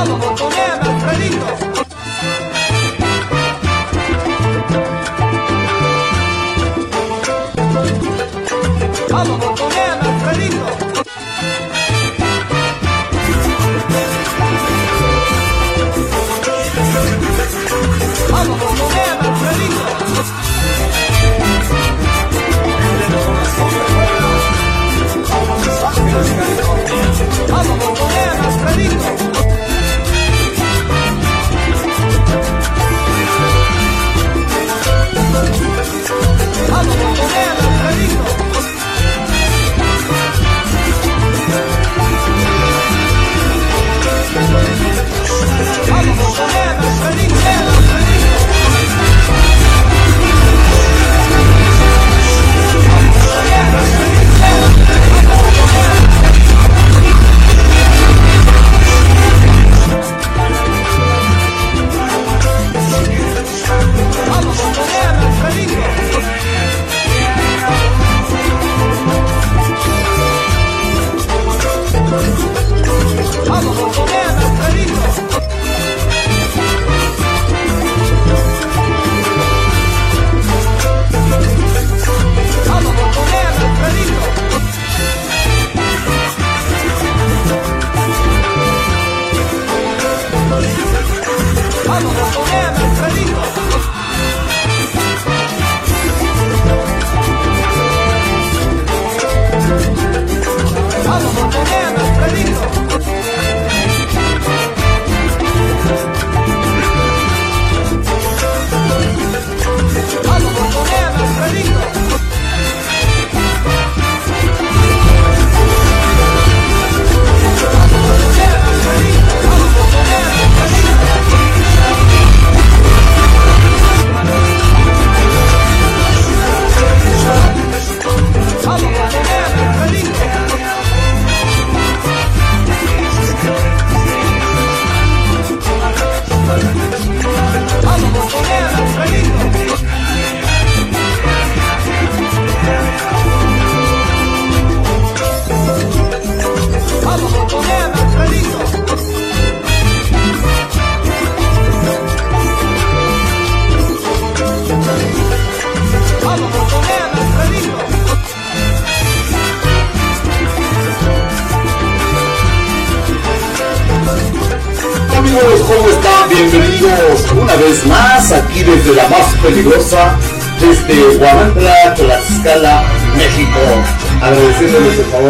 [0.00, 0.47] あの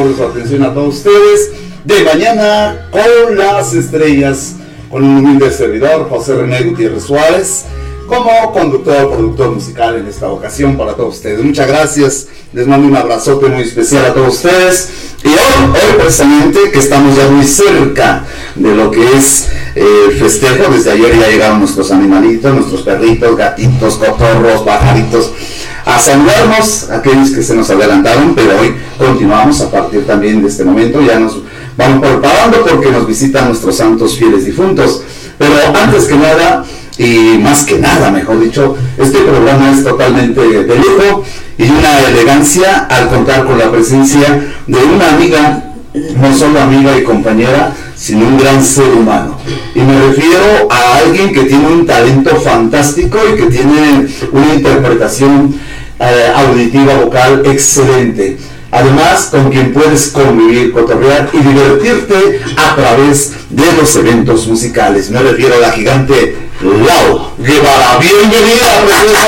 [0.09, 1.51] De su atención a todos ustedes.
[1.85, 4.55] De mañana con las estrellas,
[4.91, 7.65] con un humilde servidor, José René Gutiérrez Suárez,
[8.07, 11.45] como conductor, productor musical en esta ocasión para todos ustedes.
[11.45, 12.29] Muchas gracias.
[12.55, 14.89] Les mando un abrazote muy especial a todos ustedes.
[15.25, 15.35] Y hoy,
[15.73, 18.25] hoy precisamente, que estamos ya muy cerca
[18.55, 23.37] de lo que es eh, el festejo, desde ayer ya llegaron nuestros animalitos, nuestros perritos,
[23.37, 25.33] gatitos, cotorros, pajaritos,
[26.07, 31.01] a aquellos que se nos adelantaron, pero hoy continuamos a partir también de este momento,
[31.03, 31.39] ya nos
[31.77, 35.03] vamos preparando porque nos visitan nuestros santos fieles difuntos.
[35.37, 36.65] Pero antes que nada,
[36.99, 41.25] y más que nada, mejor dicho, este programa es totalmente de lujo
[41.59, 45.75] y una elegancia al contar con la presencia de una amiga,
[46.17, 49.37] no solo amiga y compañera, sino un gran ser humano.
[49.75, 55.55] Y me refiero a alguien que tiene un talento fantástico y que tiene una interpretación
[56.01, 58.39] eh, auditiva vocal excelente.
[58.71, 65.11] Además, con quien puedes convivir, cotorrear y divertirte a través de los eventos musicales.
[65.11, 67.99] Me refiero a la gigante Lau Guevara.
[67.99, 69.27] Bienvenida, preciosa.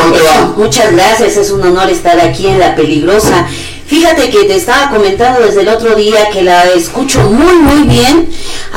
[0.00, 0.54] ¿Cómo te va?
[0.56, 3.46] Muchas gracias, es un honor estar aquí en La Peligrosa.
[3.86, 8.26] Fíjate que te estaba comentando desde el otro día que la escucho muy muy bien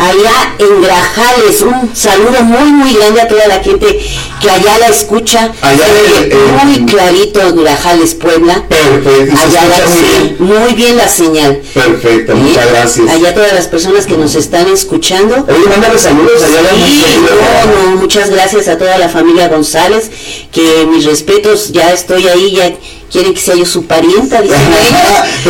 [0.07, 1.61] allá en Grajales.
[1.61, 3.99] Un saludo muy muy grande a toda la gente
[4.41, 5.51] que allá la escucha.
[5.61, 5.85] Allá
[6.29, 8.63] en- muy clarito en Grajales, Puebla.
[8.67, 10.35] Perfecto, Allá la, muy bien.
[10.39, 11.61] muy bien la señal.
[11.73, 13.09] Perfecto, Y muchas gracias.
[13.09, 15.45] Allá todas las personas que nos están escuchando.
[15.47, 19.47] Oye, mándale saludos allá a la Sí, no, no, muchas gracias a toda la familia
[19.47, 20.09] González,
[20.51, 22.71] que mis respetos, ya estoy ahí, ya
[23.15, 24.77] quieren que sea yo su parienta, cantando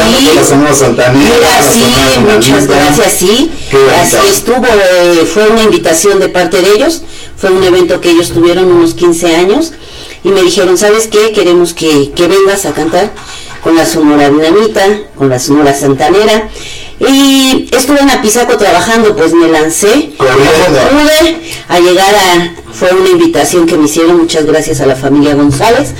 [0.00, 0.34] Sí.
[1.12, 1.84] Mira, sí,
[2.18, 3.50] muchas gracias, sí.
[4.02, 7.02] Así estuvo, eh, fue una invitación de parte de ellos,
[7.36, 9.72] fue un evento que ellos tuvieron unos 15 años.
[10.24, 11.32] Y me dijeron, ¿sabes qué?
[11.32, 13.10] Queremos que, que vengas a cantar
[13.62, 14.84] con la Sonora Dinamita,
[15.16, 16.50] con la Sonora Santanera.
[16.98, 20.10] Y estuve en Apizaco trabajando, pues me lancé.
[20.18, 22.54] Pude a llegar a...
[22.72, 25.94] Fue una invitación que me hicieron, muchas gracias a la familia González,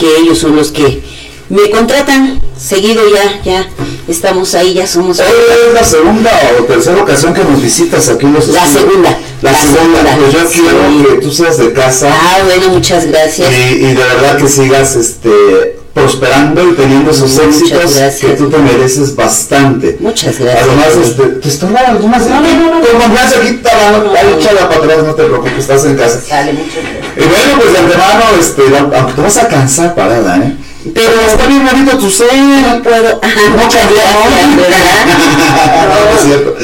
[0.00, 1.02] que ellos son los que
[1.50, 3.68] me contratan seguido ya, ya
[4.08, 5.18] estamos ahí, ya somos...
[5.18, 5.26] ¿Es
[5.74, 8.88] la segunda o tercera ocasión que nos visitas aquí en los La estudios?
[8.88, 10.00] segunda, La, la segunda.
[10.00, 10.60] segunda, Pues yo sí.
[10.60, 13.48] quiero que tú seas de casa Ah, bueno, muchas gracias.
[13.52, 18.14] y, y de verdad que sigas este prosperando y teniendo esos Muchas éxitos gracias.
[18.20, 19.96] que tú te mereces bastante.
[19.98, 20.62] Muchas gracias.
[20.68, 24.26] Además, este, te estorba algunas no, no, no, no, con confianza aquí está, No, ahí
[24.30, 24.38] no.
[24.38, 26.20] échala para atrás, no te preocupes, estás en casa.
[26.26, 26.99] Sale, muchas gracias.
[27.16, 28.62] Y bueno, pues de antemano, este,
[28.96, 30.56] aunque te vas a cansar parada, ¿eh?
[30.94, 32.32] Pero está bien bonito tu ser.
[32.34, 33.20] no puedo.
[33.56, 35.06] Muchas gracias, ¿verdad?
[35.88, 36.26] No, es No.
[36.26, 36.56] cierto.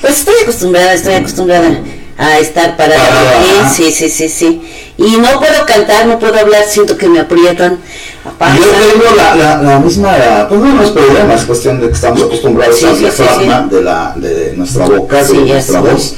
[0.00, 1.80] Pues estoy acostumbrada, estoy acostumbrada
[2.16, 3.02] a estar parada
[3.74, 4.62] sí, sí, sí, sí.
[4.96, 7.78] Y no puedo cantar, no puedo hablar, siento que me aprietan.
[8.24, 11.88] Aparte, Yo tengo la, la, la misma, pues no, no es problema, es cuestión de
[11.88, 15.80] que estamos acostumbrados Sí, al sí, sí, diafragma De, la, de nuestra boca, de nuestra
[15.80, 16.14] voz,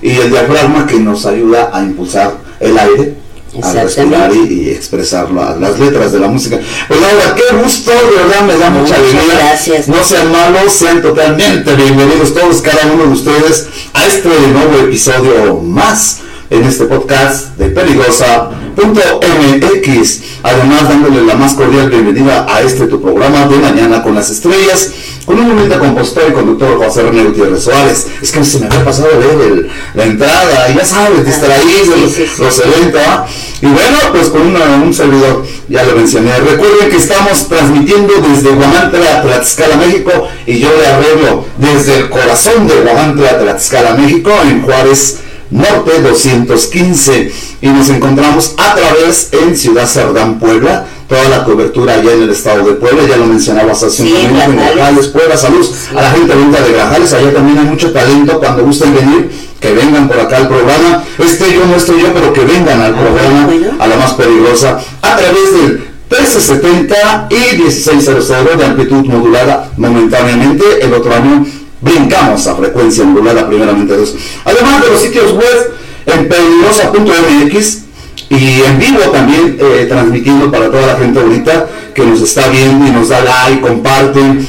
[0.00, 3.14] y el diafragma que nos ayuda a impulsar el aire,
[3.62, 4.16] a Exactamente.
[4.28, 6.58] respirar y, y expresar la- las letras de la música.
[6.88, 9.22] Pues Laura, qué gusto, de verdad me da mucha alegría.
[9.38, 9.88] gracias.
[9.88, 15.56] No sean malos, sean totalmente bienvenidos todos, cada uno de ustedes, a este nuevo episodio
[15.60, 20.20] más en este podcast de peligrosa.mx.
[20.42, 24.90] Además, dándole la más cordial bienvenida a este tu programa de Mañana con las Estrellas,
[25.24, 28.06] con un humilde compositor y conductor José René Gutiérrez Suárez.
[28.20, 31.94] Es que se me había pasado a leer el- la entrada, y ya sabes, distraído,
[31.96, 32.42] sí, sí, sí.
[32.42, 33.00] los eventos.
[33.06, 33.24] ¿ah?
[33.62, 36.36] Y bueno, pues con una- un servidor, ya lo mencioné.
[36.38, 42.68] Recuerden que estamos transmitiendo desde Guamantla, Tlaxcala, México, y yo le arreglo desde el corazón
[42.68, 45.20] de Guamantla, Tlaxcala, México, en Juárez.
[45.54, 52.12] Norte 215 y nos encontramos a través en Ciudad Cerdán, Puebla, toda la cobertura allá
[52.12, 55.06] en el estado de Puebla, ya lo mencionabas hace un Sí, momento, en Grajales.
[55.08, 55.64] Puebla, salud
[55.96, 59.30] a la gente bonita de Grajales, allá también hay mucho talento, cuando gusten venir,
[59.60, 62.94] que vengan por acá al programa, este yo no estoy yo, pero que vengan al
[62.94, 63.48] Ah, programa,
[63.78, 68.28] a la más peligrosa, a través del 1370 y 1600
[68.58, 71.46] de amplitud modulada momentáneamente, el otro año
[71.84, 74.16] brincamos a frecuencia modulada primeramente Dios.
[74.44, 75.74] Además de los sitios web
[76.06, 77.82] en peligrosa.mx
[78.30, 82.86] y en vivo también eh, transmitiendo para toda la gente ahorita que nos está viendo
[82.86, 84.46] y nos da like, comparten.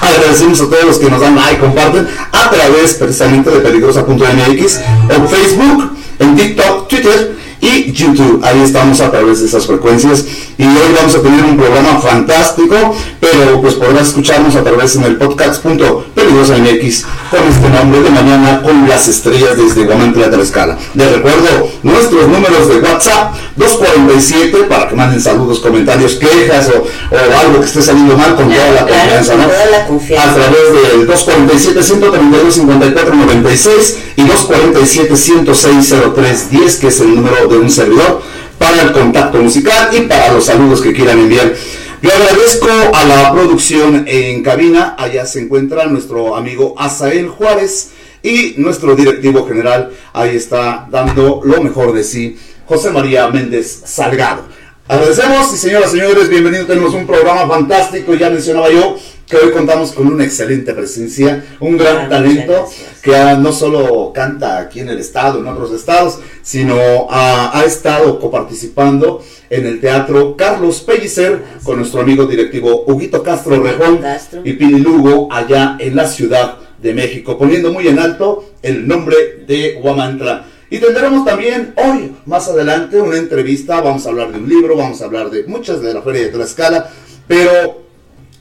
[0.00, 5.28] Agradecemos a todos los que nos dan like, comparten a través precisamente de peligrosa.mx, en
[5.28, 8.40] Facebook, en TikTok, Twitter y YouTube.
[8.44, 10.24] Ahí estamos a través de esas frecuencias
[10.58, 15.04] y hoy vamos a tener un programa fantástico, pero pues podrás escucharnos a través en
[15.04, 20.78] el podcast.peligrosa.mx con este nombre de mañana con las estrellas desde Guamantla de la Escala.
[20.94, 27.38] Les recuerdo nuestros números de WhatsApp 247 para que manden saludos, comentarios, quejas o, o
[27.40, 29.48] algo que esté saliendo mal con toda la confianza, con ¿no?
[29.48, 30.30] toda la confianza.
[30.30, 37.14] A través del 247 132 54 96 y 247 106 03 10 que es el
[37.14, 38.22] número de un servidor
[38.58, 41.54] para el contacto musical y para los saludos que quieran enviar.
[42.02, 47.92] Yo agradezco a la producción en cabina, allá se encuentra nuestro amigo Asael Juárez
[48.22, 54.44] y nuestro directivo general, ahí está dando lo mejor de sí, José María Méndez Salgado.
[54.86, 58.96] Agradecemos y señoras y señores, bienvenidos, tenemos un programa fantástico, ya mencionaba yo
[59.28, 62.68] que hoy contamos con una excelente presencia, un gran Ah, talento
[63.02, 66.76] que ah, no solo canta aquí en el estado, en otros estados, sino
[67.08, 73.62] ah, ha estado coparticipando en el teatro Carlos Pellicer con nuestro amigo directivo Huguito Castro
[73.62, 74.00] Rejón
[74.44, 79.44] y Pili Lugo allá en la Ciudad de México, poniendo muy en alto el nombre
[79.46, 80.46] de Huamantla.
[80.68, 85.00] Y tendremos también hoy, más adelante, una entrevista, vamos a hablar de un libro, vamos
[85.00, 86.90] a hablar de muchas de la Feria de Tlaxcala,
[87.28, 87.83] pero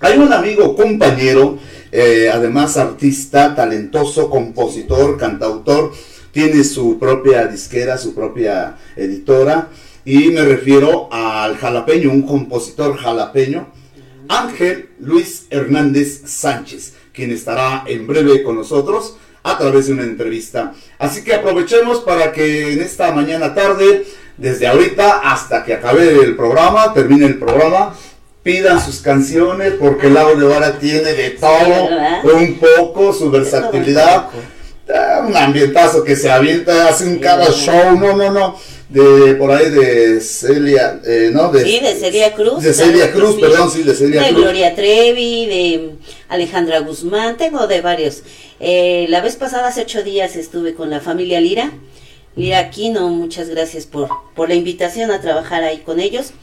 [0.04, 1.58] hay un amigo, compañero,
[1.90, 5.94] eh, además artista, talentoso, compositor, cantautor,
[6.34, 9.70] tiene su propia disquera, su propia editora,
[10.04, 13.72] y me refiero al jalapeño, un compositor jalapeño,
[14.28, 20.74] Ángel Luis Hernández Sánchez, quien estará en breve con nosotros a través de una entrevista.
[21.00, 24.06] Así que aprovechemos para que en esta mañana tarde,
[24.38, 27.96] desde ahorita hasta que acabe el programa, termine el programa,
[28.44, 34.28] pidan sus canciones porque Laura Guevara tiene de todo, un poco, su versatilidad.
[34.94, 38.60] Ah, Un ambientazo que se avienta, hace un Sí, cada show, no, no, no,
[38.90, 41.52] de por ahí de Celia, eh, ¿no?
[41.52, 42.62] De, Sí, de Celia Cruz.
[42.62, 44.42] De Celia Cruz, perdón, sí, de Celia de Cruz.
[44.42, 45.92] Gloria Trevi, de
[46.28, 48.24] Alejandra Guzmán, tengo de varios.
[48.60, 51.72] Eh, la vez pasada, hace ocho días, estuve con la familia Lira.
[52.36, 56.34] Lira Aquino, muchas gracias por, por la invitación a trabajar ahí con ellos.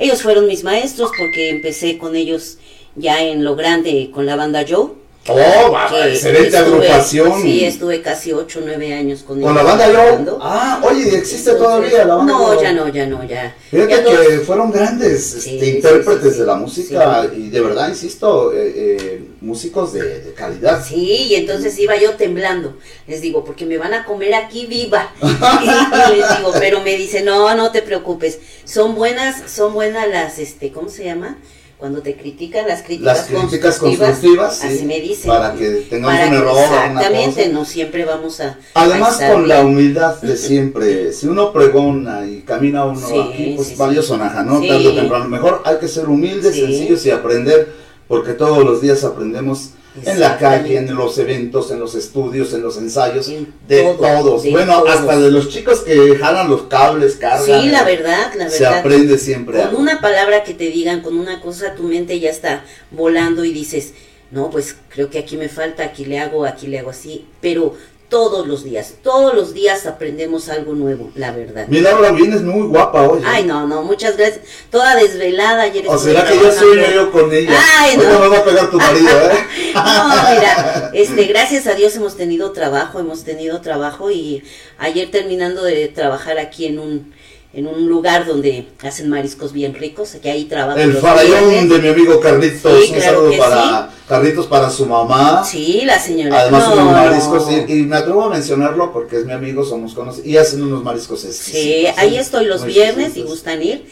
[0.00, 2.56] Ellos fueron mis maestros porque empecé con ellos
[2.96, 4.99] ya en lo grande con la banda Joe.
[5.28, 6.58] Oh, excelente estuve-
[6.88, 7.42] agrupación.
[7.42, 10.38] Sí, estuve casi 8 o 9 años con Con la banda yo.
[10.40, 12.62] Ah, oye, ¿existe Entonces, todavía la banda No, Yo?
[12.62, 13.54] ya no, ya no, ya.
[13.70, 17.60] Fíjate Ya que fueron grandes Sí, este, sí, intérpretes sí, de la música y de
[17.60, 20.82] verdad, insisto, eh, eh, músicos de, de calidad.
[20.82, 22.78] Sí, y entonces iba yo temblando.
[23.06, 25.12] Les digo, porque me van a comer aquí viva.
[25.22, 28.38] Y les digo, pero me dice, no, no te preocupes.
[28.64, 31.38] Son buenas, son buenas las, este, ¿cómo se llama?
[31.80, 35.30] Cuando te critican las críticas, Las críticas constructivas, sí, así me dicen.
[35.30, 37.52] para que tengamos Para un error una Exactamente, cosa.
[37.54, 38.58] no siempre vamos a.
[38.74, 43.68] Además, con la humildad de siempre, si uno pregona y camina uno Sí, aquí, pues
[43.68, 44.08] sí, valió sí.
[44.08, 44.60] sonaja, ¿no?
[44.60, 44.68] Sí.
[44.68, 45.24] Tarde o temprano.
[45.28, 47.72] Mejor hay que ser humildes, sencillos y aprender,
[48.06, 49.70] porque todos los días aprendemos
[50.04, 53.94] en la calle, en los eventos, en los estudios, en los ensayos, En de todo,
[54.22, 54.42] todos.
[54.44, 54.90] de bueno, todos.
[54.90, 57.44] hasta de los chicos que jalan los cables, cargan.
[57.62, 58.78] Sí, la verdad, la Se verdad.
[58.78, 59.58] aprende siempre.
[59.58, 59.78] Con algo.
[59.80, 63.92] una palabra que te digan, con una cosa, tu mente ya está volando y dices,
[64.30, 67.74] no, pues creo que aquí me falta, aquí le hago, aquí le hago así, pero
[68.10, 71.68] todos los días, todos los días aprendemos algo nuevo, la verdad.
[71.68, 73.20] Mi Laura vienes muy guapa hoy.
[73.20, 73.24] ¿eh?
[73.24, 74.44] Ay, no, no, muchas gracias.
[74.70, 75.84] Toda desvelada ayer.
[75.88, 76.60] ¿O será que trabajando.
[76.60, 77.56] sueño yo con ella?
[77.78, 78.20] Ay, Ahorita no.
[78.20, 79.46] me va a pegar tu marido, ¿eh?
[79.74, 84.42] No, mira, este, gracias a Dios hemos tenido trabajo, hemos tenido trabajo y
[84.78, 87.14] ayer terminando de trabajar aquí en un
[87.52, 90.78] en un lugar donde hacen mariscos bien ricos, que ahí trabajo.
[90.78, 92.84] El farallón de mi amigo Carlitos.
[92.84, 95.44] Sí, un claro saludo para Carlitos, para su mamá.
[95.44, 96.42] Sí, la señora.
[96.42, 97.46] Además, no, unos mariscos.
[97.50, 100.26] Y, y me atrevo a mencionarlo porque es mi amigo, somos conocidos.
[100.28, 101.98] Y hacen unos mariscos Sí, exquisitos.
[101.98, 103.30] ahí estoy los viernes y exquisitos.
[103.30, 103.84] gustan ir.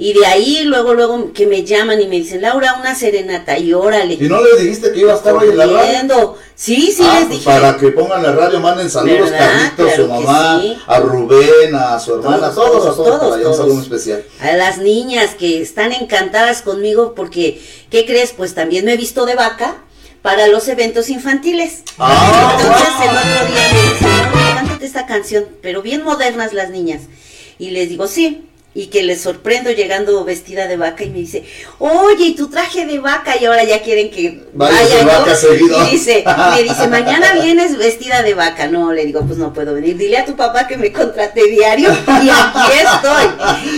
[0.00, 3.72] Y de ahí luego, luego que me llaman y me dicen, Laura, una serenata y
[3.72, 4.14] órale.
[4.14, 6.36] ¿Y no le dijiste que iba a estar hoy en la radio?
[6.54, 7.44] Sí, sí, Ah, les pues dije.
[7.44, 9.30] para que pongan la radio, manden saludos.
[9.30, 10.78] Carlitos, Claro su mamá, sí.
[10.86, 14.24] a Rubén, a su hermana, Todos, todos, a todos, todos, todos, un saludo especial.
[14.40, 18.32] A las niñas que están encantadas conmigo porque, ¿qué crees?
[18.36, 19.78] Pues también me he visto de vaca
[20.22, 21.82] para los eventos infantiles.
[21.98, 23.02] Ah, Entonces wow.
[23.10, 27.02] el otro día me dicen, "Oye, cántate esta canción, pero bien modernas las niñas.
[27.58, 28.44] Y les digo, sí.
[28.78, 31.42] Y que les sorprendo llegando vestida de vaca y me dice,
[31.80, 33.34] oye, ¿y tu traje de vaca?
[33.36, 35.04] Y ahora ya quieren que vaya yo.
[35.04, 35.84] vaca seguido.
[35.84, 36.22] Y dice,
[36.54, 38.68] me dice, mañana vienes vestida de vaca.
[38.68, 39.96] No, le digo, pues no puedo venir.
[39.96, 43.24] Dile a tu papá que me contrate diario y aquí estoy.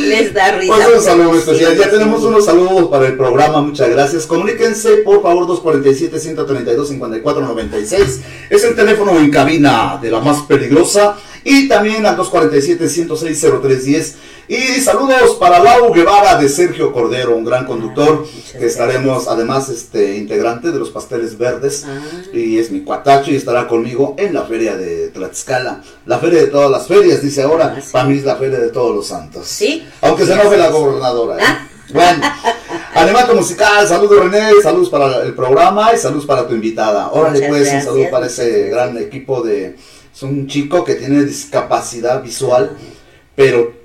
[0.07, 0.75] Les da risa.
[0.75, 1.78] Pues un saludo especial.
[1.78, 3.62] Ya tenemos unos saludos para el programa.
[3.62, 4.26] Muchas gracias.
[4.26, 8.21] Comuníquense, por favor, 247-132-5496.
[8.50, 11.16] Es el teléfono en cabina de la más peligrosa.
[11.42, 14.16] Y también al 247-106-0310.
[14.50, 18.25] Y saludos para Lau Guevara de Sergio Cordero, un gran conductor.
[18.25, 21.85] Ah, muchas que estaremos, además, este integrante de los Pasteles Verdes.
[21.87, 22.00] Ah.
[22.35, 25.83] Y es mi cuatacho y estará conmigo en la feria de Tlaxcala.
[26.04, 27.76] La feria de todas las ferias, dice ahora.
[27.76, 27.90] Ah, sí.
[27.92, 29.47] Para mí es la feria de todos los santos.
[29.47, 29.87] Sí.
[30.00, 31.38] Aunque se enoje sí, la gobernadora.
[31.38, 31.57] ¿eh?
[31.92, 32.21] Bueno,
[32.95, 37.12] Animato Musical, saludos René, saludos para el programa y saludos para tu invitada.
[37.12, 39.76] Órale Muchas pues, un saludo para ese gran equipo de...
[40.12, 42.76] Es un chico que tiene discapacidad visual,
[43.37, 43.79] pero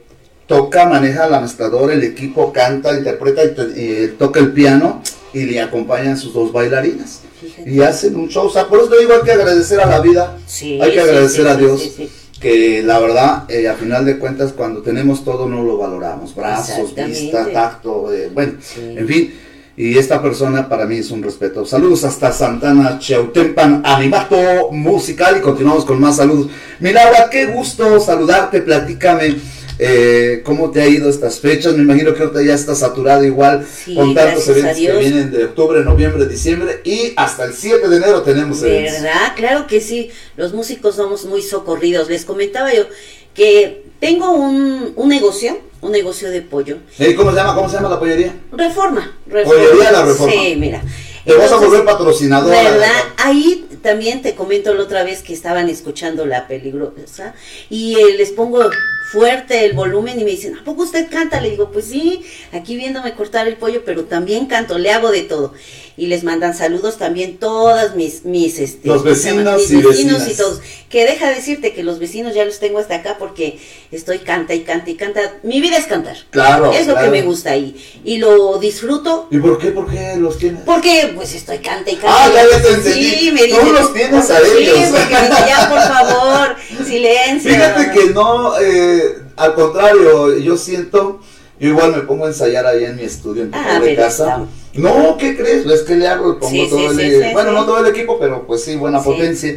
[0.47, 5.01] toca, maneja la mezcladora, el equipo canta, interpreta y, y toca el piano
[5.33, 7.21] y le acompañan sus dos bailarinas.
[7.39, 7.69] Fíjate.
[7.69, 9.99] Y hacen un show, o sea, por eso te digo, hay que agradecer a la
[9.99, 11.91] vida, Sí, hay que agradecer sí, a Dios
[12.39, 16.93] que la verdad, eh, a final de cuentas, cuando tenemos todo no lo valoramos, brazos,
[16.93, 19.33] vista, tacto, eh, bueno, en fin,
[19.77, 21.65] y esta persona para mí es un respeto.
[21.65, 26.47] Saludos hasta Santana, Cheutempan, Animato Musical y continuamos con más saludos.
[26.79, 29.35] Milagro, qué gusto saludarte, platícame.
[29.77, 31.73] Eh, ¿Cómo te ha ido estas fechas?
[31.73, 35.45] Me imagino que ahorita ya está saturado igual Sí, con tantos eventos que vienen de
[35.45, 39.01] octubre, noviembre, diciembre y hasta el 7 de enero tenemos eventos.
[39.01, 39.33] ¿Verdad?
[39.35, 42.09] Claro que sí, los músicos somos muy socorridos.
[42.09, 42.85] Les comentaba yo
[43.33, 46.77] que tengo un, un negocio, un negocio de pollo.
[46.99, 47.53] Eh, ¿Cómo se llama?
[47.55, 48.33] ¿Cómo se llama la pollería?
[48.51, 49.61] Reforma, reforma.
[49.61, 50.33] Pollería La Reforma.
[50.33, 50.81] Sí, mira.
[51.25, 52.61] Te vas a volver patrocinadora.
[52.61, 52.91] ¿Verdad?
[53.17, 57.35] Ahí también te comento la otra vez que estaban escuchando la peligrosa
[57.69, 58.67] y eh, les pongo
[59.11, 61.39] fuerte el volumen y me dicen, ¿a poco usted canta?
[61.39, 65.21] Le digo, pues sí, aquí viéndome cortar el pollo, pero también canto, le hago de
[65.21, 65.53] todo.
[65.97, 70.29] Y les mandan saludos también todas mis, mis, este, Los vecinos mis y vecinos vecinas.
[70.29, 70.61] y todos.
[70.89, 73.59] Que deja decirte que los vecinos ya los tengo hasta acá porque
[73.91, 75.37] estoy canta y canta y canta.
[75.43, 76.17] Mi vida es cantar.
[76.31, 76.73] Claro.
[76.73, 79.71] es lo que me gusta y, y lo disfruto ¿Y por qué?
[79.71, 80.63] ¿Por qué los tienes?
[80.65, 82.25] porque pues estoy canta y canta.
[82.25, 83.05] Ah, ya, ya te entendí.
[83.05, 84.77] Sí, me dicen, los tienes a sí, ellos.
[84.89, 85.13] porque
[85.47, 86.55] ya, por favor,
[86.85, 87.51] silencio.
[87.51, 91.19] Fíjate que no, eh, al contrario, yo siento,
[91.59, 94.23] yo igual me pongo a ensayar ahí en mi estudio, en tu Ah, de casa.
[94.23, 95.65] está- No, ¿qué crees?
[95.65, 97.87] Es que le hago, pongo Sí, todo sí, el, sí, sí, bueno, no todo el
[97.87, 99.55] equipo, pero pues sí, buena potencia.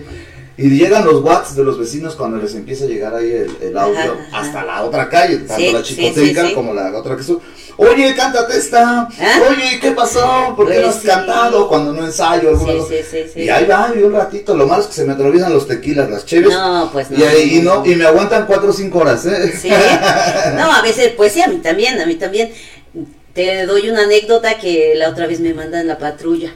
[0.59, 3.79] Y llegan los watts de los vecinos cuando les empieza a llegar ahí el, el
[3.79, 4.41] audio Ajá, ajá.
[4.41, 6.55] hasta la otra calle, tanto Sí, la chicoteca sí, sí.
[6.55, 7.41] como la otra que su.
[7.77, 9.03] Oye, cántate esta.
[9.21, 9.41] ¿Ah?
[9.49, 10.55] Oye, ¿qué pasó?
[10.57, 12.49] ¿Por qué no has cantado cuando no ensayo?
[12.49, 12.89] alguna Sí, cosa?
[12.91, 13.41] sí, sí, sí.
[13.43, 14.57] Y ahí va, y un ratito.
[14.57, 16.51] Lo malo es que se me atraviesan los tequilas, las cheves.
[16.51, 17.19] No, pues no.
[17.19, 19.53] y, ahí, y no, y me aguantan cuatro o cinco horas, ¿eh?
[19.57, 19.69] Sí.
[20.57, 22.51] No, a veces, pues sí, a mí también, a mí también.
[23.33, 26.53] Te doy una anécdota que la otra vez me mandan la patrulla.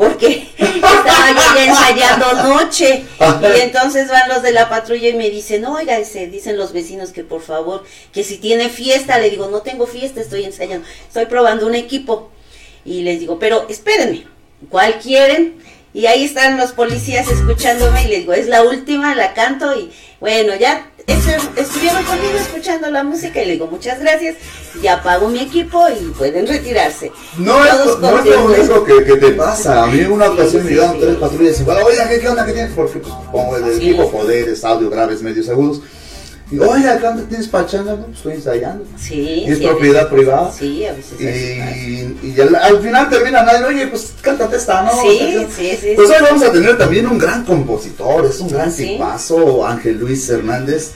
[0.00, 3.04] Porque estaba yo ya ensayando noche.
[3.20, 7.10] Y entonces van los de la patrulla y me dicen, oiga, ese, dicen los vecinos
[7.10, 11.26] que por favor, que si tiene fiesta, le digo, no tengo fiesta, estoy ensayando, estoy
[11.26, 12.30] probando un equipo.
[12.82, 14.24] Y les digo, pero espérenme,
[14.70, 15.62] ¿cuál quieren?
[15.92, 19.92] Y ahí están los policías escuchándome y les digo, es la última, la canto y
[20.18, 24.36] bueno, ya estuvieron conmigo escuchando la música y le digo, muchas gracias,
[24.82, 27.10] ya pago mi equipo y pueden retirarse.
[27.38, 29.82] No es, no es lo único que, que te pasa.
[29.84, 31.00] A mí en una Sí, ocasión me llegaron sí.
[31.02, 31.78] tres patrullas igual.
[31.84, 32.46] Oiga, ¿qué, qué onda?
[32.46, 32.72] ¿Qué tienes?
[32.74, 35.80] Porque pues, pongo el equipo poderes, audio graves, medios agudos.
[36.50, 37.92] Y oiga, ¿qué onda tienes pachanga?
[37.94, 38.84] No, pues estoy ensayando.
[38.98, 40.52] Sí, ¿Es sí, a propiedad veces- privada?
[40.52, 41.20] Sí, a veces.
[41.20, 44.90] Y, y al, al final termina nadie, oye, pues cántate esta, ¿no?
[45.00, 46.14] Sí, sí, sí, Pues sí.
[46.18, 50.90] hoy vamos a tener también un gran compositor, es un gran tipazo, Ángel Luis Hernández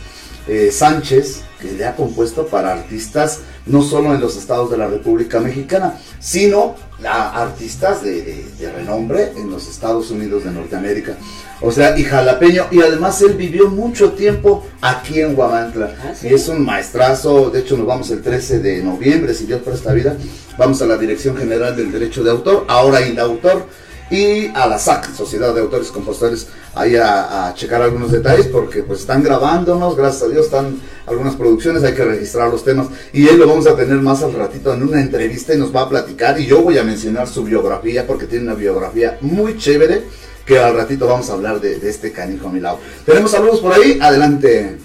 [0.49, 4.89] eh, Sánchez, que le ha compuesto para artistas no solo en los estados de la
[4.89, 6.75] República Mexicana, sino
[7.07, 11.17] a artistas de, de- de renombre en los Estados Unidos de Norteamérica.
[11.67, 15.97] O sea, y jalapeño, y además él vivió mucho tiempo aquí en Huamantla.
[15.99, 16.29] Ah, ¿sí?
[16.29, 19.95] Y es un maestrazo, de hecho nos vamos el 13 de noviembre, si Dios presta
[19.95, 20.15] vida,
[20.59, 23.65] vamos a la Dirección General del Derecho de Autor, ahora Indautor,
[24.11, 28.49] y a la SAC, Sociedad de Autores y Compositores, ahí a, a checar algunos detalles,
[28.49, 32.89] porque pues están grabándonos, gracias a Dios, están algunas producciones, hay que registrar los temas,
[33.15, 35.81] y él lo vamos a tener más al ratito en una entrevista y nos va
[35.81, 40.03] a platicar, y yo voy a mencionar su biografía, porque tiene una biografía muy chévere,
[40.47, 42.79] que al ratito vamos a hablar de, de este canijo a mi lado.
[43.07, 44.79] Tenemos saludos por ahí, adelante.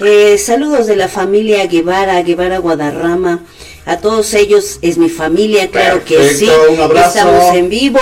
[0.00, 3.40] Eh, saludos de la familia Guevara, Guevara Guadarrama.
[3.84, 6.48] A todos ellos es mi familia, claro que sí.
[6.70, 7.18] Un abrazo.
[7.18, 8.00] Estamos en vivo.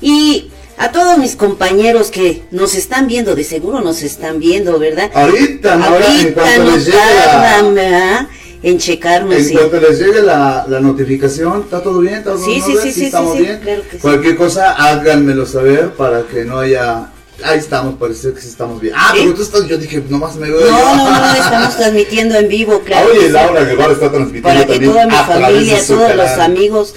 [0.00, 5.10] Y a todos mis compañeros que nos están viendo, de seguro nos están viendo, ¿verdad?
[5.14, 5.84] Ahorita, ¿no?
[5.84, 8.28] Ahorita cuanto no tardan, ¿verdad?
[8.62, 9.34] En checarnos.
[9.34, 9.54] En sí.
[9.54, 12.14] cuanto les llegue la, la notificación, ¿está todo bien?
[12.14, 13.60] ¿Está todo Sí, sí, sí, sí, estamos bien.
[13.60, 13.98] claro que.
[13.98, 17.10] Cualquier cosa, háganmelo saber para que no haya.
[17.44, 18.94] Ahí estamos, parece que sí estamos bien.
[18.96, 19.20] Ah, Sí.
[19.22, 22.80] pero tú estás, yo dije, nomás me veo No, no, no, estamos transmitiendo en vivo,
[22.80, 23.12] claro.
[23.12, 23.28] que Oye.
[23.30, 26.40] Laura Guevara está transmitiendo para que también toda mi familia, todos los canal.
[26.40, 26.94] amigos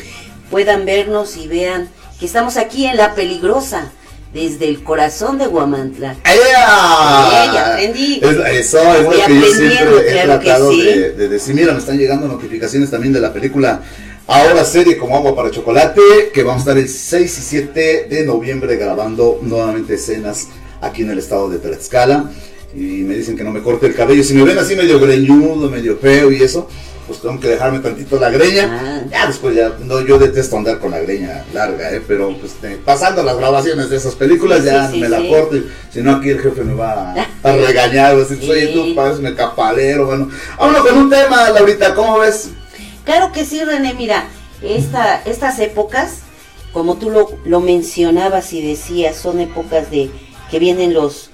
[0.49, 1.89] puedan vernos y vean
[2.21, 3.91] que estamos aquí en La Peligrosa,
[4.33, 6.15] desde el corazón de Guamantla.
[6.25, 7.51] ¡Ea!
[7.53, 8.19] Ya aprendí.
[8.21, 10.83] Es- eso es lo que yo siempre he claro tratado sí.
[10.83, 11.55] de, de decir.
[11.55, 13.81] Mira, me están llegando notificaciones también de la película
[14.31, 18.25] Ahora serie como agua para chocolate, que vamos a estar el 6 y 7 de
[18.27, 20.49] noviembre grabando nuevamente escenas
[20.81, 22.29] aquí en el estado de Tlaxcala.
[22.75, 24.23] Y me dicen que no me corte el cabello.
[24.23, 26.67] Si me ven así medio greñudo, medio feo y eso,
[27.09, 28.69] pues tengo que dejarme tantito la greña.
[28.69, 29.07] Ah.
[29.09, 32.01] Ya después ya, no, yo detesto andar con la greña larga, ¿eh?
[32.07, 35.17] pero pues eh, pasando las grabaciones de esas películas Sí, ya sí, sí, me la
[35.27, 35.57] corto.
[35.57, 38.67] y Si no, aquí el jefe me va a, a regañar, va a decir, oye,
[38.67, 40.05] tú pareces capalero.
[40.05, 42.51] Bueno, vámonos con un tema, Laurita, ¿cómo ves?
[43.05, 44.25] Claro que sí, René, mira,
[44.61, 46.19] esta, estas épocas,
[46.73, 50.11] como tú lo, lo mencionabas y decías, son épocas de
[50.51, 51.28] que vienen los,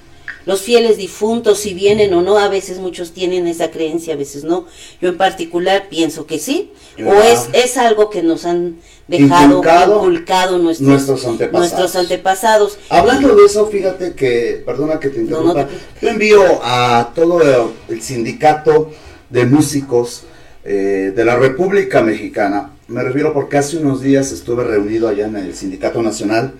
[0.45, 4.43] los fieles difuntos, si vienen o no, a veces muchos tienen esa creencia, a veces
[4.43, 4.65] no.
[5.01, 6.71] Yo en particular pienso que sí,
[7.05, 8.77] o es, es algo que nos han
[9.07, 11.59] dejado Inculcado inculcado, nuestros, nuestros antepasados.
[11.59, 12.77] nuestros antepasados.
[12.89, 15.67] Hablando de eso, fíjate que, perdona que te No, no interrumpa,
[15.99, 18.91] te yo envío a todo el, el sindicato
[19.29, 20.23] de músicos
[20.63, 25.35] eh, de la República Mexicana, me refiero porque hace unos días estuve reunido allá en
[25.37, 26.53] el Sindicato Nacional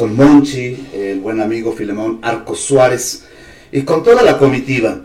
[0.00, 3.24] con Monchi, el buen amigo Filemón Arco Suárez,
[3.70, 5.02] y con toda la comitiva.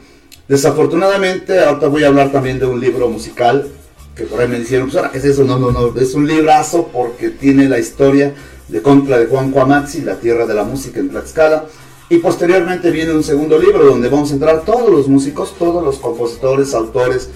[0.47, 3.67] Desafortunadamente, ahorita voy a hablar también de un libro musical,
[4.15, 5.43] que por ahí me dijeron, pues ahora, ¿qué es eso?
[5.43, 8.35] No, no, no, es un librazo porque tiene la historia
[8.69, 11.65] de Contra de Juan Cuamaxi, La Tierra de la Música en Tlaxcala,
[12.07, 15.97] y posteriormente viene un segundo libro donde vamos a entrar todos los músicos, todos los
[15.97, 17.27] compositores, autores,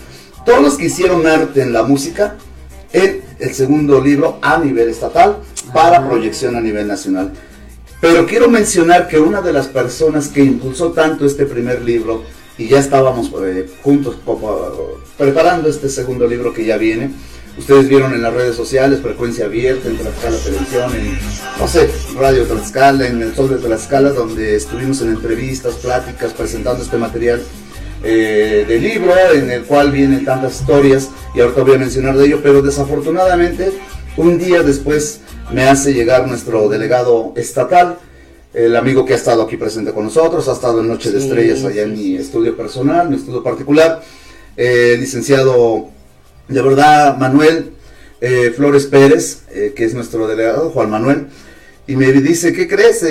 [0.45, 2.37] todos los que hicieron arte en la música,
[2.93, 5.39] en el segundo libro a nivel estatal
[5.73, 6.07] para Ah.
[6.07, 7.33] proyección a nivel nacional.
[8.01, 12.23] Pero quiero mencionar que una de las personas que impulsó tanto este primer libro,
[12.57, 14.17] y ya estábamos eh, juntos
[15.17, 17.11] preparando este segundo libro que ya viene,
[17.57, 21.19] ustedes vieron en las redes sociales, Frecuencia Abierta, en Tlaxcala Televisión, en,
[21.59, 26.83] no sé, Radio Tlaxcala, en el Sol de Tlaxcala, donde estuvimos en entrevistas, pláticas, presentando
[26.83, 27.41] este material
[28.03, 32.27] eh, de libro, en el cual vienen tantas historias, y ahorita voy a mencionar de
[32.27, 33.73] ello, pero desafortunadamente,
[34.17, 37.97] un día después me hace llegar nuestro delegado estatal,
[38.53, 41.27] el amigo que ha estado aquí presente con nosotros, ha estado en Noche de Sí,
[41.27, 44.01] Estrellas allá en mi estudio personal, mi estudio particular,
[44.57, 45.89] eh, licenciado
[46.47, 47.71] de verdad Manuel
[48.21, 51.27] eh, Flores Pérez, eh, que es nuestro delegado, Juan Manuel,
[51.87, 53.03] y me dice, ¿qué crees?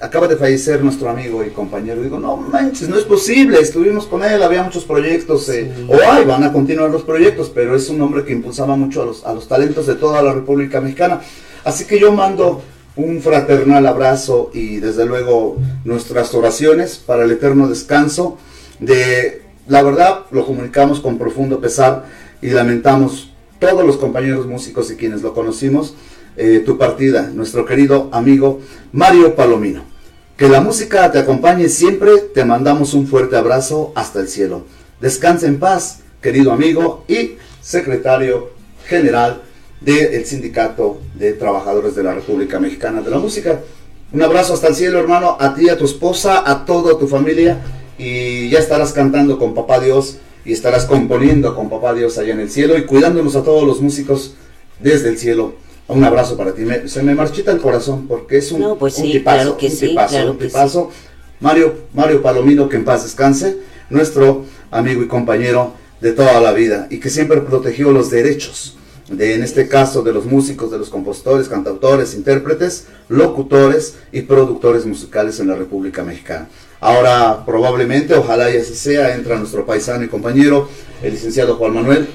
[0.00, 2.02] Acaba de fallecer nuestro amigo y compañero.
[2.02, 5.86] Digo, no manches, no es posible, estuvimos con él, había muchos proyectos, eh, Sí.
[5.88, 9.06] o hay, van a continuar los proyectos, pero es un hombre que impulsaba mucho a
[9.06, 11.20] los, a los talentos de toda la República Mexicana.
[11.64, 12.62] Así que yo mando
[12.96, 18.38] un fraternal abrazo y desde luego nuestras oraciones para el eterno descanso
[18.80, 22.04] de, la verdad, lo comunicamos con profundo pesar
[22.42, 25.94] y lamentamos todos los compañeros músicos y quienes lo conocimos,
[26.38, 28.60] eh, tu partida, nuestro querido amigo
[28.92, 29.82] Mario Palomino.
[30.36, 34.64] Que la música te acompañe siempre, te mandamos un fuerte abrazo hasta el cielo.
[35.00, 38.50] Descansa en paz, querido amigo y secretario
[38.86, 39.42] general
[39.80, 43.60] del Sindicato de Trabajadores de la República Mexicana de la Música.
[44.12, 47.58] Un abrazo hasta el cielo, hermano, a ti, a tu esposa, a toda tu familia
[47.98, 52.40] y ya estarás cantando con Papá Dios y estarás componiendo con Papá Dios allá en
[52.40, 54.36] el cielo y cuidándonos a todos los músicos
[54.78, 55.54] desde el cielo.
[55.88, 56.62] Un abrazo para ti.
[56.62, 59.56] Me- se me marchita el corazón porque es un, No, pues un sí, tipazo, claro
[59.56, 60.48] que un sí, tipazo, claro un que sí.
[60.50, 60.90] tipazo.
[61.40, 63.58] Mario, Mario Palomino, que en paz descanse,
[63.90, 68.76] nuestro amigo y compañero de toda la vida y que siempre protegió los derechos
[69.08, 74.84] de, en este caso, de los músicos, de los compositores, cantautores, intérpretes, locutores y productores
[74.84, 76.48] musicales en la República Mexicana.
[76.80, 80.68] Ahora, probablemente, ojalá y así sea, entra nuestro paisano y compañero,
[81.02, 82.08] el licenciado Juan Manuel,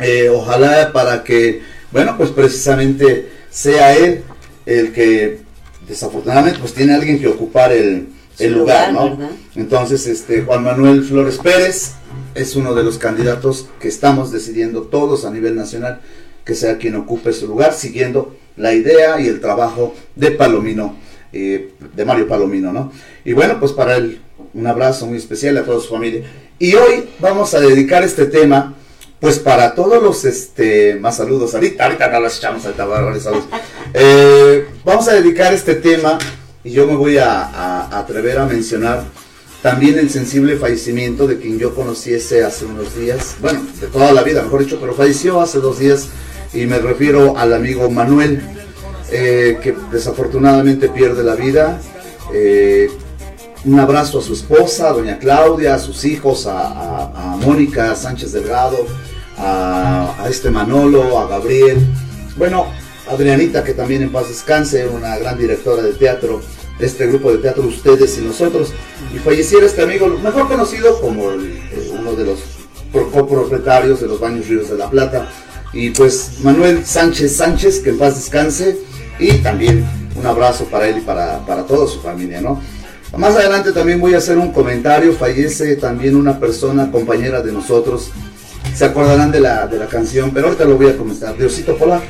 [0.00, 1.60] eh, ojalá para que,
[1.92, 4.22] bueno, pues precisamente sea él
[4.66, 5.40] el que
[5.86, 9.16] desafortunadamente pues tiene alguien que ocupar el, el lugar, lugar, ¿no?
[9.16, 9.36] ¿verdad?
[9.56, 11.92] Entonces, este Juan Manuel Flores Pérez
[12.34, 16.00] es uno de los candidatos que estamos decidiendo todos a nivel nacional
[16.44, 20.96] que sea quien ocupe su lugar, siguiendo la idea y el trabajo de Palomino,
[21.32, 22.92] eh, de Mario Palomino, ¿no?
[23.24, 24.20] Y bueno, pues para él
[24.54, 26.22] un abrazo muy especial a toda su familia.
[26.58, 28.74] Y hoy vamos a dedicar este tema,
[29.22, 33.02] pues para todos los, este, más saludos, ahorita, ahorita no los echamos, ahorita va a
[33.02, 33.44] darle saludos.
[33.94, 36.18] Eh, vamos a dedicar este tema
[36.64, 39.04] y yo me voy a, a- a atrever a mencionar
[39.62, 44.22] también el sensible fallecimiento de quien yo conociese hace unos días, bueno, de toda la
[44.22, 46.08] vida, mejor dicho, pero falleció hace dos días
[46.54, 48.40] y me refiero al amigo Manuel,
[49.10, 51.78] eh, que desafortunadamente pierde la vida.
[52.34, 52.90] Eh,
[53.66, 57.94] un abrazo a su esposa, a doña Claudia, a sus hijos, a, a- a Mónica
[57.94, 58.86] Sánchez Delgado,
[59.38, 61.78] a, a este Manolo, a Gabriel.
[62.36, 62.66] Bueno,
[63.10, 66.40] Adrianita, que también en paz descanse, una gran directora de teatro,
[66.78, 68.72] de este grupo de teatro Ustedes y Nosotros.
[69.14, 72.38] Y falleciera este amigo, mejor conocido como el- eh, uno de los
[72.92, 75.28] pro- copropietarios de los Baños Ríos de la Plata.
[75.72, 78.78] Y pues Manuel Sánchez Sánchez, que en paz descanse.
[79.18, 79.84] Y también
[80.16, 82.60] un abrazo para él y para, para toda su familia, ¿no?
[83.16, 85.12] Más adelante también voy a hacer un comentario.
[85.12, 88.10] Fallece también una persona, compañera de nosotros.
[88.74, 91.36] Se acordarán de la, de la canción, pero ahorita lo voy a comentar.
[91.36, 92.02] De Osito Polar.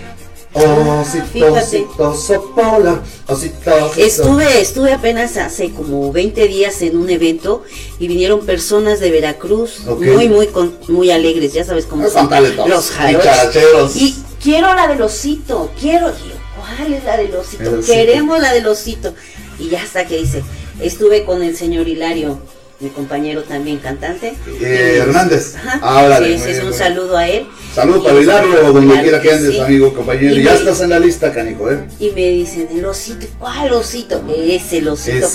[0.55, 1.53] Osito.
[1.99, 3.01] Osito, Polar.
[3.27, 4.01] Osito, Osito.
[4.07, 7.63] Estuve, estuve apenas hace como 20 días en un evento
[7.99, 9.81] y vinieron personas de Veracruz
[10.15, 12.29] muy, muy, con- muy alegres, ya sabes cómo son
[12.69, 13.97] los characheros.
[13.97, 16.13] Y quiero la del osito, quiero,
[16.59, 17.63] ¿cuál es la del osito?
[17.63, 17.93] El osito.
[17.93, 19.15] Queremos la del osito.
[19.59, 20.43] Y ya hasta que dice,
[20.81, 22.39] estuve con el señor Hilario,
[22.83, 24.35] mi compañero también cantante.
[24.61, 25.55] Eh, Hernández.
[25.57, 25.79] Ajá.
[25.83, 27.47] Ah, Sí, bien, es un saludo a él.
[27.75, 29.61] Saludos Y para saludo, donde quiera que que andes, sí.
[29.61, 30.35] amigo, compañero.
[30.35, 31.85] Y ya me- estás en la lista, canijo, ¿eh?
[32.01, 34.23] Y me dicen, el osito, ¿cuál osito?
[34.37, 35.29] Es el osito.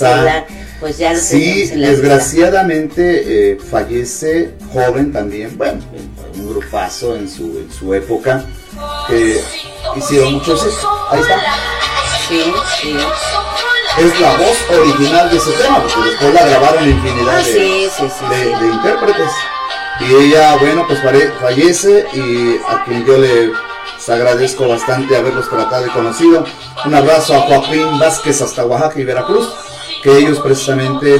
[0.80, 5.80] Pues ya lo Sí, en la desgraciadamente eh, fallece joven también, bueno,
[6.36, 8.44] un grupazo en su, en su época,
[9.08, 9.40] que
[9.96, 10.62] hicieron muchos.
[11.10, 11.40] Ahí está.
[12.28, 12.42] Sí,
[12.82, 12.96] sí.
[13.96, 17.88] Es la voz original de ese tema, porque después la grabaron infinidad Ah, de, sí,
[17.96, 18.64] sí, sí, de- sí.
[18.64, 19.30] de intérpretes.
[20.00, 21.00] Y ella, bueno, pues
[21.40, 23.50] fallece y a quien yo le
[24.06, 26.44] agradezco bastante haberlos tratado y conocido.
[26.84, 29.48] Un abrazo a Joaquín Vázquez hasta Oaxaca y Veracruz,
[30.02, 31.16] que ellos precisamente,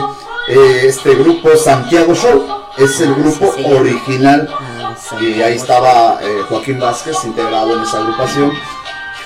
[0.48, 3.72] eh, este grupo Santiago Show, es el grupo Sí, sí.
[3.72, 8.52] original Ah, y ahí estaba eh, Joaquín Vázquez integrado en esa agrupación.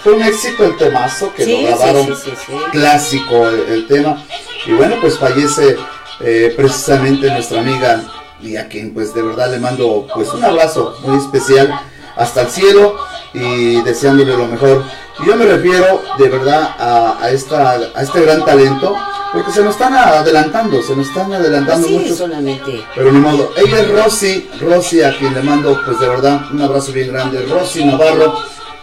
[0.02, 2.52] Fue un éxito el temazo que Sí, lo grabaron sí, sí, sí.
[2.72, 4.22] clásico el, el tema.
[4.66, 5.76] Y bueno, pues fallece
[6.20, 8.02] eh, precisamente nuestra amiga
[8.40, 11.72] y a quien pues de verdad le mando pues un abrazo muy especial
[12.16, 12.96] hasta el cielo
[13.32, 14.84] y deseándole lo mejor.
[15.22, 18.96] Y yo me refiero de verdad a, a esta, a este gran talento
[19.32, 22.18] porque se nos están adelantando, se nos están adelantando Sí, muchos.
[22.18, 22.84] solamente.
[22.94, 23.50] Pero ni modo.
[23.56, 27.42] Ella es Rosy, Rosy a quien le mando pues de verdad un abrazo bien grande.
[27.46, 28.34] Rosy Navarro,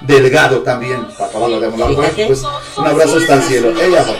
[0.01, 1.05] Delgado también.
[1.17, 2.43] Para acabar, de hablar, pues,
[2.77, 3.69] un abrazo hasta el cielo.
[3.79, 4.15] Ella fue.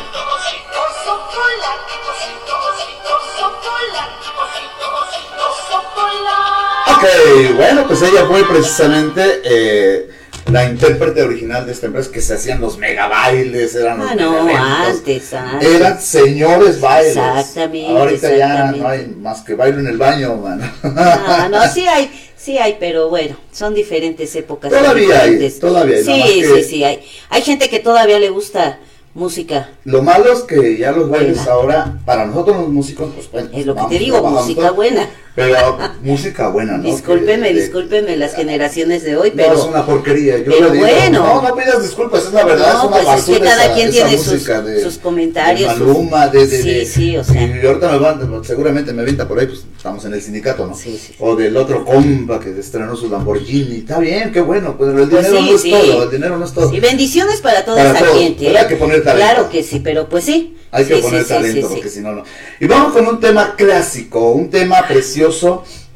[6.95, 10.09] Ok, bueno, pues ella fue precisamente eh,
[10.51, 14.15] la intérprete original de esta empresa que se hacían los mega bailes, eran los ah,
[14.15, 17.15] no, antes, antes, Eran señores bailes.
[17.15, 17.97] Exactamente.
[17.97, 20.59] Ahorita ya no hay más que bailo en el baño, man.
[20.83, 24.71] Ah, no, sí hay sí hay, pero bueno, son diferentes épocas.
[24.71, 26.99] Todavía hay, todavía hay, Sí, sí, sí, hay.
[27.29, 28.79] Hay gente que todavía le gusta
[29.13, 29.69] música.
[29.83, 33.65] Lo malo es que ya los bailes ahora, para nosotros los músicos, pues bueno, Es
[33.65, 35.09] lo que te digo, música todo, buena.
[35.39, 36.83] Pero música buena, ¿no?
[36.83, 40.37] Discúlpeme, discúlpeme las generaciones de hoy, No, pero es una porquería.
[40.39, 41.19] Yo pero digo, bueno.
[41.41, 43.65] No, no pidas disculpas, es la verdad, No, es una pues es basura que cada
[43.65, 47.17] esa- quien esa tiene sus- de- sus comentarios, De Maluma, de, de, Sí, de- sí,
[47.17, 47.41] o sea.
[47.41, 50.75] Y ahorita me van, seguramente me avienta por ahí, pues estamos en el sindicato, ¿no?
[50.75, 51.15] Sí, sí.
[51.19, 53.77] O del otro compa que estrenó su Lamborghini.
[53.77, 55.71] Está bien, qué bueno, pues el Pues dinero sí, no es sí.
[55.71, 56.69] todo, el dinero no es todo.
[56.69, 58.45] Sí, bendiciones para toda Para esa todos, gente.
[58.45, 58.67] pero hay ¿eh?
[58.67, 59.25] que poner talento.
[59.33, 60.55] Claro que sí, pero pues sí.
[60.71, 62.23] Hay que poner talento porque si no, no.
[62.59, 65.28] Y vamos con un tema clásico, un tema precioso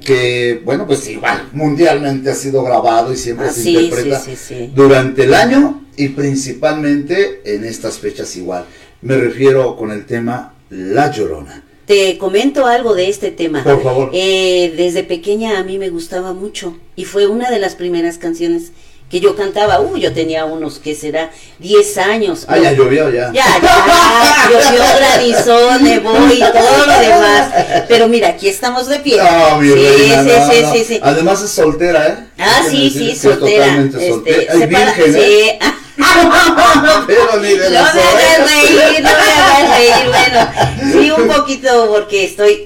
[0.03, 4.35] que, bueno, pues igual, mundialmente ha sido grabado y siempre Ah, se sí, interpreta sí,
[4.35, 4.71] sí.
[4.75, 8.65] durante el año y principalmente en estas fechas igual.
[9.01, 11.63] Me refiero con el tema La Llorona.
[11.85, 13.63] Te comento algo de este tema.
[13.63, 14.09] Por favor.
[14.13, 18.71] Eh, desde pequeña a mí me gustaba mucho y fue una de las primeras canciones
[19.13, 19.79] que yo cantaba.
[19.79, 21.29] Uh, yo tenía unos, que será?
[21.59, 22.45] 10 años.
[22.47, 23.31] Ah, ya llovió ya.
[23.31, 27.51] Ya, ya, llovió, granizó, nevó y todo lo demás.
[27.87, 29.17] Pero mira, aquí estamos de pie.
[29.17, 30.99] No, mi sí, reina, sí, no, sí, sí, sí.
[31.03, 32.15] Además es soltera, ¿eh?
[32.39, 33.65] Ah, sí, sí, soltera.
[33.65, 34.47] Totalmente Este.
[34.49, 35.59] Ay, virgen, ¿eh?
[35.61, 35.69] sí.
[37.05, 39.93] Pero ni de No me hagas reír, no me hagas reír.
[40.07, 42.65] Bueno, sí, un poquito porque estoy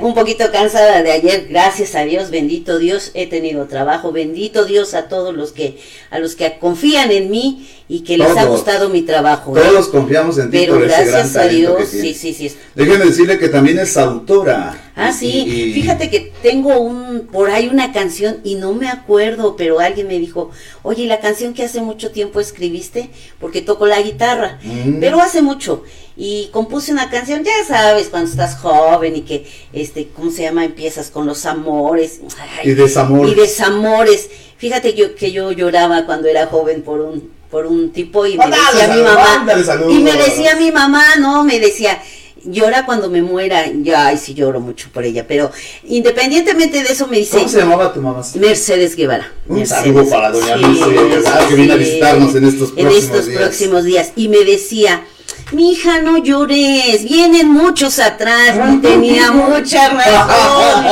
[0.00, 1.46] un poquito cansada de ayer.
[1.48, 4.12] Gracias a Dios, bendito Dios, he tenido trabajo.
[4.12, 5.78] Bendito Dios a todos los que
[6.10, 9.56] a los que confían en mí y que les ha gustado mi trabajo.
[9.56, 9.62] ¿eh?
[9.62, 12.54] Todos confiamos en ti Pero por ese gran gracias a Dios, sí, sí, sí.
[12.74, 14.92] Déjenme decirle que también es autora.
[14.94, 18.88] Ah, Y- sí, y- fíjate que tengo un, por ahí una canción y no me
[18.88, 20.50] acuerdo, pero alguien me dijo,
[20.82, 23.08] oye, la canción que hace mucho tiempo escribiste,
[23.40, 24.98] porque toco la guitarra, Mm.
[25.00, 25.84] pero hace mucho,
[26.20, 30.64] y compuse una canción, ya sabes, cuando estás joven y que, este, ¿cómo se llama?
[30.64, 32.20] Empiezas con los amores.
[32.60, 33.32] ay, Y desamores.
[33.32, 34.28] Y desamores.
[34.56, 38.46] Fíjate yo, que yo lloraba cuando era joven por un, por un tipo y me
[38.46, 42.02] decía mi saludos, mamá, y me decía mi mamá, no, me decía,
[42.44, 45.52] llora cuando me muera, ya, ay, sí lloro mucho por ella, pero
[45.84, 48.22] independientemente de eso me dice ¿Cómo se llamaba tu mamá?
[48.34, 49.32] Mercedes Guevara.
[49.46, 49.82] Un Mercedes.
[49.84, 53.40] saludo para doña Mercedes, ah, que viene a visitarnos en estos en próximos estos días.
[53.40, 54.12] próximos días.
[54.16, 55.04] Y me decía,
[55.52, 60.84] mi hija, no llores, vienen muchos atrás, y tenía mucha razón,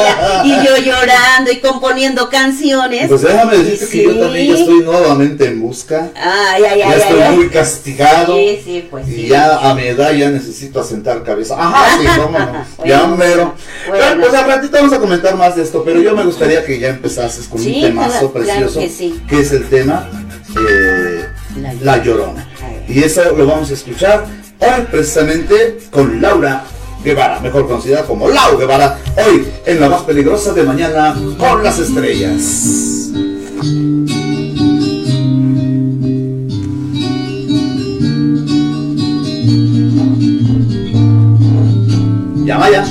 [0.44, 3.08] y yo llorando y componiendo canciones.
[3.08, 6.10] Pues déjame decirte que yo también ya estoy nuevamente en busca.
[6.14, 7.36] Ay, ay, ya ay, estoy ay, ay.
[7.36, 8.34] muy castigado.
[8.36, 9.26] Sí, sí, pues Y sí.
[9.28, 11.56] ya a mi edad ya necesito asentar cabeza.
[11.58, 12.64] Ajá, sí, cómo no.
[12.84, 13.54] ya Bueno, mero.
[13.88, 14.04] bueno.
[14.06, 16.78] Bueno, pues al ratito vamos a comentar más de esto, pero yo me gustaría que
[16.78, 19.20] ya empezases con Sí, un temazo claro, claro precioso, que sí.
[19.30, 20.08] es el tema
[20.68, 21.26] eh,
[21.60, 22.48] La La Llorona.
[22.88, 24.24] Y eso lo vamos a escuchar
[24.58, 26.64] hoy precisamente con Laura
[27.02, 31.78] Guevara, mejor conocida como Lau Guevara, hoy en la más peligrosa de mañana con las
[31.78, 33.12] estrellas.
[42.44, 42.84] Ya vaya.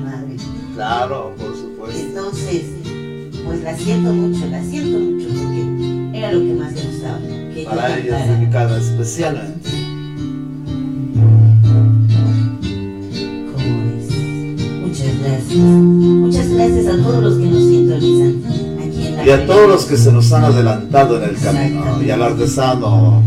[0.00, 0.36] Madre.
[0.74, 2.00] Claro, por supuesto.
[2.00, 2.62] Entonces,
[3.44, 7.18] pues la siento mucho, la siento mucho porque era lo que más le gustaba.
[7.18, 9.70] Que yo Para ella es dedicada especialmente.
[13.52, 14.10] ¿Cómo es?
[14.80, 15.58] Muchas gracias.
[15.58, 18.42] Muchas gracias a todos los que nos sintonizan
[18.78, 22.02] aquí en la Y a todos los que se nos han adelantado en el camino.
[22.02, 23.22] Y al artesano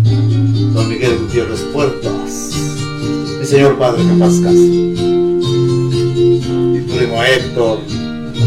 [0.73, 2.51] don Miguel Gutiérrez Puertas.
[3.39, 4.39] Mi señor padre, que paz
[7.23, 7.79] Mi primo Héctor.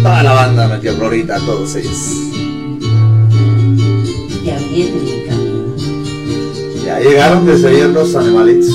[0.02, 1.96] Toda la banda, mi tía Florita, todos ellos.
[4.44, 5.76] Ya vienen en camino.
[6.84, 8.70] Ya llegaron desde ayer los animalitos.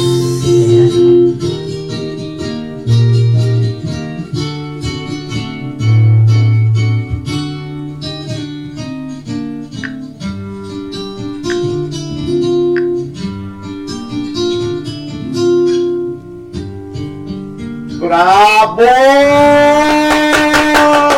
[18.21, 18.75] ¡Bravo!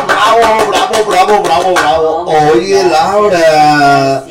[0.06, 2.24] ¡Bravo, bravo, bravo, bravo, bravo!
[2.52, 4.24] Oye, Laura.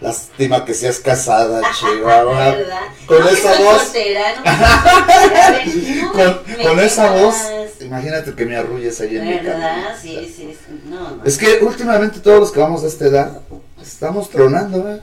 [0.00, 2.56] Lástima que seas casada, Chihuahua.
[3.06, 3.82] Con No, esa voz.
[3.82, 4.42] soltera, no,
[6.24, 7.36] no, Con, esa voz.
[7.80, 9.52] Imagínate que me arrulles ahí en mi ¿Verdad?
[9.52, 9.96] cama.
[10.02, 10.82] Sí, sí, sí.
[10.86, 11.24] No, no.
[11.24, 13.40] Es que últimamente todos los que vamos a esta edad
[13.86, 14.84] estamos tronando.
[14.84, 15.00] ¿Verdad?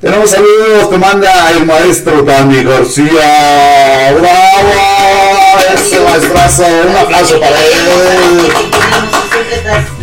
[0.00, 4.14] Tenemos saludos, te manda el maestro Dani García.
[4.18, 5.39] ¡Bravo!
[5.74, 8.52] Ese maestrazo, un aplauso para él.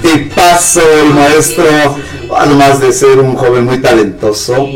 [0.02, 1.66] Tipazo el maestro,
[2.36, 4.68] además de ser un joven muy talentoso.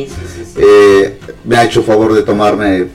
[0.57, 2.87] Eh, me ha hecho favor de tomarme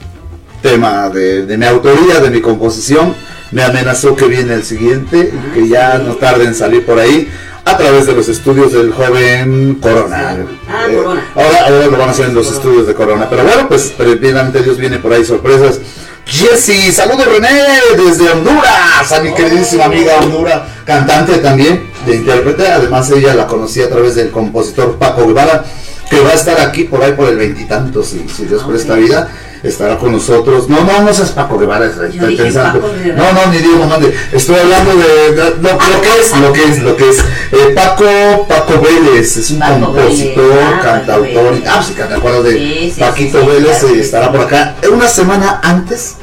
[0.61, 3.13] tema de, de mi autoría, de mi composición.
[3.51, 7.29] Me amenazó que viene el siguiente, que ya no tarde en salir por ahí,
[7.65, 10.37] a través de los estudios del joven Corona.
[10.69, 11.21] Ah, Eh, Corona.
[11.35, 13.29] Ahora, ahora lo van a hacer en los estudios de Corona.
[13.29, 15.79] Pero bueno, pues primeramente Dios viene por ahí sorpresas.
[16.25, 17.49] Jessy, saludos René
[17.95, 22.67] desde Honduras, a mi queridísima amiga Honduras, cantante también, de intérprete.
[22.67, 25.63] Además ella la conocí a través del compositor Paco Guevara,
[26.09, 28.99] que va a estar aquí por ahí por el veintitantos, si, si Dios presta Ok.
[28.99, 29.29] vida,
[29.63, 30.69] estará con nosotros.
[30.69, 32.79] No, no, no seas Paco Guevara, estoy pensando.
[33.15, 34.13] No, no, ni Dios no mande.
[34.31, 37.17] Estoy hablando de, de- lo, lo que es, lo que es, lo que es.
[37.51, 41.51] Eh, Paco, Paco Vélez, es un Paco compositor, Vélez, ah, cantautor.
[41.51, 41.63] Vélez.
[41.69, 44.41] Ah, sí, que me acuerdo de Sí, sí, Paquito sí, Vélez, claro eh, estará por
[44.41, 46.15] acá una semana antes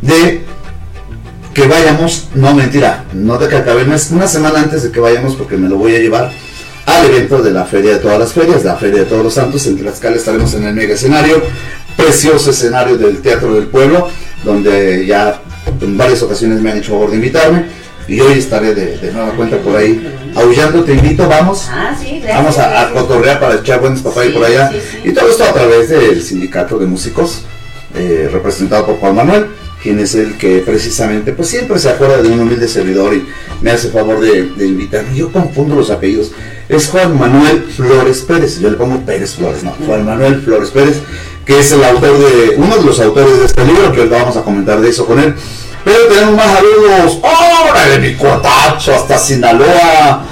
[0.00, 0.44] de
[1.54, 4.98] que vayamos, no mentira, no de que acabe el mes, una semana antes de que
[4.98, 6.32] vayamos, porque me lo voy a llevar
[6.86, 9.64] al evento de la Feria de todas las ferias, la Feria de todos los Santos,
[9.68, 11.40] en Tlaxcala estaremos en el mega escenario,
[11.96, 14.08] precioso escenario del Teatro del Pueblo,
[14.44, 15.40] donde ya
[15.80, 17.64] en varias ocasiones me han hecho favor de invitarme,
[18.06, 21.66] y hoy estaré de, de nueva cuenta por ahí aullando, te invito, vamos.
[21.70, 22.36] Ah, sí, gracias.
[22.36, 24.70] Vamos a, a cotorrear para echar buenos papá y Sí, por allá.
[24.70, 25.08] sí.
[25.08, 27.42] Y todo esto a través del sindicato de músicos,
[27.94, 29.46] eh, representado por Juan Manuel,
[29.82, 33.26] quien es el que precisamente, pues siempre se acuerda de un humilde servidor y
[33.62, 35.16] me hace favor de, de invitarme.
[35.16, 36.32] Yo confundo los apellidos.
[36.68, 38.58] Es Juan Manuel Flores Pérez.
[38.60, 39.72] Yo le pongo Pérez Flores, no.
[39.86, 40.96] Juan Manuel Flores Pérez,
[41.44, 44.36] que es el autor de, uno de los autores de este libro, que ahorita vamos
[44.36, 45.34] a comentar de eso con él.
[45.84, 47.18] Pero tenemos más saludos.
[47.70, 48.94] ¡Órale, mi cuatacho!
[48.94, 50.24] Hasta Sinaloa.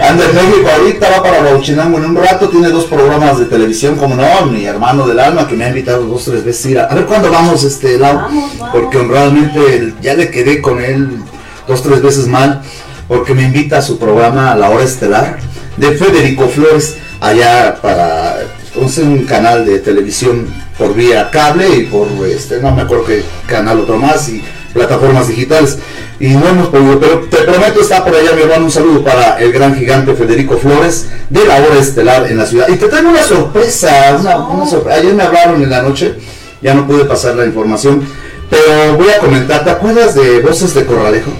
[0.00, 4.14] En México ahorita, va para Bauchinango en un rato, tiene dos programas de televisión, como
[4.14, 6.84] no, mi hermano del alma que me ha invitado dos, tres veces a ir a,
[6.84, 8.68] a ver cuándo vamos, este, Vamos, vamos.
[8.72, 11.18] porque honradamente ya le quedé con él
[11.66, 12.62] dos, tres veces mal,
[13.08, 15.38] porque me invita a su programa La Hora Estelar
[15.76, 18.36] de Federico Flores, allá para,
[18.84, 20.46] es un canal de televisión
[20.78, 25.28] por vía cable y por, este, no me acuerdo qué canal otro más, y plataformas
[25.28, 25.78] digitales
[26.18, 29.38] y no hemos podido, pero te prometo está por allá mi hermano, un saludo para
[29.38, 32.68] el gran gigante Federico Flores de la hora estelar en la ciudad.
[32.68, 34.98] Y te traigo una sorpresa, una, una sorpresa.
[34.98, 36.14] Ayer me hablaron en la noche,
[36.62, 38.06] ya no pude pasar la información,
[38.48, 41.32] pero voy a comentar, ¿te acuerdas de Voces de Corralejo?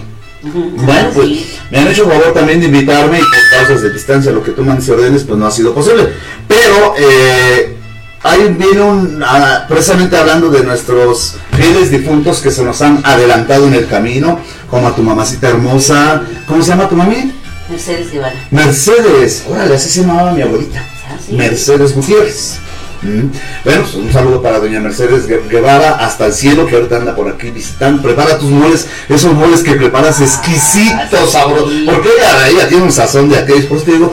[0.53, 1.29] Bueno, pues
[1.71, 4.63] me han hecho favor también de invitarme y por causas de distancia, lo que tú
[4.65, 6.09] mandes y ordenes, pues no ha sido posible.
[6.47, 7.77] Pero eh,
[8.23, 13.67] ahí viene un, ah, precisamente hablando de nuestros fieles difuntos que se nos han adelantado
[13.67, 14.39] en el camino,
[14.71, 17.33] como a tu mamacita hermosa, ¿cómo se llama tu mami?
[17.69, 18.35] Mercedes Guevara.
[18.51, 20.85] Mercedes, órale, así se llamaba mi abuelita.
[21.09, 21.35] Ah, sí.
[21.35, 22.59] Mercedes Gutiérrez.
[23.03, 23.31] Mm.
[23.65, 27.15] Bueno, pues un saludo para doña Mercedes Gue- Guevara hasta el cielo que ahorita anda
[27.15, 28.03] por aquí visitando.
[28.03, 31.71] Prepara tus moles, esos moles que preparas exquisitos, sabrosos.
[31.71, 31.85] sí.
[31.87, 34.13] Porque ella, ella tiene un sazón de aquellos, por eso te digo,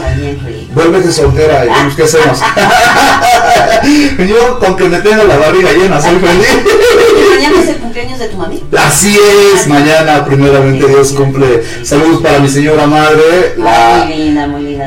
[0.74, 2.40] vuélvete soltera y vemos qué hacemos.
[4.18, 6.48] Yo con que me tenga la barriga llena soy feliz.
[7.36, 8.64] Mañana es el cumpleaños de tu mami.
[8.78, 9.18] Así
[9.56, 11.64] es, mañana primeramente Dios cumple.
[11.84, 14.06] Saludos para mi señora madre, la,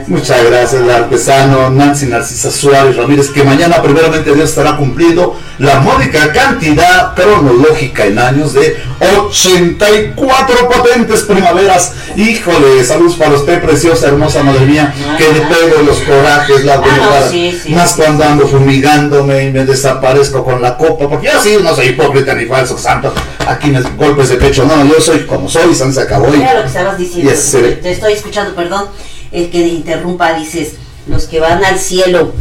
[0.06, 5.80] Muchas gracias, la artesano Nancy Narcisa Suárez Ramírez, que mañana primeramente Dios estará cumpliendo la
[5.80, 11.94] módica cantidad cronológica en años de 84 potentes primaveras.
[12.16, 17.20] Híjole, saludos para usted, preciosa, hermosa madre mía, que le pego los corajes, las Ah,
[17.24, 21.26] no, sí, sí, más sí, cuando ando fumigándome y me desaparezco con la copa, porque
[21.26, 23.12] yo sí no soy hipócrita ni falso santo,
[23.46, 26.62] aquí me golpes de pecho, no, yo soy como soy, San se acabó Mira lo
[26.62, 27.30] que estabas diciendo.
[27.30, 27.56] Yes.
[27.82, 28.86] Te estoy escuchando, perdón.
[29.32, 30.74] El que interrumpa, dices,
[31.08, 32.32] los que van al cielo.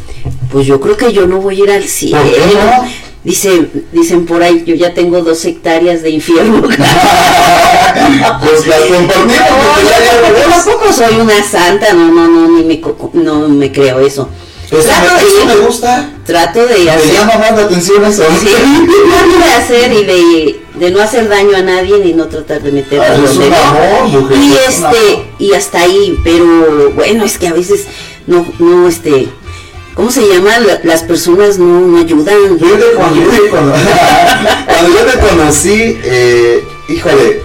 [0.51, 2.21] Pues yo creo que yo no voy a ir al cielo.
[2.21, 3.05] ¿Por qué no?
[3.23, 6.61] Dice, dicen por ahí, yo ya tengo dos hectáreas de infierno.
[6.67, 6.79] pues
[8.67, 9.15] las compartimos.
[9.25, 12.81] No, yo tampoco, soy una santa, no, no, no, ni me,
[13.13, 14.29] no me creo eso.
[14.71, 16.09] Eso trato, me, eso me de, gusta.
[16.25, 18.23] trato de Me hacer, llama más la atención eso.
[18.39, 18.47] sí,
[19.09, 22.71] trato de hacer y de, de no hacer daño a nadie ni no tratar de
[22.71, 23.17] meter Ah, a
[24.07, 27.85] mujer, Y es este, y hasta ahí, pero bueno, es que a veces
[28.27, 29.27] no, no, este,
[29.93, 30.57] ¿cómo se llama?
[30.59, 32.25] La- las personas no, no ayudan.
[32.55, 33.73] Cuando, yo te cono-
[34.67, 37.41] cuando yo te conocí, eh, híjole,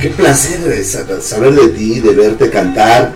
[0.00, 0.84] qué placer
[1.22, 3.12] saber de ti, de verte cantar.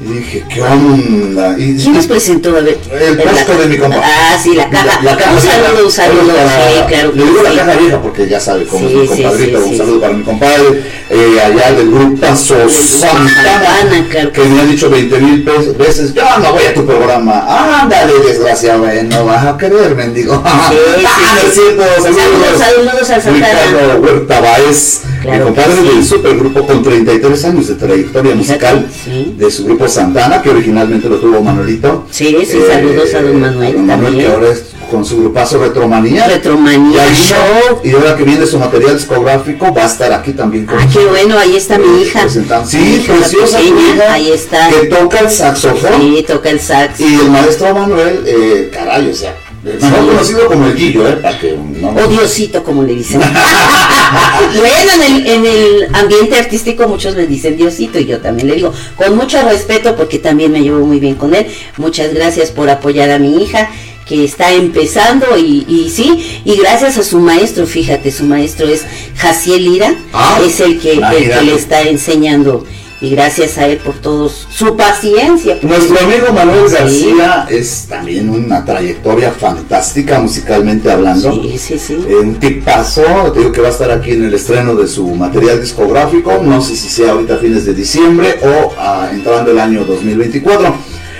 [0.00, 1.54] Y dije, ¿qué onda?
[1.56, 2.48] Y, ¿Quién nos presentó?
[2.50, 2.76] A ver.
[3.00, 4.00] El posco de mi compa.
[4.02, 4.86] Ah, sí, la caja.
[4.86, 7.12] La- la caja un saludo, un saludo, sí, claro.
[7.14, 7.56] Le digo que la sí.
[7.58, 9.58] caja vieja porque ya sabe cómo Sí, es mi sí, compadrito.
[9.58, 9.78] sí, un sí.
[9.78, 14.90] saludo para mi compadre, eh, allá del grupazo Grupo Santana, claro que me ha dicho
[14.90, 15.42] 20 mil
[15.78, 17.80] veces, yo no voy a tu programa.
[17.82, 20.42] Ándale, desgraciado, eh, no vas a querer, mendigo.
[20.70, 21.50] Sí, sí, Ah, sí.
[21.52, 23.48] cierto, Saludos, saludos al Santana.
[23.62, 25.94] Ricardo Huerta Baez, Claro mi compadre sí.
[25.96, 29.34] del supergrupo con 33 años de trayectoria musical sí.
[29.38, 32.06] de su grupo Santana, que originalmente lo tuvo Manuelito.
[32.10, 34.18] Sí, sí, saludos a don Manuel don también.
[34.18, 36.26] que ahora es con su grupazo Retromanía.
[36.28, 37.80] Retromanía vino, Show.
[37.82, 41.04] Y ahora que viene su material discográfico, va a estar aquí también con Ah, qué
[41.06, 42.28] bueno, ahí está mi hija.
[42.28, 42.40] Sí,
[42.76, 44.68] Mi hija, la preciosa pequeña, hija, Ahí está.
[44.68, 46.00] Que toca el saxofón.
[46.00, 47.00] Sí, toca el sax.
[47.00, 49.34] Y el maestro Manuel, eh, caray, o sea,
[49.64, 51.16] mejor conocido como el Guillo, ¿eh?
[51.16, 51.88] Para que no.
[51.90, 53.20] O Diosito, como le dicen.
[54.56, 58.54] bueno, en el, en el ambiente artístico muchos le dicen Diosito y yo también le
[58.56, 61.46] digo, con mucho respeto porque también me llevo muy bien con él.
[61.76, 63.70] Muchas gracias por apoyar a mi hija
[64.06, 68.84] que está empezando y, y sí, y gracias a su maestro, fíjate, su maestro es
[69.16, 72.66] Jaciel Lira, Ah, es el que, el que le está enseñando
[73.04, 75.58] y gracias a él por todos su paciencia.
[75.60, 76.74] Nuestro amigo Manuel Sí.
[76.74, 81.30] García es también una trayectoria fantástica musicalmente hablando.
[81.30, 81.98] Sí, sí, sí.
[82.08, 83.02] Eh, un tipazo,
[83.32, 86.62] te digo que va a estar aquí en el estreno de su material discográfico, no
[86.62, 90.74] sé si sea ahorita a fines de diciembre o ah, entrando el año 2024.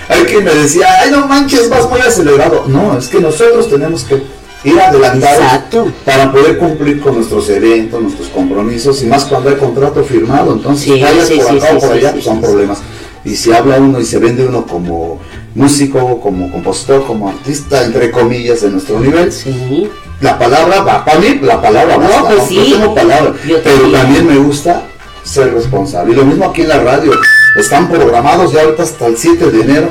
[0.09, 2.65] Hay quien me decía, ay no manches, vas muy acelerado.
[2.67, 4.23] No, es que nosotros tenemos que
[4.65, 5.91] ir adelantados Exacto.
[6.03, 10.53] para poder cumplir con nuestros eventos, nuestros compromisos y más cuando hay contrato firmado.
[10.53, 12.79] Entonces, Sí, sí, por acá sí, o por allá, pues son problemas.
[13.23, 15.19] Y si habla uno y se vende uno como
[15.55, 19.31] músico, como compositor, como artista, entre comillas, de nuestro nivel,
[20.21, 22.63] la palabra va, para mí la palabra No, basta, pues ¿no?
[22.63, 24.01] tengo palabra, Yo pero también.
[24.01, 24.83] también me gusta
[25.23, 26.13] ser responsable.
[26.13, 27.11] Y lo mismo aquí en la radio,
[27.59, 29.89] están programados ya ahorita hasta el 7 de enero.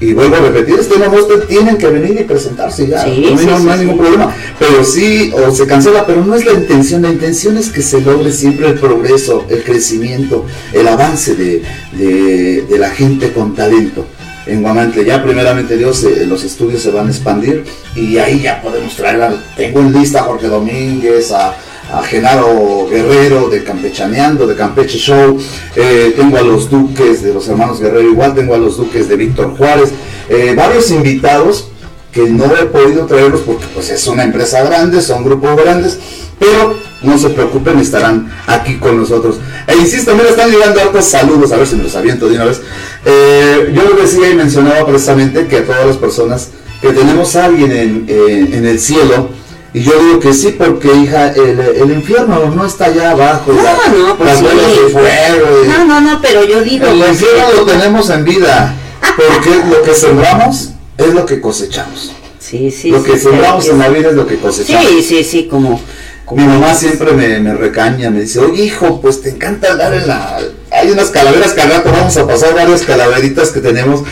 [0.00, 3.04] Y vuelvo a repetir, este muestra, tienen que venir y presentarse ya.
[3.04, 4.34] Sí, sí, no, sí, no hay ningún problema.
[4.58, 7.02] Pero sí, o se cancela, pero no es la intención.
[7.02, 12.62] La intención es que se logre siempre el progreso, el crecimiento, el avance de, de-
[12.62, 14.06] de la gente con talento
[14.46, 15.02] en Guamantla.
[15.02, 19.20] Ya primeramente Dios, eh, los estudios se van a expandir y ahí ya podemos traer,
[19.22, 21.54] a- tengo en lista a Jorge Domínguez, a,
[21.92, 25.38] a Genaro Guerrero de Campechaneando, de Campeche Show,
[25.76, 29.16] eh, tengo a los duques de los hermanos Guerrero igual, tengo a los duques de
[29.16, 29.90] Víctor Juárez,
[30.28, 31.68] eh, varios invitados
[32.12, 35.98] que no he podido traerlos porque pues es una empresa grande, son grupos grandes,
[36.38, 39.36] pero no se preocupen, estarán aquí con nosotros.
[39.66, 42.46] E insisto, mira, están llegando hartos saludos, a ver si me los aviento de una
[42.46, 42.60] vez.
[43.04, 46.48] Eh, yo decía y mencionaba precisamente que a todas las personas
[46.80, 49.28] que tenemos a alguien en, en el cielo,
[49.72, 53.62] y yo digo que sí, porque hija, el, el infierno no está allá abajo, No,
[53.62, 53.72] la-
[54.08, 54.44] no, pues las sí.
[54.46, 56.86] de fuego, y- No, no, no, pero yo digo.
[56.86, 58.74] el infierno lo tenemos en vida,
[59.16, 62.12] porque lo que sembramos es lo que cosechamos.
[62.38, 62.90] Sí, sí.
[62.90, 64.86] lo que sí, sembramos en la vida es lo que cosechamos.
[64.88, 65.80] Sí, sí, sí, como.
[66.24, 69.94] como Mi mamá siempre me, me recaña, me dice, oye hijo, pues te encanta andar
[69.94, 70.38] en la...
[70.72, 74.02] Hay unas calaveras que al rato vamos a pasar varias calaveritas que tenemos,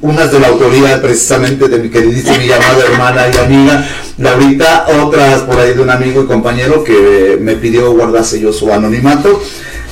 [0.00, 3.88] unas de la autoría precisamente de mi queridísima y llamada hermana y amiga
[4.18, 8.72] Laurita, otras por ahí de un amigo y compañero que me pidió guardase yo su
[8.72, 9.42] anonimato,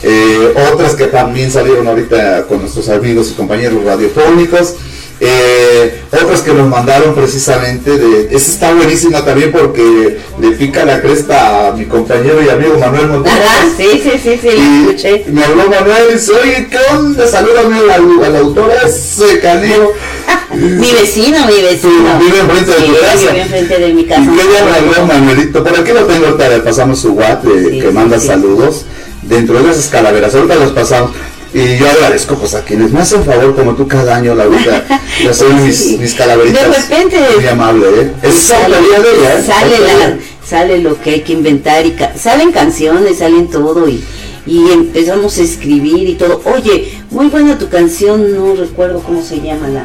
[0.03, 4.77] eh, otras que también salieron ahorita con nuestros amigos y compañeros radiofónicos.
[5.25, 11.01] Eh, otras que nos mandaron precisamente de esa está buenísima también porque le pica la
[11.01, 15.25] cresta a mi compañero y amigo Manuel Montes Ajá, sí, sí, sí, sí, escuché.
[15.29, 17.95] y me habló Manuel y dice oye qué onda salúdame a la,
[18.27, 19.93] a la autora ese caneo
[20.55, 22.19] Mi vecino, mi vecino.
[22.19, 23.17] Vive enfrente de sí, tu casa.
[23.31, 24.23] Vive enfrente de mi y casa.
[24.37, 27.79] qué día me habló Manuelito por aquí lo tengo ahorita le pasamos su WhatsApp Sí,
[27.81, 28.87] que sí, manda saludos
[29.23, 31.13] dentro de esas calaveras ahorita los pasamos
[31.55, 34.85] y yo agradezco pues a quienes me hacen favor como tú cada año Laurita
[35.23, 35.99] de hacer mis, Sí.
[35.99, 38.13] mis calaveritas De repente muy amable ¿eh?
[38.23, 39.43] es sale, ella ¿eh?
[39.45, 44.03] sale, la- sale lo que hay que inventar y ca- salen canciones, salen todo y,
[44.47, 46.41] y empezamos a escribir y todo.
[46.45, 49.85] Oye, muy buena tu canción, no recuerdo cómo se llama la...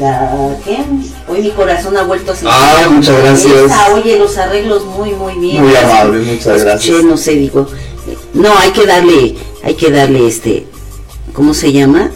[0.00, 0.78] La, ¿qué?
[1.28, 2.44] Hoy mi corazón ha vuelto así.
[2.48, 3.52] Ah, muchas gracias.
[3.52, 5.62] Esa, oye, los arreglos muy, muy bien.
[5.62, 7.04] Muy amable, muchas Escuché, gracias.
[7.04, 7.68] no sé, digo,
[8.32, 10.66] no, hay que darle, hay que darle este,
[11.34, 12.10] ¿cómo se llama?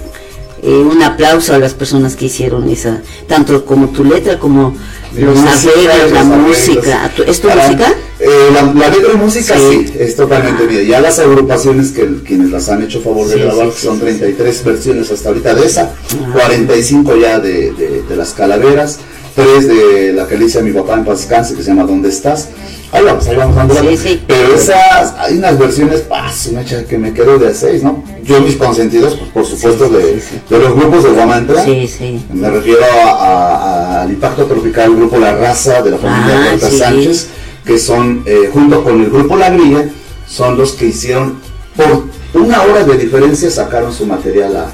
[0.63, 4.75] Eh, un aplauso a las personas que hicieron esa, tanto como tu letra como
[5.17, 7.13] los arreglos, la música.
[7.15, 7.93] ¿Tu- ¿Es tu Para- música?
[8.19, 9.87] eh, la, la letra y música Sí.
[9.87, 10.83] sí, es totalmente mía.
[10.83, 14.01] Ya las agrupaciones que quienes las han hecho favor de Sí, grabar, sí, son sí,
[14.01, 15.93] 33 versiones hasta ahorita de esa,
[16.25, 16.31] Ah.
[16.33, 18.99] 45 ya de, de- de las calaveras,
[19.39, 21.85] 3 de la que le hice a mi papá en paz descanse, que se llama
[21.85, 22.49] ¿Dónde estás?
[22.91, 24.23] Ahí vamos, ahí vamos Sí, sí.
[24.27, 26.03] Pero esas, hay unas versiones,
[26.35, 28.03] su mecha, que me quedo de a 6, ¿no?
[28.25, 30.21] Yo mis consentidos, pues por supuesto, de,
[30.51, 31.65] de los grupos de Guamantra.
[31.65, 32.25] Sí, sí.
[32.33, 36.71] Me refiero a- a- al impacto tropical, el grupo La Raza de la familia Ah.
[36.71, 37.29] Sánchez,
[37.65, 39.85] que son, eh, junto con el grupo La Grilla,
[40.27, 41.35] son los que hicieron,
[41.77, 42.05] por
[42.43, 44.71] una hora de diferencia, sacaron su material a-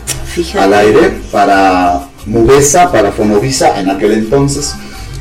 [0.62, 4.74] al aire para Mubesa, para Fonovisa en aquel entonces.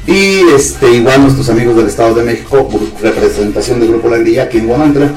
[0.06, 2.68] Y este, igual nuestros amigos del Estado de México,
[3.01, 5.12] representación del grupo La Grilla aquí en.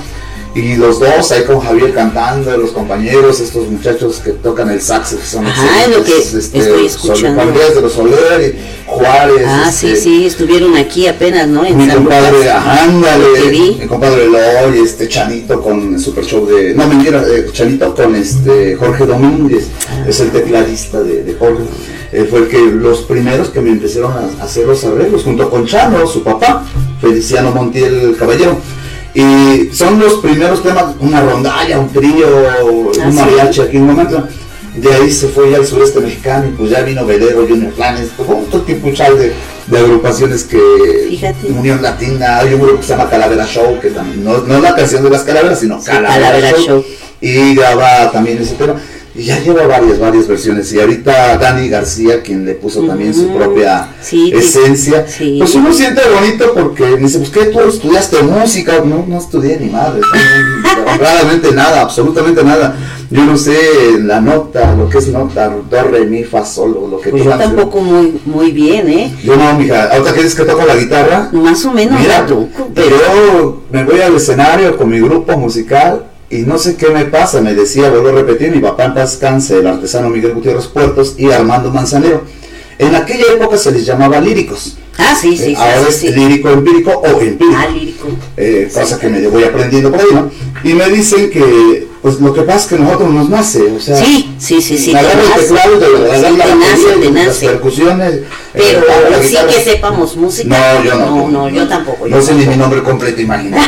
[0.57, 5.15] Y los dos ahí con Javier cantando, los compañeros, estos muchachos que tocan el sax,
[5.15, 7.45] que son Ajá, lo que excelentes, estoy escuchando.
[7.53, 9.45] De los Soler, Juárez.
[9.47, 11.63] Ah, este, sí, sí, estuvieron aquí apenas, ¿no?
[11.63, 12.65] En Mi San compadre, Lucas.
[12.67, 17.95] ándale, mi compadre Eloy, este Chanito con el Super Show de, no mentira, eh, Chanito
[17.95, 20.07] con este Jorge Domínguez, Ah.
[20.09, 21.65] es el tecladista de, de Jorge,
[22.13, 25.51] Él fue el que los primeros que me empezaron a, a hacer los arreglos, junto
[25.51, 26.65] con Chano, su papá,
[27.01, 28.57] Feliciano Montiel Caballero.
[29.17, 32.27] Y son los primeros temas, una rondalla, un trío,
[32.63, 34.29] un mariachi aquí en momento.
[34.77, 38.11] De ahí se fue ya al sureste mexicano y pues ya vino Velero, Junior Planes,
[38.15, 39.33] como otro tipo de,
[39.69, 40.61] de agrupaciones que
[41.09, 41.47] Fíjate.
[41.47, 44.63] Unión Latina, hay un grupo que se llama Calavera Show, que también, no, no es
[44.63, 46.85] la canción de las calaveras, sino Sí, Calavera, Calavera Show, Show.
[47.23, 48.75] Y graba también ese tema.
[49.17, 50.73] Y ya lleva varias, varias versiones.
[50.73, 55.07] Y ahorita Dani García, quien le puso también su propia Sí, esencia.
[55.09, 55.37] sí.
[55.39, 57.45] Pues uno siente bonito porque me dice, pues ¿qué?
[57.47, 58.81] ¿Tú estudiaste música?
[58.85, 60.01] No, no estudié ni madre.
[60.01, 62.77] no, Honradamente nada, absolutamente nada.
[63.09, 63.57] Yo no sé
[64.03, 67.29] la nota, lo que es nota, do, re, mi, fa, sol, lo que Pues tú
[67.31, 69.15] yo tampoco muy, muy bien, ¿eh?
[69.23, 69.85] Yo no, mija.
[69.93, 74.01] Ahorita que dices que toco la guitarra, Más o menos Mira, toco, pero me voy
[74.01, 78.09] al escenario con mi grupo musical y no sé qué me pasa, me decía, vuelvo
[78.09, 82.25] a repetir, mi papá en paz descanse, el artesano Miguel Gutiérrez Puertos y Armando Manzanero.
[82.79, 84.77] En aquella época se les llamaba líricos.
[84.99, 85.55] Ah, sí, sí, sí.
[85.55, 86.09] Ahora sí, es sí.
[86.21, 87.57] lírico empírico o empírico.
[87.59, 88.09] Ah, lírico.
[88.37, 90.31] eh, cosa que me voy aprendiendo por ahí, ¿no?
[90.65, 93.97] Y me dicen que, pues lo que pasa es que nosotros nos nace, o sea,
[93.97, 94.87] Sí, sí, sí, sí.
[94.93, 95.43] te nace.
[95.43, 98.15] teclado, la te nace, batería, te las percusiones.
[98.15, 98.23] eh,
[98.53, 100.49] Pero la sí que sepamos música.
[100.79, 101.07] No, yo no.
[101.17, 102.07] No, no, yo tampoco.
[102.07, 103.63] yo No sé ni mi nombre completo, imagínate.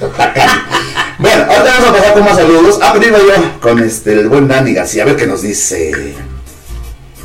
[1.22, 2.78] Bueno, ahora vamos a pasar con más saludos.
[2.82, 5.04] Ah, pero iba yo con este, el buen Dani García.
[5.04, 6.16] A ver qué nos dice.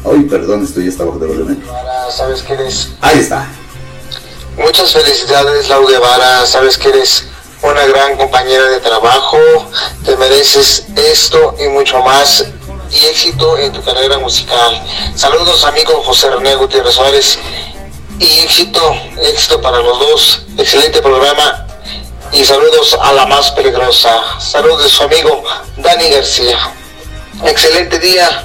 [0.06, 1.64] Ay, perdón, estoy hasta abajo de volumen.
[2.16, 2.90] Sabes que eres.
[3.02, 3.48] Ahí está.
[4.56, 6.46] Muchas felicidades, Lau Guevara.
[6.46, 7.26] Sabes que eres
[7.64, 9.40] una gran compañera de trabajo.
[10.06, 12.46] Te mereces esto y mucho más.
[12.92, 14.80] Y éxito en tu carrera musical.
[15.16, 17.40] Saludos, amigo José René Gutiérrez Suárez.
[18.20, 20.46] Y éxito, éxito para los dos.
[20.56, 21.67] Excelente programa.
[22.32, 24.22] Y saludos a la más peligrosa.
[24.40, 25.44] Saludos de su amigo
[25.78, 26.58] Dani García.
[27.46, 28.44] Excelente día.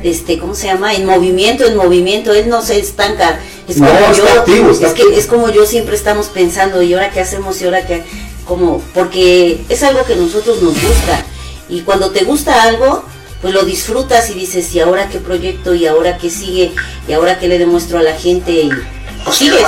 [0.05, 0.95] este, ¿cómo se llama?
[0.95, 2.33] En movimiento, en movimiento.
[2.33, 3.41] Él no se estanca.
[3.67, 4.41] Es No, como está yo.
[4.41, 5.11] activo, está es activo.
[5.11, 6.81] que es como yo siempre estamos pensando.
[6.81, 7.61] ¿Y ahora qué hacemos?
[7.61, 8.05] ¿Y ahora qué?
[8.47, 11.25] Como, porque es algo que a nosotros nos gusta.
[11.69, 13.03] Y cuando te gusta algo,
[13.41, 15.75] pues lo disfrutas y dices, ¿y ahora qué proyecto?
[15.75, 16.73] ¿Y ahora qué sigue?
[17.07, 18.53] ¿Y ahora qué le demuestro a la gente?
[18.53, 18.71] Y
[19.25, 19.63] pues sigues.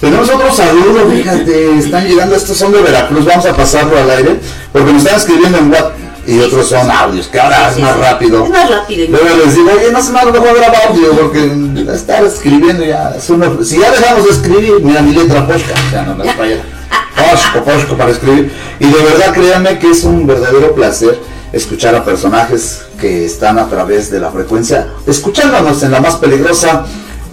[0.00, 4.36] Tenemos otro saludo, fíjate, están llegando, estos son de Veracruz, vamos a pasarlo al aire,
[4.70, 5.92] porque nos están escribiendo en WhatsApp
[6.26, 8.00] y otros son audios, que ahora Sí, es más sí.
[8.02, 8.44] rápido.
[8.44, 9.06] Es más rápido.
[9.08, 13.14] Luego les digo, oye, no se me ha mejor grabar audio, porque estar escribiendo ya
[13.16, 13.50] es una...
[13.64, 16.62] Si ya dejamos de escribir, mira mi letra posca, sea, no me falla.
[17.30, 18.52] Posco, posco para escribir.
[18.80, 21.18] Y de verdad, créanme que es un verdadero placer
[21.54, 26.84] escuchar a personajes que están a través de la frecuencia, escuchándonos en la más peligrosa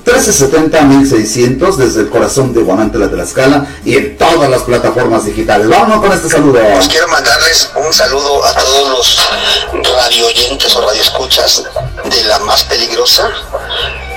[0.05, 5.67] 1370-1600 desde el corazón de Guamantla de la Escala y en todas las plataformas digitales.
[5.67, 6.59] Vámonos con este saludo.
[6.73, 9.17] Pues quiero mandarles un saludo a todos los
[9.71, 11.63] radio oyentes o radioescuchas
[12.03, 13.29] de la más peligrosa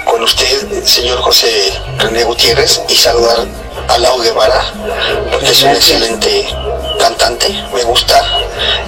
[0.04, 3.46] con usted, señor José René Gutiérrez, y saludar
[3.88, 4.72] a Lau Guevara,
[5.30, 6.46] porque es un excelente
[6.98, 8.22] cantante, me gusta,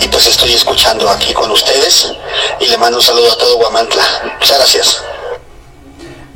[0.00, 2.12] y pues estoy escuchando aquí con ustedes,
[2.60, 4.02] y le mando un saludo a todo Guamantla.
[4.38, 5.02] Muchas gracias.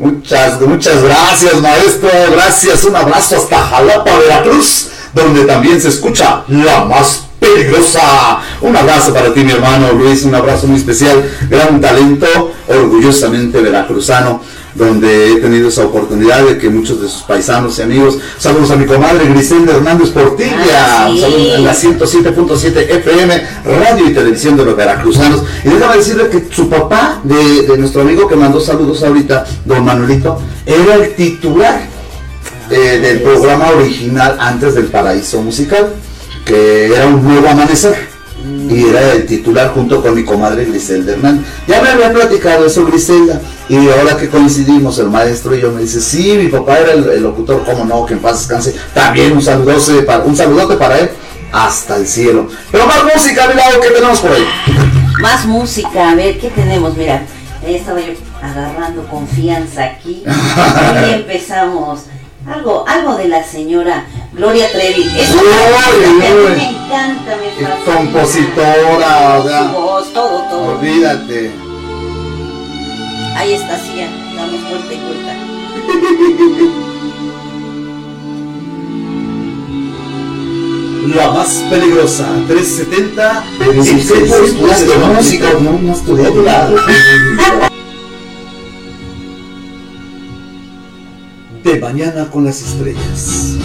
[0.01, 2.09] Muchas, muchas gracias, maestro.
[2.33, 2.85] Gracias.
[2.85, 8.41] Un abrazo hasta Jalapa, Veracruz, donde también se escucha la más peligrosa.
[8.63, 10.23] Un abrazo para ti, mi hermano Luis.
[10.25, 11.23] Un abrazo muy especial.
[11.51, 14.43] Gran talento, orgullosamente veracruzano,
[14.75, 18.19] donde he tenido esa oportunidad de que muchos de sus paisanos y amigos.
[18.39, 20.57] Saludos a mi comadre Griselda Hernández Portilla.
[21.05, 21.15] Ah, sí.
[21.15, 25.43] Un saludo en la 107.7 FM, radio y televisión de los veracruzanos.
[25.65, 29.85] Y déjame decirle que su papá, de, de nuestro amigo que mandó saludos ahorita, don
[29.85, 31.81] Manuelito, era el titular
[32.71, 35.93] eh, del programa original antes del Paraíso Musical,
[36.45, 38.10] que era un nuevo amanecer.
[38.45, 41.47] Y era el titular junto con mi comadre Griselda Hernández.
[41.67, 43.41] Ya me había platicado eso Griselda.
[43.69, 47.09] Y ahora que coincidimos, el maestro y yo me dice, sí, mi papá era el,
[47.09, 48.75] el locutor, cómo no, que en paz descanse.
[48.95, 51.11] También un saludote para, un saludote para él
[51.53, 52.49] hasta el cielo.
[52.71, 54.47] Pero más música, mi lado, ¿qué tenemos por ahí?
[55.21, 56.97] Más música, a ver, ¿qué tenemos?
[56.97, 57.23] Mira,
[57.67, 58.13] estaba yo
[58.43, 60.25] agarrando confianza aquí
[61.09, 62.01] y empezamos.
[62.47, 65.03] Algo, algo de la señora Gloria Trevi.
[65.19, 66.57] Esa Uy, canción que a mí uy.
[66.57, 67.85] me encanta, me fascina.
[67.97, 70.79] compositora, o sea, Su voz, todo, todo.
[70.79, 71.51] olvídate.
[73.37, 74.09] Ahí está, sí, ya.
[74.37, 75.33] Damos vuelta y vuelta.
[81.17, 83.45] La más peligrosa, 370.
[83.59, 86.31] Pero si usted no estudiaste música, no, no estudié
[91.81, 93.57] mañana con las estrellas.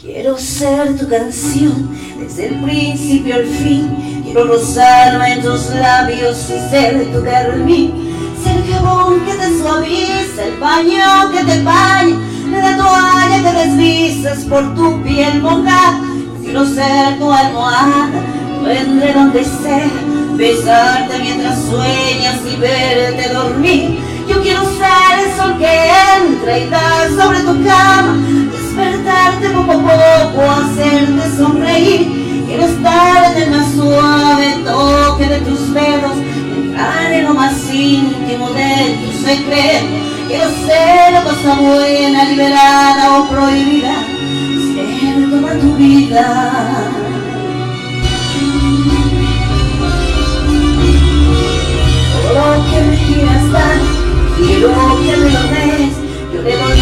[0.00, 1.90] Quiero ser tu canción
[2.20, 4.22] desde el principio al fin.
[4.24, 7.92] Quiero rozarme en tus labios y ser tu carmín.
[8.42, 12.16] Ser el jabón que te suaviza, el paño que te baña,
[12.60, 16.00] la toalla que deslizas por tu piel mojada.
[16.42, 18.10] Quiero ser tu almohada,
[18.60, 19.90] duende donde sea,
[20.36, 23.98] besarte mientras sueñas y verte dormir.
[24.28, 28.16] Yo quiero ser el sol que entra y da sobre tu cama,
[28.52, 32.44] despertarte poco a poco, hacerte sonreír.
[32.46, 36.12] Quiero estar en el más suave toque de tus dedos,
[36.54, 40.11] entrar en lo más íntimo de tu secreto.
[40.28, 43.94] Quiero ser cosa buena, liberada o prohibida,
[44.74, 46.26] ser toda tu vida.
[52.70, 53.78] Que me quieras dar,
[54.36, 54.70] quiero
[55.02, 55.94] que me lo des.
[56.32, 56.81] Yo le doy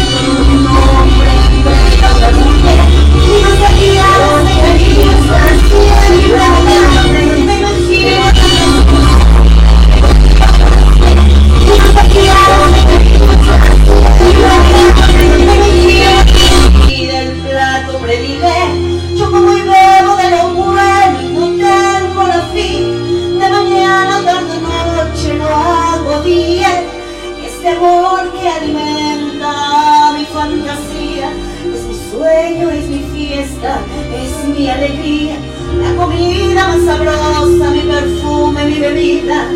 [32.21, 33.79] sueño, es mi fiesta,
[34.15, 35.37] es mi alegría.
[35.81, 39.47] La comida más sabrosa, mi perfume, mi bebida,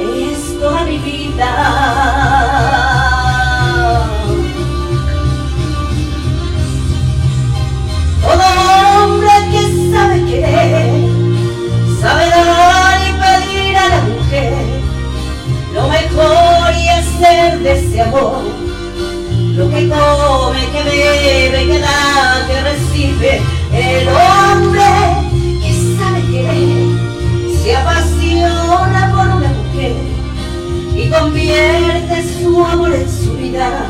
[0.00, 1.50] es toda mi vida.
[8.22, 8.44] Todo
[9.04, 10.90] hombre que sabe querer,
[12.00, 14.54] sabe dar y pedir a la mujer
[15.74, 18.55] lo mejor y hacer de ese amor
[19.56, 23.40] lo que come, que bebe, que da, que recibe
[23.72, 24.82] el hombre
[25.62, 29.96] que sabe querer, se apasiona por una mujer
[30.94, 33.86] y convierte su amor en su vida,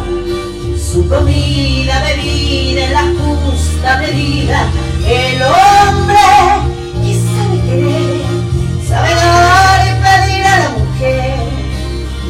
[0.78, 4.68] su comida, bebida en la justa medida.
[5.04, 6.16] El hombre
[7.02, 8.22] que sabe querer,
[8.88, 11.36] sabe dar y pedir a la mujer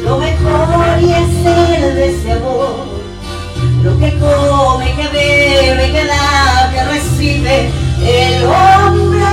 [0.03, 2.86] lo mejor y hacer de ese amor
[3.87, 7.69] lo que come, que bebe, que da, que recibe
[8.03, 9.25] el hombre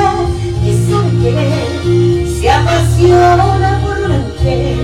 [0.63, 4.77] que sabe querer, se apasiona por una mujer,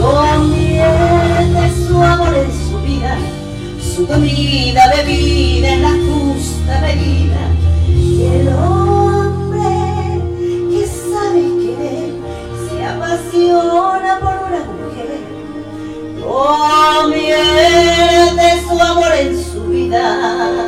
[0.00, 3.18] convierte su amor en su vida,
[3.94, 7.42] su comida, bebida en la justa medida.
[8.18, 8.85] El hombre
[16.36, 17.40] convierte
[18.68, 20.65] su amor en su vida.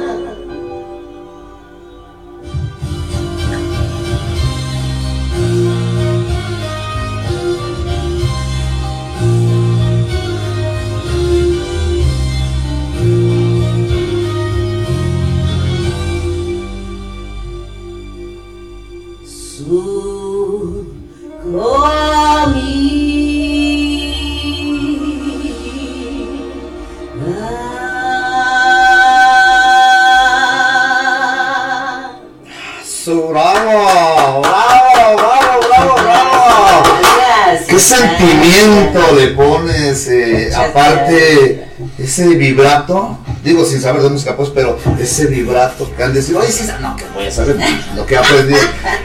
[39.13, 40.09] Le pones?
[40.09, 46.13] eh, aparte, ese vibrato, digo sin saber de música, pues, pero ese vibrato que han
[46.13, 47.57] decidido, oye, sí, no, que voy a saber
[47.95, 48.55] lo que aprendí.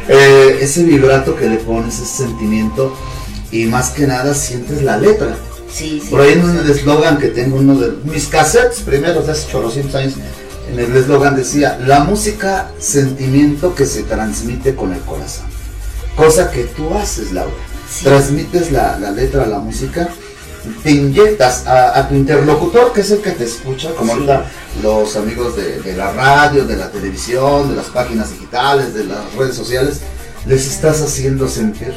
[0.10, 2.94] Eh, ese vibrato que le pones, ese sentimiento,
[3.52, 5.38] y más que nada sientes la letra.
[5.72, 6.10] Sí, sí.
[6.10, 9.96] Por ahí en el eslogan que tengo, uno de mis cassettes primeros de hace 800
[9.96, 10.14] años,
[10.70, 15.46] en el eslogan decía, la música, sentimiento que se transmite con el corazón.
[16.18, 17.54] Cosa que tú haces, Laura.
[17.90, 18.06] Sí.
[18.06, 20.10] Transmites la, la letra, la música
[20.82, 24.20] te inyectas a, a tu interlocutor, que es el que te escucha, como Sí.
[24.20, 24.46] ahorita
[24.82, 29.34] los amigos de, de la radio, de la televisión, de las páginas digitales, de las
[29.36, 30.00] redes sociales,
[30.46, 31.94] les estás haciendo sentir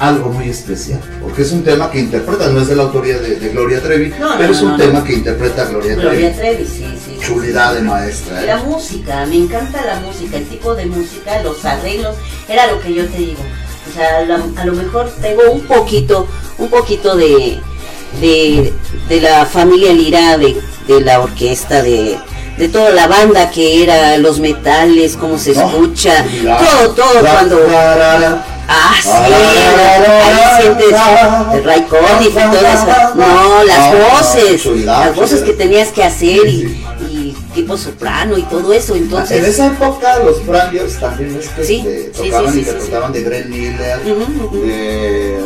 [0.00, 3.36] algo muy especial, porque es un tema que interpreta, no es de la autoría de,
[3.36, 6.64] de Gloria Trevi, No, no, pero es un no, tema que interpreta Gloria, Gloria Trevi.
[6.64, 7.18] Trevi, sí, sí.
[7.20, 8.42] Chulidad de maestra.
[8.42, 8.46] ¿eh?
[8.46, 12.16] La música, me encanta la música, el tipo de música, los arreglos,
[12.48, 13.40] era lo que yo te digo.
[13.94, 14.18] Sea,
[14.60, 16.26] a lo mejor tengo un poquito,
[16.58, 17.58] un poquito de,
[18.20, 18.72] de,
[19.08, 20.56] de la familia Lira, de,
[20.88, 22.18] de la orquesta, de,
[22.58, 26.24] de toda la banda que era, los metales, cómo se escucha,
[26.58, 27.56] todo, todo la- cuando...
[27.68, 30.98] la- Ah, sí, ahí sientes
[31.52, 33.14] el Ray Conniff y todo eso.
[33.14, 36.83] No, las voces, las voces que tenías que hacer y
[37.54, 38.94] tipo soprano y todo eso.
[38.94, 42.68] En Entonces, esa época los Frangers también es que Sí, este, tocaban sí, y sí,
[42.70, 44.00] interpretaban de Glenn Miller,
[44.52, 45.38] de...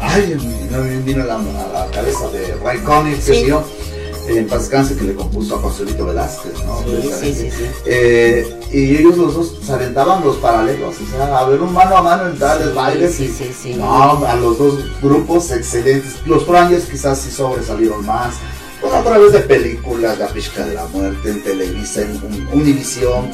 [0.00, 0.36] Ay,
[0.70, 3.62] no me vino la, a la cabeza de Ray Conniff, que sí yo,
[4.28, 6.82] en paz que le compuso a Consuelito Velázquez, ¿no?
[7.84, 11.96] Eh, y ellos los dos se aventaban los paralelos, o sea, a ver un mano
[11.96, 13.14] a mano en tales bailes.
[13.14, 13.74] sí, y- sí, sí.
[13.74, 16.14] No, a los dos grupos excelentes.
[16.26, 18.34] Los Frangers quizás sí sobresalieron más.
[18.80, 23.30] Pues a través de películas, La Pizca de la Muerte, en Televisa, en Un- Univisión,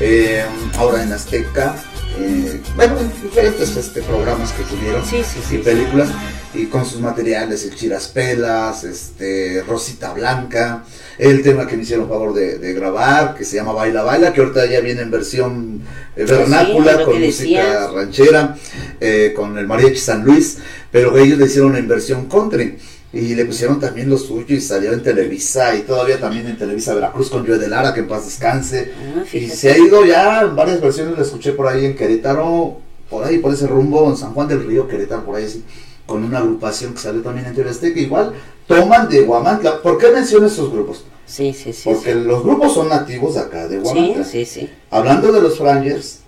[0.00, 0.44] eh,
[0.76, 1.74] ahora en Azteca.
[2.18, 6.08] eh, bueno, en diferentes este, programas que tuvieron Sí, sí, sí, y películas
[6.54, 10.84] y con sus materiales, el Chiraspelas, este, Rosita Blanca,
[11.18, 14.40] el tema que me hicieron favor de, de grabar, que se llama Baila Baila, que
[14.40, 15.82] ahorita ya viene en versión
[16.16, 17.92] eh, Sí, vernácula, con música decías.
[17.92, 18.56] ranchera,
[18.98, 20.56] eh, con el Mariachi San Luis,
[20.90, 22.78] pero ellos le hicieron en versión country.
[23.18, 26.94] Y le pusieron también lo suyo y salió en Televisa y todavía también en Televisa
[26.94, 28.92] Veracruz con Joe de Lara, que en paz descanse.
[29.16, 32.78] Ah, Y se ha ido ya en varias versiones, la escuché por ahí en Querétaro,
[33.08, 35.64] por ahí, por ese rumbo, en San Juan del Río, Querétaro, por ahí, así,
[36.04, 38.34] con una agrupación que salió también en TV Azteca, igual
[38.66, 39.80] toman de Guamantla.
[39.80, 41.04] ¿Por qué menciono estos grupos?
[41.24, 41.82] Sí, sí, sí.
[41.84, 42.20] Porque sí.
[42.20, 44.24] los grupos son nativos de acá, de Sí, Guamantla.
[44.24, 44.68] sí, sí.
[44.90, 46.18] Hablando de los Frangers,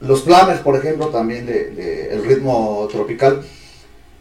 [0.00, 3.42] los Plumbers, por ejemplo, también de, de el ritmo tropical,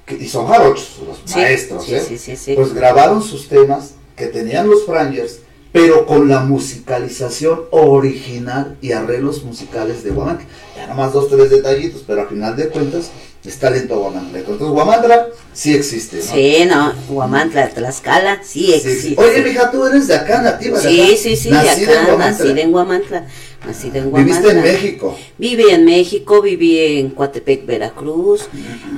[0.10, 2.04] que- y son jarochos, los Sí, maestros, sí, ¿eh?
[2.06, 2.54] sí, sí, sí.
[2.56, 5.40] pues grabaron sus temas que tenían los Frangers,
[5.72, 10.48] pero con la musicalización original y arreglos musicales de Guamantla.
[10.76, 13.12] Ya nomás dos, tres detallitos, pero al final de cuentas
[13.46, 14.40] es talento Guamantla.
[14.40, 16.24] Entonces Guamantla sí existe, ¿no?
[16.24, 19.02] Sí, no, Guamantla, Tlaxcala, sí Sí, existe.
[19.10, 19.16] sí.
[19.18, 21.18] Oye, mija, tú eres de acá, nativa de Sí, acá.
[21.22, 22.46] sí, sí, Nacida de en acá, Guamantla.
[22.46, 23.28] nacida en Guamantla,
[23.66, 24.38] nacida en Guamantla.
[24.40, 25.18] Viviste en México.
[25.38, 28.48] Viví en México, viví en Coatepec, Veracruz.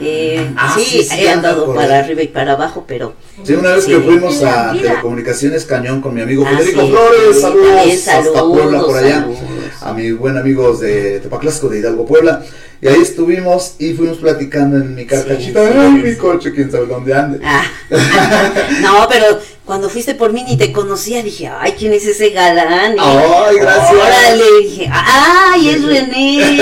[0.01, 3.71] Eh, Ah, sí, sí, sí, he andado para arriba y para abajo, pero Sí, una
[3.75, 3.91] vez Sí.
[3.91, 4.71] que fuimos a.
[4.73, 8.81] Telecomunicaciones Cañón con mi amigo Ah, Federico sí, Flores, sí, saludos, también hasta saludos, Puebla
[8.81, 9.39] por allá, saludos.
[9.81, 12.43] a mis buen amigos de Tepaclasco de Hidalgo Puebla,
[12.81, 16.07] y ahí estuvimos y fuimos platicando en mi carcachita, Sí, sí, ay sí.
[16.09, 17.39] mi coche, quién sabe dónde ande.
[17.43, 17.63] Ah.
[18.81, 19.39] no, pero
[19.71, 22.97] cuando fuiste por mí ni te conocía, dije, ay, ¿quién es ese galán?
[22.97, 23.93] Y, Ay, gracias.
[23.93, 26.61] Órale, dije, ay, es René.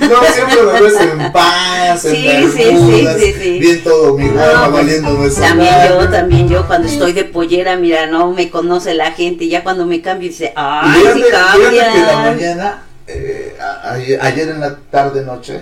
[0.00, 3.58] No, siempre me ves en paz, en Sí, sí, sí, sí, sí.
[3.60, 7.76] bien todo mi guapa, No, valiendo nuestra También yo, también yo, cuando estoy de pollera,
[7.76, 11.32] mira, no me conoce la gente, ya cuando me cambio dice, ay, sí que en
[11.32, 12.32] la cambia.
[12.32, 13.92] mañana, eh, a-
[14.26, 15.60] ayer en la tarde noche,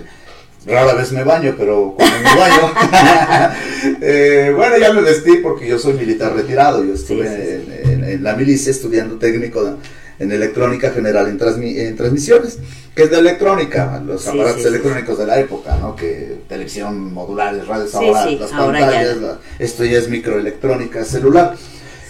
[0.66, 2.72] rara vez me baño, pero cuando me baño,
[4.00, 7.34] eh, bueno, ya me vestí porque yo soy militar retirado, yo estuve Sí,
[7.74, 9.76] sí, En, en- en la milicia estudiando técnico
[10.18, 12.58] en electrónica general en, transmi- en transmisiones,
[12.94, 15.96] que es de electrónica, los aparatos electrónicos de la época, ¿no?
[15.96, 18.86] Que televisión modulares, radios, ahora las ahora ya.
[18.86, 21.56] pantallas, la- esto ya es microelectrónica celular.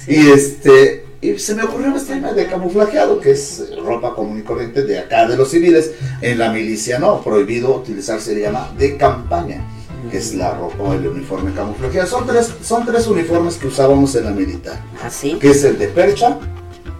[0.06, 4.82] Y este, y se me ocurrió vestirme de camuflajeado, que es ropa común y corriente
[4.82, 5.92] de acá de los civiles.
[6.20, 9.64] En la milicia no, prohibido utilizar se le llama de campaña,
[10.10, 12.06] que es la ropa o el uniforme camuflajeado.
[12.08, 15.34] Son tres, son tres uniformes que usábamos en la militar, Así.
[15.40, 16.38] que es el de percha,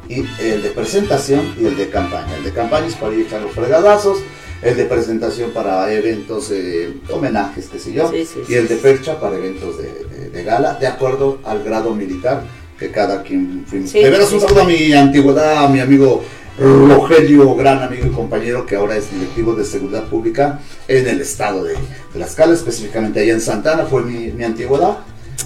[0.08, 2.36] y el de presentación y el de campaña.
[2.36, 4.18] El de campaña es para ir a echar los fregadazos,
[4.62, 8.76] el de presentación para eventos, eh, homenajes, qué sé yo, Sí, sí, y el de
[8.76, 12.42] percha para eventos de, de- de gala, de acuerdo al grado militar
[12.78, 13.90] que cada quien fuimos.
[13.90, 16.24] Sí, de veras, un saludo a mi antigüedad, a mi amigo
[16.58, 21.64] Rogelio, gran amigo y compañero que ahora es directivo de seguridad pública en el estado
[21.64, 21.74] de,
[22.12, 24.98] Tlaxcala, específicamente allá en Santana, fue mi, mi antigüedad.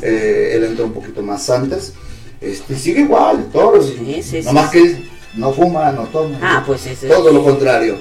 [0.03, 1.95] Eh, él entró un poquito más antes.
[2.41, 3.95] Este, sigue igual, todos.
[3.99, 6.39] Sí, sí, Nomás que él no fuma, no toma.
[6.43, 7.09] Ah, pues ese.
[7.09, 7.99] Todo lo contrario.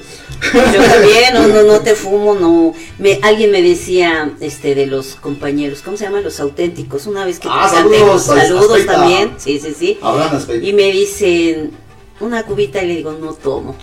[0.53, 2.73] Yo también, no, no, no te fumo, no.
[2.99, 6.23] Me, alguien me decía, este, de los compañeros, ¿cómo se llaman?
[6.23, 7.07] Los auténticos.
[7.07, 9.97] Una vez que Ah, saludos, saludos también, sí, sí, sí.
[10.01, 10.39] Hablan.
[10.61, 11.71] Y me dicen,
[12.19, 13.75] una cubita y le digo, no tomo.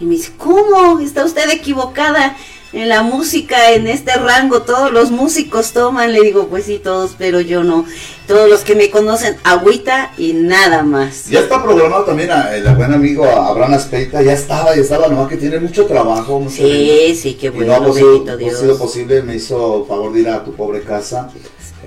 [0.00, 1.00] Y me dice, ¿cómo?
[1.00, 2.36] Está usted equivocada.
[2.72, 7.14] En la música, en este rango, todos los músicos toman, le digo, pues sí, todos,
[7.18, 7.84] pero yo no.
[8.26, 11.26] Todos los que me conocen, agüita y nada más.
[11.30, 15.28] Ya está programado también a- el buen amigo Abraham Aspeita, ya estaba, ya estaba, nomás
[15.28, 16.38] que tiene mucho trabajo.
[16.40, 17.20] mucho Sí, evento.
[17.22, 20.28] sí, qué Y no bueno, bendito no ha sido posible, me hizo favor de ir
[20.28, 21.30] a tu pobre casa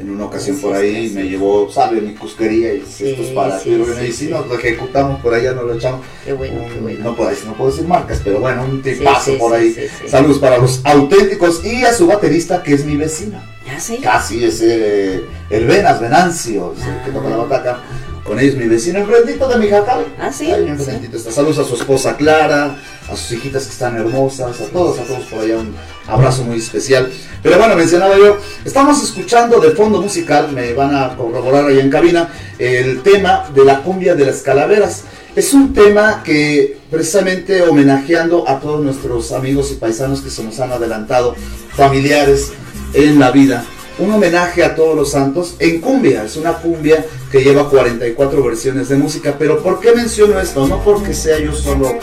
[0.02, 3.60] en una ocasión por ahí, me llevó, sabe, mi cusquería y Sí, esto es para
[3.60, 4.32] sí, ti, bueno, sí, y si sí.
[4.32, 6.02] nos lo ejecutamos por allá, nos lo echamos.
[6.26, 7.04] Qué bueno, qué bueno.
[7.04, 9.74] No puedo, decir, no puedo decir marcas, pero bueno, un tipazo sí, por sí, ahí.
[9.74, 10.10] sí, sí.
[10.10, 13.48] Saludos para los auténticos y a su baterista que es mi vecina.
[13.66, 13.98] ¿Ya sí?
[13.98, 15.22] Casi es eh,
[15.52, 17.80] el Venas Venancio, es el que toca la bataca.
[18.24, 20.06] Con ellos mi vecino enfrentito de mi jacal.
[20.20, 21.32] Ah, sí, Ahí enfrentito está.
[21.32, 22.78] Saludos a su esposa Clara,
[23.10, 25.74] a sus hijitas que están hermosas, a todos, a todos por allá un
[26.08, 27.12] abrazo muy especial.
[27.42, 31.90] Pero bueno, mencionaba yo, estamos escuchando de fondo musical, me van a corroborar ahí en
[31.90, 35.04] cabina, el tema de la cumbia de las calaveras.
[35.36, 40.60] Es un tema que precisamente homenajeando a todos nuestros amigos y paisanos que se nos
[40.60, 41.36] han adelantado,
[41.74, 42.52] familiares
[42.94, 43.66] en la vida.
[44.02, 46.24] Un homenaje a todos los santos en cumbia.
[46.24, 49.36] Es una cumbia que lleva 44 versiones de música.
[49.38, 50.68] Pero ¿por qué menciono esto?
[50.68, 51.94] No porque sea yo solo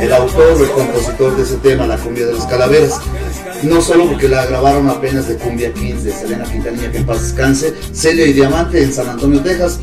[0.00, 3.00] el autor o el compositor de ese tema, la cumbia de las calaveras.
[3.64, 7.22] No solo porque la grabaron apenas de Cumbia Kings de Selena Quintanilla, que en paz
[7.22, 9.80] descanse, Celia y Diamante en San Antonio, Texas.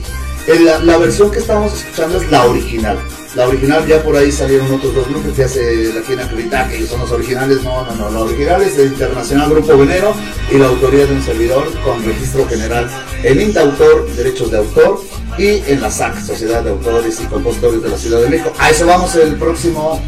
[0.47, 2.97] Eh, la versión que estamos escuchando es la original.
[3.35, 6.87] La original ya por ahí salieron otros dos grupos que hace la quieren acreditar que
[6.87, 7.63] son los originales.
[7.63, 8.09] No, no, no.
[8.09, 10.13] La original es del Internacional Grupo Veneno
[10.49, 12.89] y la autoría de un servidor con registro general
[13.23, 15.01] en Intautor, derechos de autor
[15.37, 18.53] y en la SAC, Sociedad de Autores y Compositores de la Ciudad de México.
[18.57, 20.01] A eso vamos el próximo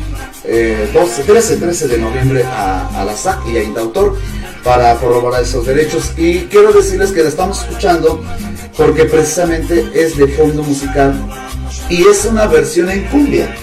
[0.46, 4.16] eh, 12, 13, 13 de noviembre a, a la SAC y a Intautor
[4.64, 6.14] para corroborar esos derechos.
[6.16, 8.24] Y quiero decirles que la estamos escuchando
[8.78, 11.14] porque precisamente es de fondo musical
[11.90, 13.54] y es una versión en cumbia.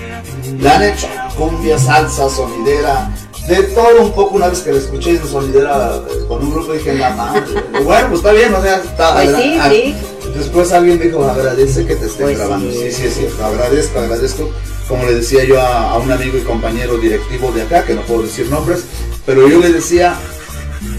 [0.61, 3.11] La han hecho cumbia, salsa, sonidera,
[3.49, 4.37] de todo un poco.
[4.37, 7.43] Una vez que la escuché en sonidera eh, con un grupo dije, la madre.
[7.85, 9.15] Bueno, pues está bien, o sea, está.
[9.15, 9.95] Pues sí, sí.
[10.37, 12.71] Después alguien dijo, agradece que te estén Pues grabando.
[12.71, 12.79] sí.
[12.79, 14.51] Sí, sí, es cierto, agradezco, agradezco.
[14.89, 18.03] Como le decía yo a, a un amigo y compañero directivo de acá, que no
[18.03, 18.85] puedo decir nombres,
[19.25, 20.15] pero yo le decía,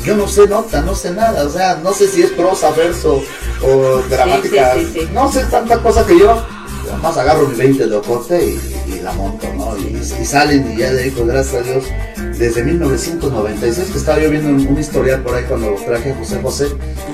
[0.04, 3.22] yo no sé nota, no sé nada, o sea, no sé si es prosa, verso
[3.62, 5.10] o gramática, sí, sí, sí.
[5.14, 6.44] no sé tanta cosa que yo,
[6.92, 8.60] además agarro mi 20 de ocote y,
[8.94, 9.76] y la monto, ¿no?
[9.78, 11.86] Y, y salen y ya de ahí, pues gracias a Dios,
[12.38, 16.40] desde 1996, que estaba yo viendo un, un historial por ahí cuando traje a José
[16.42, 16.68] José,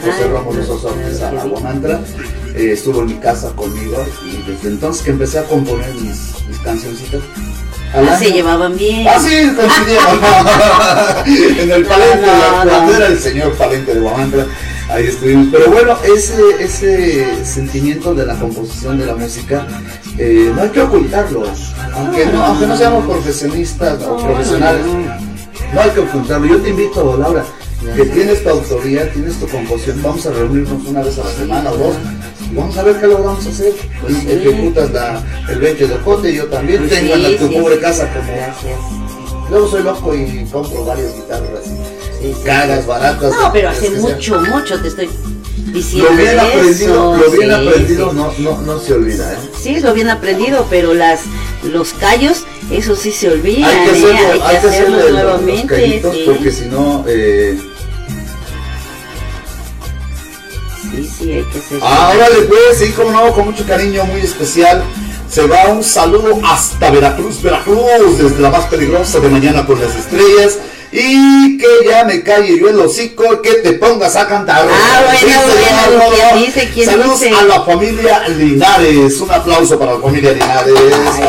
[0.04, 1.50] José Ay, Rómulo Sosortes a, qué a bien.
[1.50, 2.00] Guamantra,
[2.56, 6.58] eh, estuvo en mi casa conmigo y desde entonces que empecé a componer mis, mis
[6.64, 7.22] cancioncitas.
[7.94, 9.06] Ah, se llevaban bien.
[9.08, 9.34] Ah, sí,
[11.60, 14.46] en el palente, No, no, cuando era el señor palente de Guamantra,
[14.92, 15.48] ahí estuvimos.
[15.52, 19.68] Pero bueno, ese, ese sentimiento de la composición de la música,
[20.18, 21.44] eh, no hay que ocultarlo.
[21.94, 26.48] Aunque no, aunque no seamos profesionistas o profesionales, no hay que ocultarlo.
[26.48, 27.44] Yo te invito, Laura,
[27.96, 31.72] que tienes tu autoría, tienes tu composición, vamos a reunirnos una vez a la semana
[31.72, 31.96] o dos.
[32.54, 33.74] Vamos a ver qué logramos hacer.
[34.02, 34.28] Pues sí.
[34.30, 37.76] Ejecutas la, el 20 de Ocote, yo también Pues tengo sí, en tu sí, pobre
[37.76, 38.80] sí, casa como Gracias.
[39.50, 41.66] Luego soy loco y compro varias guitarras.
[42.46, 43.32] Caras, baratas.
[43.34, 45.10] No, pero hace mucho, mucho te estoy
[45.74, 46.10] diciendo.
[46.12, 46.42] Lo bien eso.
[46.48, 48.16] aprendido, lo bien Sí, aprendido sí.
[48.16, 49.38] no, no, no se olvida, ¿eh?
[49.62, 51.22] Sí, lo bien aprendido, pero las
[51.64, 53.70] los callos, eso sí se olvidan.
[53.70, 54.04] Hay que ¿eh?
[54.04, 55.68] hacerlo, hay que hay que hacerlo los nuevamente.
[55.76, 56.24] callitos sí.
[56.26, 57.58] porque si no, eh,
[60.92, 61.86] sí, sí, hay que hacerlo.
[61.86, 64.84] ahora les voy a decir, como no, con mucho cariño, muy especial.
[65.30, 69.96] Se va un saludo hasta Veracruz, Veracruz, desde la más peligrosa de mañana con las
[69.96, 70.58] estrellas.
[70.92, 74.68] Y que ya me calle yo el hocico, que te pongas a cantar.
[74.70, 76.42] Ah, bueno, bueno, no, ¿quién no.
[76.46, 76.70] dice?
[76.74, 77.34] ¿Quién Saludos dice?
[77.36, 79.22] a la familia Linares.
[79.22, 80.74] Un aplauso para la familia Linares.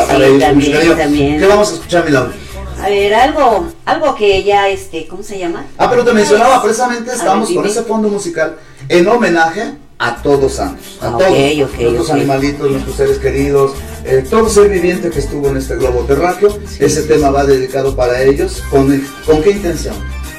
[0.09, 1.39] Ay, sí, también.
[1.39, 2.33] ¿Qué vamos a escuchar, Milán?
[2.81, 5.65] A ver, algo, algo que ya, este, ¿cómo se llama?
[5.77, 8.57] Ah, pero te mencionaba, precisamente estamos ver, con ese fondo musical
[8.89, 12.15] en homenaje a todos santos, a Ah, todos ok, ok, nuestros ok.
[12.15, 13.71] animalitos, nuestros seres queridos,
[14.05, 16.57] eh, todo ser viviente que estuvo en este globo terráqueo.
[16.79, 18.61] Ese tema va dedicado para ellos.
[18.69, 19.95] ¿Con, el- ¿con qué intención?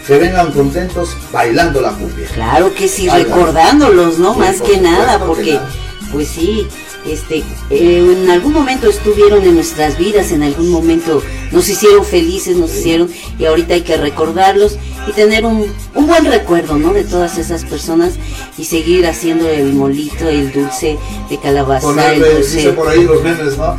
[0.06, 2.26] Que vengan contentos bailando la cumbia.
[2.34, 4.34] Claro que sí, recordándolos, ¿no?
[4.34, 5.68] Sí, Más que nada, que porque, nada.
[6.12, 6.68] pues sí,
[7.06, 12.56] este, eh, en algún momento estuvieron en nuestras vidas, en algún momento nos hicieron felices,
[12.56, 16.92] nos hicieron, y ahorita hay que recordarlos y tener un, un buen recuerdo, ¿no?
[16.92, 18.14] De todas esas personas
[18.56, 20.98] y seguir haciendo el molito, el dulce
[21.28, 22.72] de calabaza, el Ponerle, dice dulce.
[22.72, 23.76] por ahí los memes, ¿no?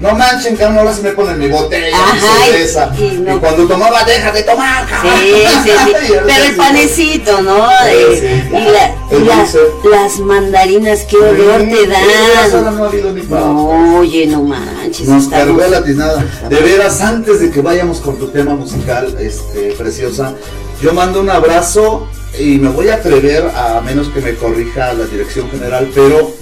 [0.00, 2.92] No manchen, cabrón, ahora se me ponen mi botella, mi Ajá, y- cerveza.
[2.98, 5.12] y Y, no- cuando tomaba, deja de tomar, cabrón.
[5.22, 5.32] Sí,
[5.64, 5.70] sí.
[6.08, 7.68] Y Pero el panecito, ¿no?
[7.68, 12.76] Sí, Eh, y la- y la- las mandarinas, qué olor Sí, te dan.
[12.76, 15.06] no ha habido ni para- No, oye, no manches.
[15.06, 16.24] Nos estamos- cargó la tiznada.
[16.48, 20.32] De veras, antes de que vayamos con tu tema musical, este, preciosa,
[20.80, 25.04] yo mando un abrazo y me voy a atrever, a menos que me corrija la
[25.04, 26.32] dirección general, pero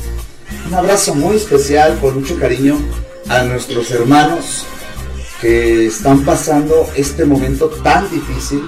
[0.68, 2.78] un abrazo muy especial, con mucho cariño,
[3.28, 4.64] a nuestros hermanos
[5.40, 8.62] que están pasando este momento tan difícil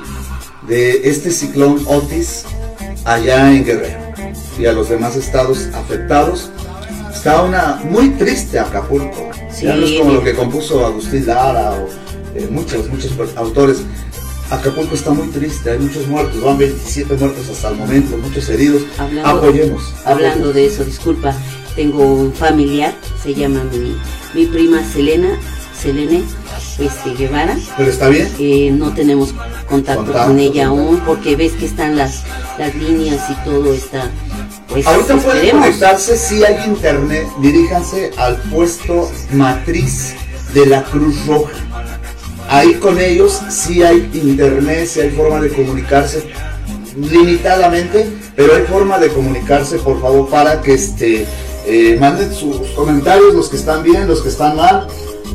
[0.68, 2.44] de este ciclón Otis
[3.04, 3.98] allá en Guerrero
[4.58, 6.50] y a los demás estados afectados.
[7.12, 9.30] Está una muy triste Acapulco.
[9.52, 11.88] Sí, ya no es como lo que compuso Agustín Lara o
[12.36, 13.78] eh, muchos, muchos autores.
[14.50, 18.82] Acapulco está muy triste, hay muchos muertos, van 27 muertos hasta el momento, muchos heridos.
[18.98, 19.82] Hablando- Apoyemos.
[20.04, 21.34] Hablando de eso, disculpa,
[21.74, 23.96] tengo un familiar, se llama mi,
[24.34, 25.38] mi prima Selena,
[25.80, 26.22] Selene
[26.78, 27.56] este, Guevara.
[27.76, 28.28] Pero está bien.
[28.38, 29.32] Eh, no tenemos
[29.68, 30.90] contacto Contacto, con ella contacto.
[30.90, 32.22] aún porque ves que están las,
[32.58, 34.10] las líneas y todo está.
[34.68, 35.64] Pues Ahorita pueden esperemos.
[35.66, 40.14] conectarse si hay internet, diríjanse al puesto matriz
[40.54, 41.52] de la Cruz Roja.
[42.48, 46.24] Ahí con ellos sí hay internet, sí hay forma de comunicarse
[46.96, 48.06] limitadamente,
[48.36, 51.26] pero hay forma de comunicarse, por favor, para que este
[51.66, 54.86] eh, manden sus comentarios, los que están bien, los que están mal,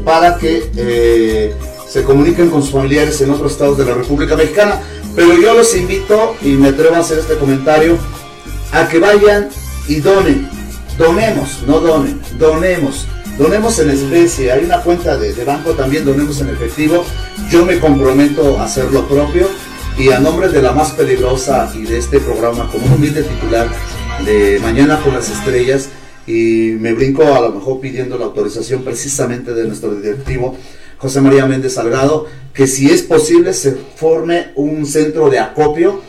[0.03, 1.53] para que eh,
[1.88, 4.82] se comuniquen con sus familiares en otros estados de la República Mexicana.
[5.15, 7.97] Pero yo los invito, y me atrevo a hacer este comentario,
[8.71, 9.49] a que vayan
[9.88, 10.49] y donen.
[10.97, 13.05] Donemos, no donen, donemos.
[13.38, 14.51] Donemos en especie.
[14.51, 17.03] Hay una cuenta de, de banco también, donemos en efectivo.
[17.49, 19.47] Yo me comprometo a hacer lo propio.
[19.97, 23.69] Y a nombre de la más peligrosa y de este programa, como humilde titular
[24.26, 25.89] de Mañana con las Estrellas,
[26.28, 30.55] y me brinco a lo mejor pidiendo la autorización precisamente de nuestro directivo,
[30.97, 36.01] José María Méndez Salgado, que si es posible se forme un centro de acopio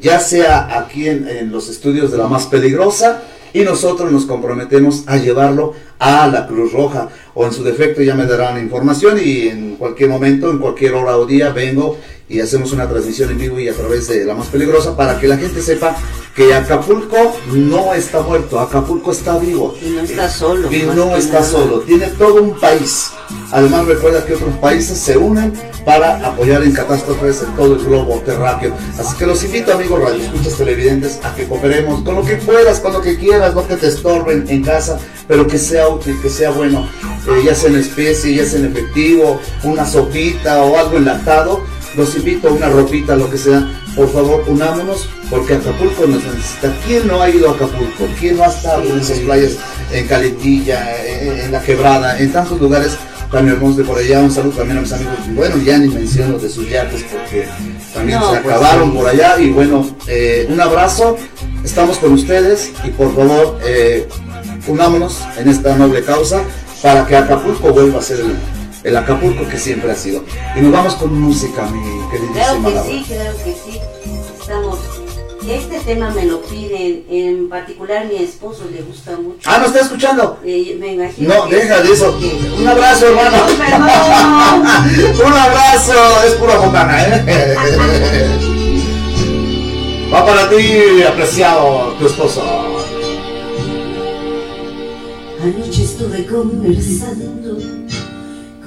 [0.00, 5.16] ya sea aquí en, los estudios de la más peligrosa y nosotros nos comprometemos a
[5.16, 7.08] llevarlo a la Cruz Roja.
[7.34, 11.16] O en su defecto ya me darán información y en cualquier momento, en cualquier hora
[11.16, 11.96] o día vengo
[12.28, 15.28] y hacemos una transmisión en vivo y a través de la más peligrosa para que
[15.28, 15.96] la gente sepa
[16.34, 19.76] que Acapulco no está muerto, Acapulco está vivo.
[19.80, 20.72] Y no está solo.
[20.72, 21.44] Y no está nada.
[21.44, 23.12] solo, tiene todo un país.
[23.52, 25.52] Además recuerda que otros países se unen
[25.84, 28.74] para apoyar en catástrofes en todo el globo terráqueo.
[28.98, 32.94] Así que los invito amigos radioescuchas televidentes a que cooperemos con lo que puedas, con
[32.94, 36.50] lo que quieras, no que te estorben en casa, pero que sea útil, que sea
[36.50, 36.88] bueno,
[37.28, 41.62] eh, ya sea en especie, ya sea en efectivo, una sopita o algo enlatado.
[41.96, 43.68] Los invito a una ropita, lo que sea.
[43.94, 46.74] Por favor, unámonos porque Acapulco nos necesita.
[46.86, 48.06] ¿Quién no ha ido a Acapulco?
[48.18, 49.52] ¿Quién no ha estado en esas playas
[49.92, 52.96] en Calentilla, en, en La Quebrada, en tantos lugares
[53.30, 54.20] tan hermosos de por allá?
[54.20, 55.14] Un saludo también a mis amigos.
[55.34, 57.46] Bueno, ya ni menciono de sus yates porque
[57.94, 58.96] también No, se pues acabaron sí.
[58.96, 59.38] por allá.
[59.38, 61.16] Y bueno, eh, un abrazo.
[61.64, 64.08] Estamos con ustedes y por favor, eh,
[64.66, 66.42] unámonos en esta noble causa
[66.82, 68.36] para que Acapulco vuelva a ser el,
[68.84, 70.22] el Acapulco que siempre ha sido.
[70.56, 71.80] Y nos vamos con música, mi
[72.10, 73.80] queridísima Claro que sí, claro que sí.
[74.40, 74.78] Estamos.
[75.48, 79.40] Este tema me lo piden, en particular mi esposo le gusta mucho.
[79.44, 80.38] Ah, ¿no está escuchando?
[80.42, 81.34] Eh, me imagino.
[81.34, 82.18] No, deja de eso.
[82.18, 83.36] que- Un abrazo, hermano.
[83.36, 85.20] No, perdón.
[85.26, 85.92] Un abrazo,
[86.26, 87.56] es pura botana, ¿eh?
[90.12, 92.42] Va para ti, apreciado tu esposo.
[95.42, 97.58] Anoche estuve conversando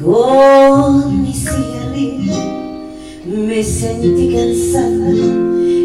[0.03, 2.33] con mi cigarrillo.
[3.25, 5.11] Me sentí cansada,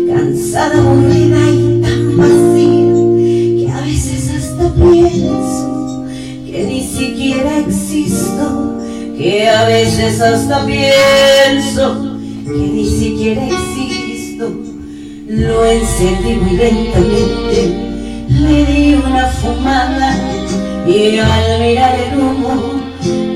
[0.08, 2.92] cansada, aburrida y tan vacía
[3.56, 6.04] que a veces hasta pienso
[6.46, 8.78] que ni siquiera existo.
[9.16, 14.52] Que a veces hasta pienso que ni siquiera existo.
[15.28, 17.74] Lo encendí muy lentamente,
[18.28, 20.16] le di una fumada
[20.86, 22.81] y al mirar el humo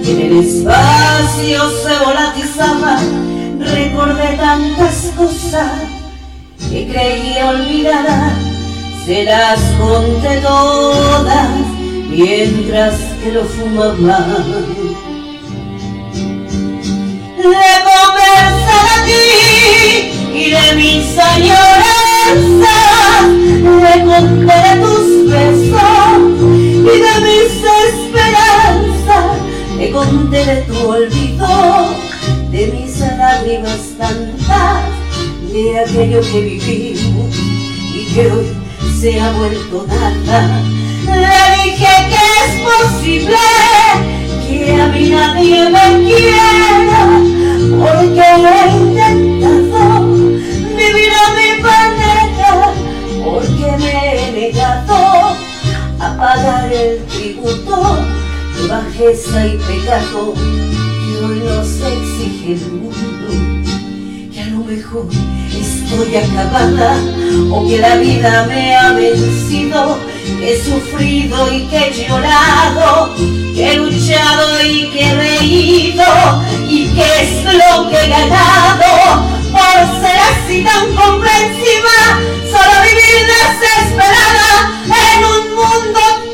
[0.09, 3.01] en el espacio se volatizaba,
[3.59, 5.73] recordé tantas cosas
[6.71, 8.35] que creía olvidadas,
[9.05, 11.49] se las conté todas
[12.09, 14.19] mientras que lo fumaba.
[17.37, 22.67] De conversar a ti y de mis añoranzas,
[23.83, 27.36] le conté de tus besos y de esperanzas,
[30.05, 31.97] de tu olvido,
[32.51, 34.85] de mis lágrimas tantas,
[35.51, 37.35] de aquello que vivimos
[37.95, 38.47] y que hoy
[39.01, 40.63] se ha vuelto nada.
[41.07, 43.39] Le dije que es posible
[44.47, 47.21] que a mí nadie me quiera,
[47.81, 50.07] porque he intentado
[50.77, 52.73] vivir a mi manera,
[53.25, 55.37] porque me he negado
[55.99, 58.16] a pagar el tributo
[58.69, 63.67] bajeza y pecado que hoy nos exige el mundo.
[64.33, 65.07] Que a lo mejor
[65.59, 66.97] estoy acabada
[67.51, 69.99] o que la vida me ha vencido,
[70.43, 73.15] he sufrido y que he llorado,
[73.55, 76.05] que he luchado y que he reído
[76.69, 82.21] y que es lo que he ganado por ser así tan comprensiva,
[82.51, 86.26] solo vivir desesperada en un mundo.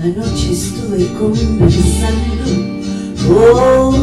[0.00, 2.44] Anoche estuve conversando
[3.26, 3.97] con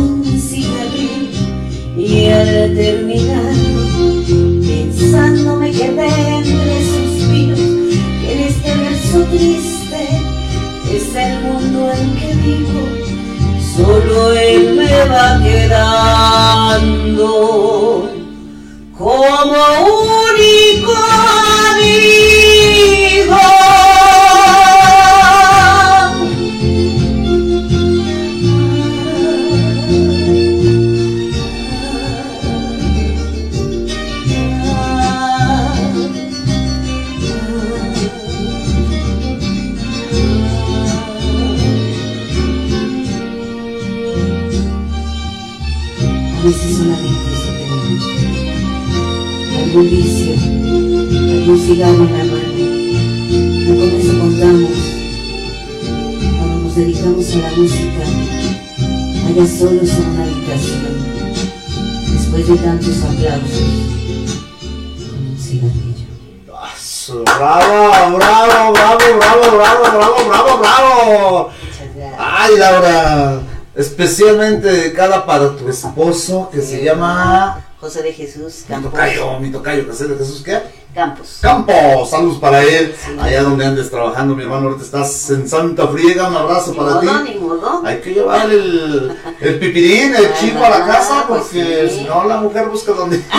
[74.30, 78.92] especialmente dedicada para tu esposo que se llama José de Jesús mi Campos.
[78.92, 80.60] tocayo, mi tocayo, José de Jesús, ¿qué?
[80.96, 81.40] Campos.
[81.42, 83.16] Campos, saludos para él, Sí.
[83.22, 87.00] allá donde andes trabajando, mi hermano, ahorita estás en Santa Friega, un abrazo Ni para
[87.02, 87.06] ti.
[87.06, 87.82] modo, ni modo.
[87.86, 91.98] Hay que llevar el, el pipirín, el Ah, chico a la casa, pues porque sí.
[92.00, 93.22] si no la mujer busca donde...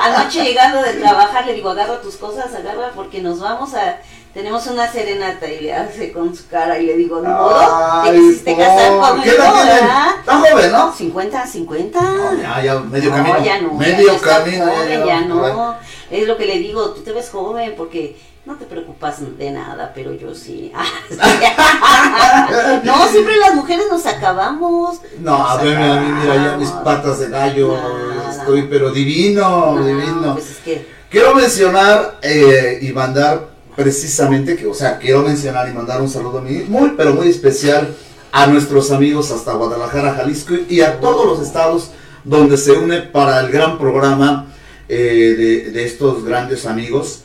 [0.00, 3.98] Anoche llegando de trabajar le digo, agarra tus cosas, agarra porque nos vamos a...
[4.34, 8.02] Tenemos una serenata y le hace con su cara y le digo, ¿de modo?
[8.04, 9.30] ¿Te quisiste casar conmigo.
[9.30, 10.92] Está joven, ¿no?
[10.92, 12.00] 50, 50.
[12.00, 13.44] No, ya, ya, medio No, camino.
[13.44, 13.74] ya no.
[13.74, 14.64] medio ya camino.
[14.66, 15.76] joven, ya, no.
[16.10, 19.92] Es lo que le digo, tú te ves joven porque no te preocupas de nada,
[19.94, 20.72] pero yo sí.
[22.84, 25.00] no, siempre las mujeres nos acabamos.
[25.20, 28.30] No, a Nos ver, a mí, mira, ya mis patas de gallo, Nada.
[28.30, 30.32] estoy pero divino, No, divino.
[30.34, 35.72] Pues es que Quiero mencionar eh, y mandar precisamente, que, o sea, quiero mencionar y
[35.72, 37.94] mandar un saludo muy, muy, pero muy especial
[38.30, 41.90] a nuestros amigos hasta Guadalajara, Jalisco y a todos los estados
[42.24, 44.52] donde se une para el gran programa
[44.88, 45.34] eh,
[45.64, 47.24] de, de estos grandes amigos,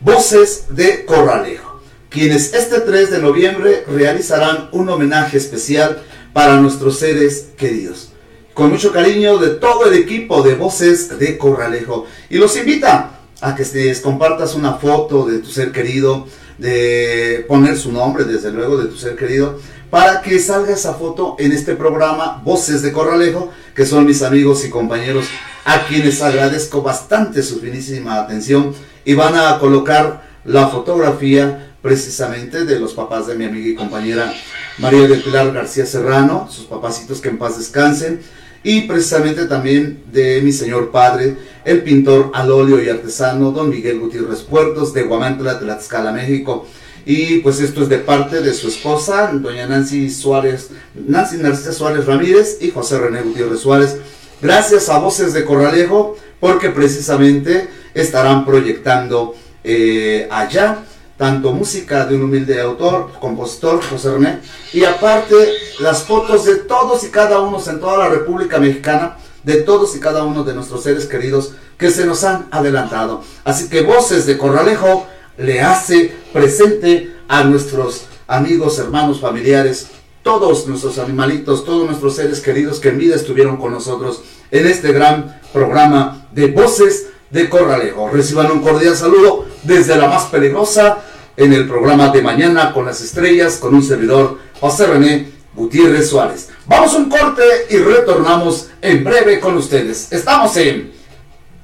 [0.00, 1.80] Voces de Corralejo,
[2.10, 6.02] quienes este 3 de noviembre realizarán un homenaje especial
[6.32, 8.10] para nuestros seres queridos.
[8.52, 12.06] Con mucho cariño de todo el equipo de Voces de Corralejo.
[12.28, 13.13] Y los invita
[13.44, 16.26] a que les compartas una foto de tu ser querido,
[16.56, 19.60] de poner su nombre, desde luego, de tu ser querido,
[19.90, 24.64] para que salga esa foto en este programa Voces de Corralejo, que son mis amigos
[24.64, 25.26] y compañeros,
[25.66, 32.80] a quienes agradezco bastante su finísima atención y van a colocar la fotografía precisamente de
[32.80, 34.32] los papás de mi amiga y compañera
[34.78, 38.22] María del Pilar García Serrano, sus papacitos que en paz descansen,
[38.64, 41.36] y precisamente también de mi señor padre,
[41.66, 46.66] el pintor al óleo y artesano don Miguel Gutiérrez Puertos de Guamantla, Tlaxcala, México.
[47.06, 52.06] Y pues esto es de parte de su esposa, doña Nancy Suárez, Nancy Narcisa Suárez
[52.06, 53.98] Ramírez y José René Gutiérrez Suárez.
[54.40, 60.84] Gracias a Voces de Corralejo, porque precisamente estarán proyectando eh, allá
[61.16, 64.40] tanto música de un humilde autor, compositor, José René,
[64.72, 65.34] y aparte
[65.78, 70.00] las fotos de todos y cada uno en toda la República Mexicana, de todos y
[70.00, 73.22] cada uno de nuestros seres queridos que se nos han adelantado.
[73.44, 79.88] Así que Voces de Corralejo le hace presente a nuestros amigos, hermanos, familiares,
[80.22, 84.92] todos nuestros animalitos, todos nuestros seres queridos que en vida estuvieron con nosotros en este
[84.92, 88.08] gran programa de Voces de Corralejo.
[88.08, 90.98] Reciban un cordial saludo desde la más peligrosa
[91.36, 96.50] en el programa de mañana con las estrellas, con un servidor, José René Gutiérrez Suárez.
[96.66, 100.12] Vamos a un corte y retornamos en breve con ustedes.
[100.12, 100.92] Estamos en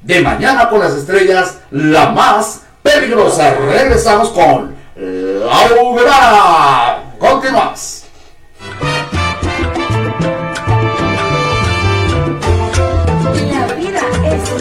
[0.02, 3.55] De Mañana con las Estrellas, la más peligrosa.
[3.55, 7.14] Regresamos con La Uberá.
[7.18, 8.05] Continuamos.
[13.52, 14.60] La vida es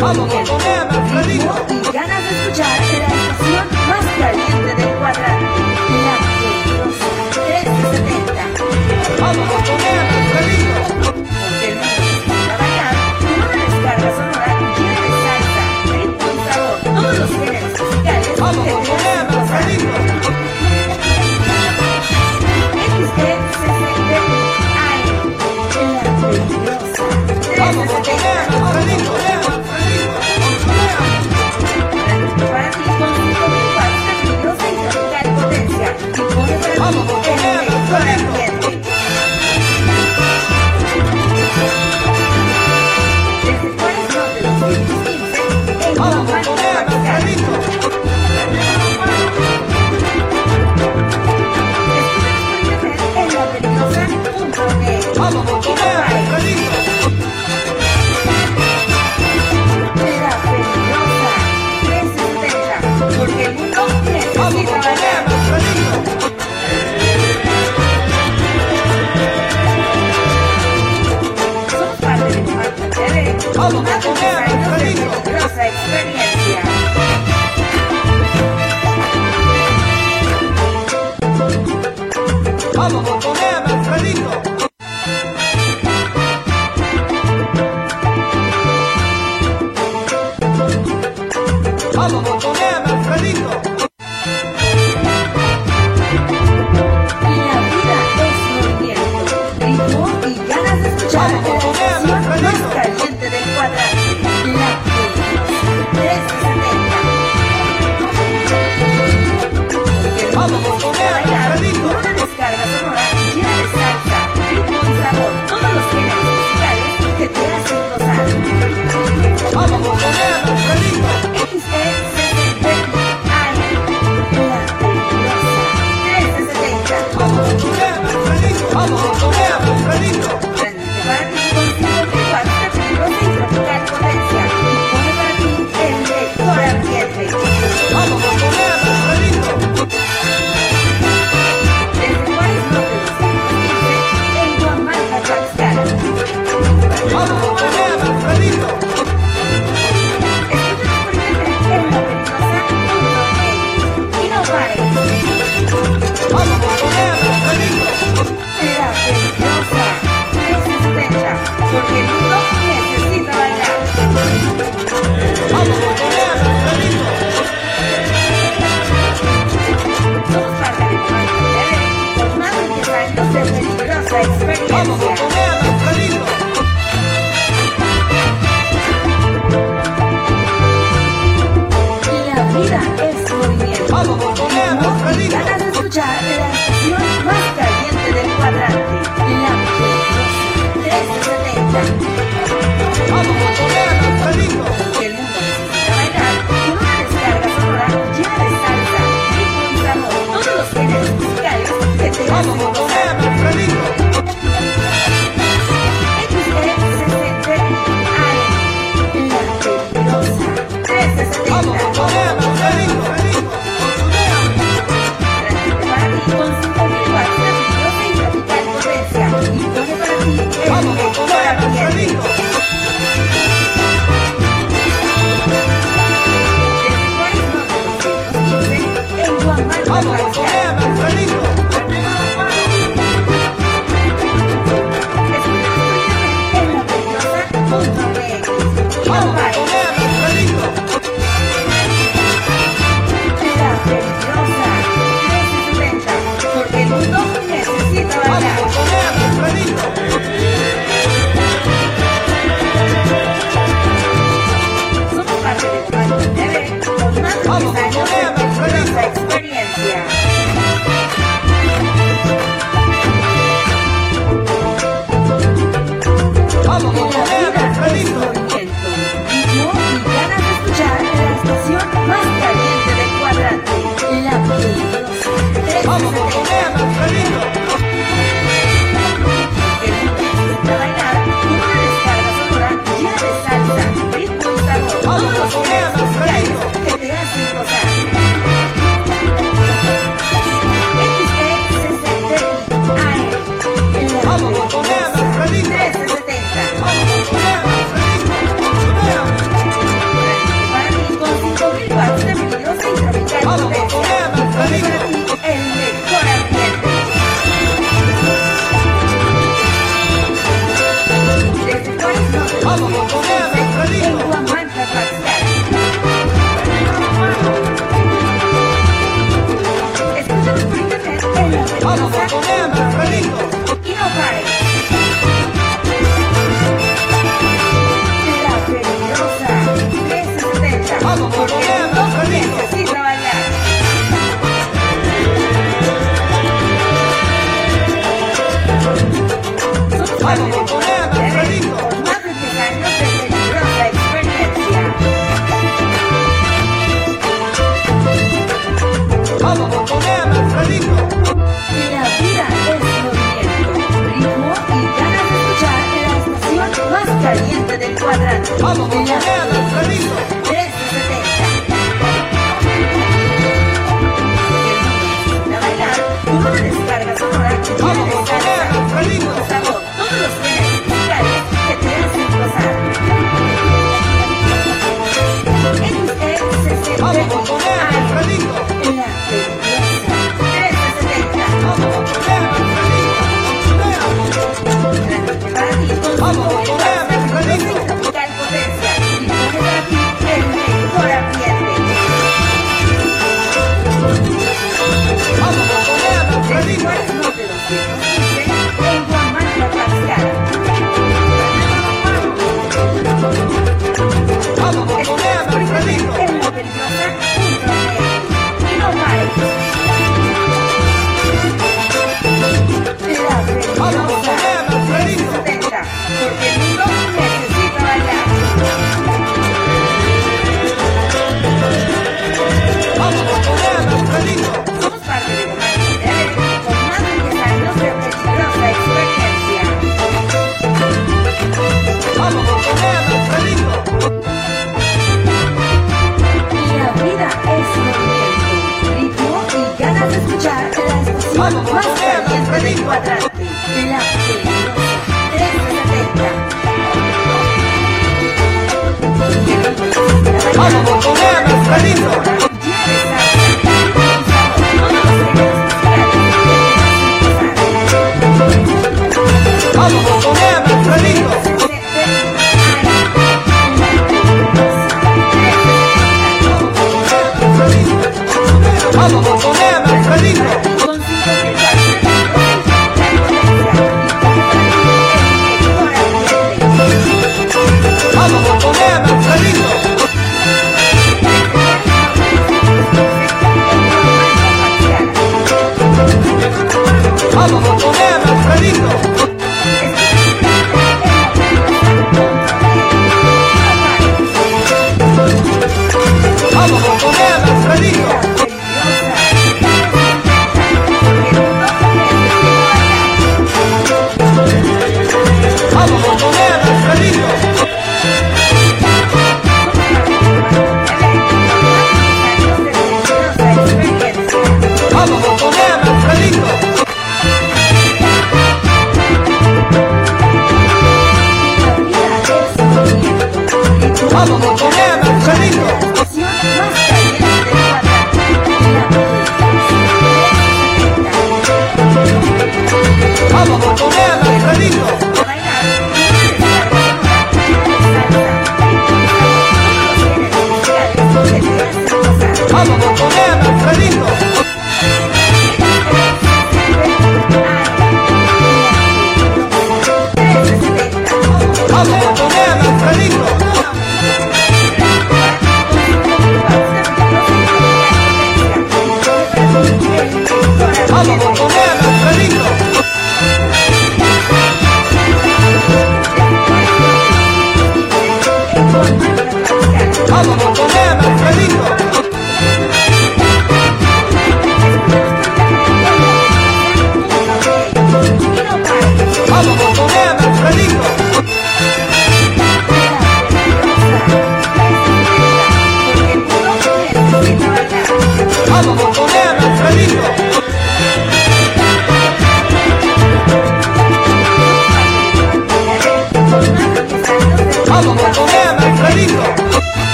[73.59, 76.18] Olha o documento, Danilo.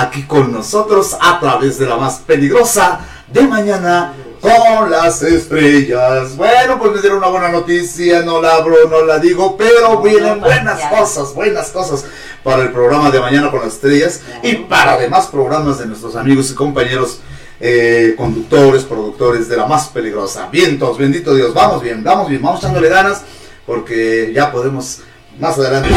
[0.00, 3.00] Aquí con nosotros a través de la más peligrosa
[3.32, 6.36] de mañana con las estrellas.
[6.36, 10.40] Bueno, pues me dieron una buena noticia, no la abro, no la digo, pero vienen
[10.40, 12.04] buenas cosas, buenas cosas
[12.42, 16.50] para el programa de mañana con las estrellas y para demás programas de nuestros amigos
[16.50, 17.20] y compañeros
[17.60, 20.48] eh, conductores, productores de la más peligrosa.
[20.52, 23.22] Vientos, bendito Dios, vamos bien, vamos bien, vamos echándole ganas
[23.66, 25.00] porque ya podemos
[25.40, 25.90] más adelante.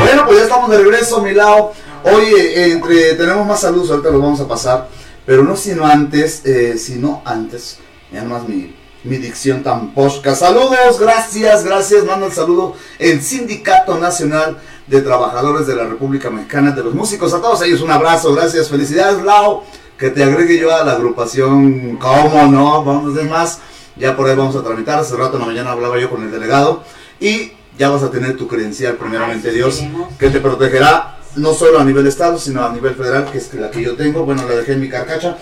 [0.00, 1.72] Bueno, pues ya estamos de regreso, mi lado.
[2.04, 4.88] Hoy eh, entre tenemos más saludos, ahorita los vamos a pasar,
[5.24, 7.78] pero no sino antes, eh, sino antes,
[8.12, 10.34] ya nomás mi, mi dicción tan posca.
[10.34, 16.72] Saludos, gracias, gracias, mando el saludo el Sindicato Nacional de Trabajadores de la República Mexicana,
[16.72, 19.62] de los músicos, a todos ellos un abrazo, gracias, felicidades, Lau,
[19.98, 22.84] que te agregue yo a la agrupación, ¿cómo no?
[22.84, 23.60] Vamos de más,
[23.96, 26.30] ya por ahí vamos a tramitar, hace rato en la mañana hablaba yo con el
[26.30, 26.82] delegado
[27.18, 29.82] y ya vas a tener tu credencial, primeramente Dios,
[30.18, 33.70] que te protegerá no solo a nivel estado, sino a nivel federal, que es la
[33.70, 35.36] que yo tengo, bueno, la dejé en mi carcacha,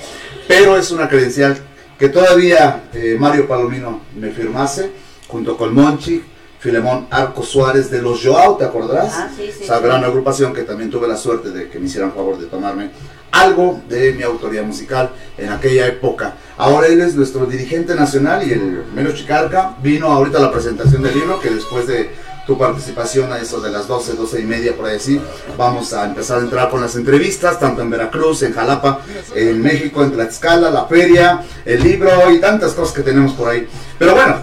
[0.49, 1.59] pero es una credencial
[1.99, 4.91] que todavía eh, Mario Palomino me firmase,
[5.29, 6.23] junto con Monchi,
[6.59, 9.13] Filemón Arco Suárez de los Joao, ¿te acordarás?
[9.15, 9.85] Ah, sí, sí, Esa sí.
[9.85, 12.91] gran agrupación que también tuve la suerte de que me hicieran favor de tomarme
[13.33, 16.35] algo de mi autoría musical en aquella época.
[16.57, 21.03] Ahora él es nuestro dirigente nacional y el Melo Chicarca vino ahorita a la presentación
[21.03, 22.11] del libro que después de
[22.47, 25.21] tu participación a eso de las 12, 12 y media por ahí así,
[25.57, 29.01] vamos a empezar a entrar con las entrevistas, tanto en Veracruz, en Jalapa,
[29.35, 33.67] en México, en Tlaxcala, la feria, el libro y tantas cosas que tenemos por ahí.
[33.99, 34.37] Pero bueno,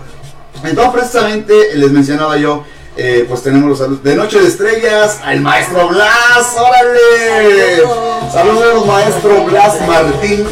[0.64, 2.64] entonces precisamente les mencionaba yo,
[3.02, 7.84] eh, pues tenemos los saludos de Noche de Estrellas, al maestro Blas, órale.
[8.32, 10.46] Saludos maestro Blas Martín,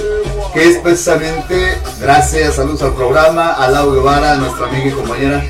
[0.53, 5.43] que es precisamente, gracias, saludos al programa, a Lau Guevara, nuestra amiga y compañera.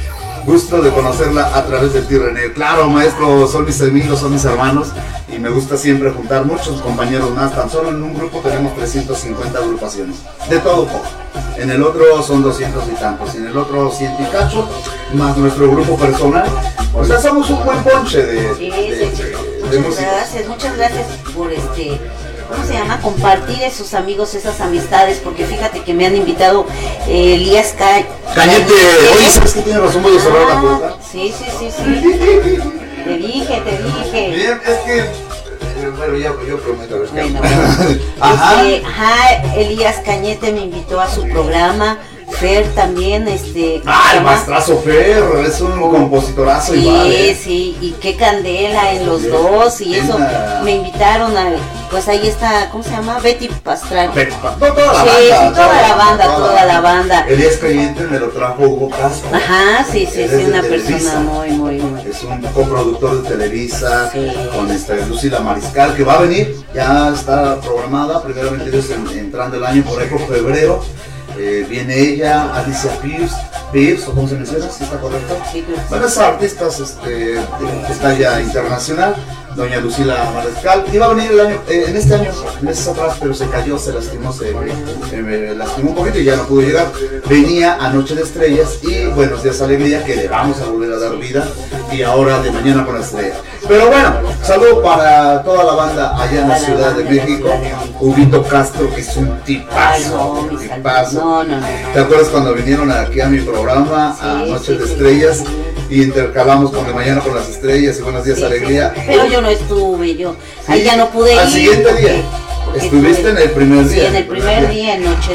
[0.47, 2.53] Gusto de conocerla a través del tío René.
[2.53, 4.87] Claro, maestro, son mis amigos, son mis hermanos
[5.27, 7.53] y me gusta siempre juntar muchos compañeros más.
[7.53, 10.15] Tan solo en un grupo tenemos 350 agrupaciones.
[10.49, 11.03] De todo poco.
[11.57, 13.35] En el otro son 200 y tantos.
[13.35, 14.69] Y en el otro 100 y cacho,
[15.13, 16.47] más nuestro grupo personal.
[16.93, 19.09] O sea, somos un buen ponche de, de- de-
[19.69, 19.99] de Muchas músicos.
[19.99, 21.99] gracias, muchas gracias por este,
[22.49, 22.99] ¿cómo se llama?
[23.01, 26.65] Compartir esos amigos, esas amistades, porque fíjate que me han invitado
[27.07, 28.01] eh, Elías Ca...
[28.35, 28.73] Cañete,
[29.15, 30.03] oye, ¿sabes que tiene razón?
[30.03, 30.97] Voy a cerrar la Ah, puerta.
[31.11, 32.59] sí, sí, sí, sí.
[33.07, 34.35] Te dije, te dije.
[34.35, 35.27] Bien, es que
[35.97, 37.39] bueno, ya, yo prometo Bueno.
[38.19, 38.67] Ajá.
[38.67, 41.99] Este, ajá, Elías Cañete me invitó a su programa.
[42.31, 43.79] Fer también, este.
[43.81, 47.11] ¿cómo Ah, el maestrazo Fer, es un compositorazo Sí, igual.
[47.11, 47.37] ¿eh?
[47.41, 49.27] sí, y qué candela en los Sí.
[49.29, 50.19] dos y eso.
[50.63, 51.51] Me invitaron a,
[51.89, 53.17] pues ahí está, ¿cómo se llama?
[53.19, 54.11] Betty Pastrana.
[54.11, 55.47] Betty Pa- no, toda la Sí, banda.
[55.49, 57.25] sí, toda la banda, toda la banda.
[57.27, 59.29] Elías Cayente me lo trajo Hugo Castro.
[59.33, 60.91] Ajá, sí, sí, sí, es de una Televisa.
[60.91, 62.01] persona muy, muy, muy.
[62.01, 64.27] Es un coproductor de Televisa Sí.
[64.55, 69.57] con esta Lucila Mariscal que va a venir, ya está programada, primeramente Dios en- entrando
[69.57, 70.83] el año por ahí por febrero.
[71.39, 73.35] Eh, viene ella, Alicia Pierce,
[73.71, 75.37] Pierce, o cómo se menciona, si está correcto.
[75.51, 75.63] Sí,
[76.03, 79.15] es artistas este, de talla internacional,
[79.55, 80.85] doña Lucila Mariscal.
[80.91, 82.31] Iba a venir el año, eh, en este año,
[82.61, 86.43] meses atrás, pero se cayó, se lastimó, se eh, lastimó un poquito y ya no
[86.47, 86.91] pudo llegar.
[87.29, 90.97] Venía a Noche de Estrellas y Buenos Días Alegría, que le vamos a volver a
[90.97, 91.47] dar vida,
[91.91, 93.35] y ahora de mañana con la estrella.
[93.67, 97.49] Pero bueno, saludo para toda la banda allá en la Ciudad de México.
[97.99, 101.43] Huguito Castro, que es un tipazo, un tipazo.
[101.93, 104.91] ¿Te acuerdas cuando vinieron aquí a mi programa, a Sí, Noches sí, de sí.
[104.93, 105.43] Estrellas,
[105.89, 108.45] y intercalamos con de mañana con las estrellas y Buenos Días Sí, sí.
[108.47, 108.93] Alegría?
[109.05, 110.35] Pero yo no estuve, yo.
[110.65, 111.53] Sí, Ahí ya no pude al ir.
[111.53, 112.23] siguiente porque- día.
[112.65, 114.07] porque Estuviste estuve- en el primer Sí, día.
[114.09, 115.31] en el primer día, en noche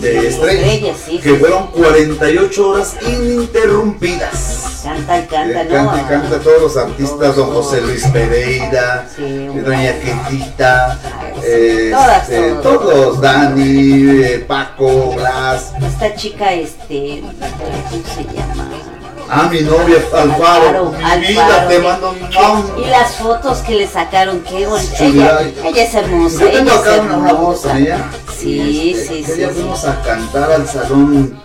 [0.00, 1.18] de, de estrellas, sí.
[1.18, 4.63] que fueron 48 horas ininterrumpidas.
[4.84, 5.74] Canta y canta, Eh, ¿no?
[5.90, 11.40] Canta y canta todos los artistas, don José Luis Pereira, Sí, eh, doña Ay, sí.
[11.42, 12.62] eh, Todas, este, todas.
[12.62, 18.68] todos, Dani, eh, Paco, Blas, Esta chica, este, ¿cómo se llama?
[19.26, 21.68] a mi novia Alfaro, Alfaro, mi vida Alfaro.
[21.68, 25.02] te mando un Y las fotos que le sacaron, qué bonita.
[25.02, 26.40] Ella, ella es hermosa.
[26.40, 28.04] Yo tengo ella acá es una, foto con ella.
[28.38, 29.40] Sí, Este, sí, que sí.
[29.40, 29.46] sí.
[29.54, 31.40] fuimos a cantar al salón.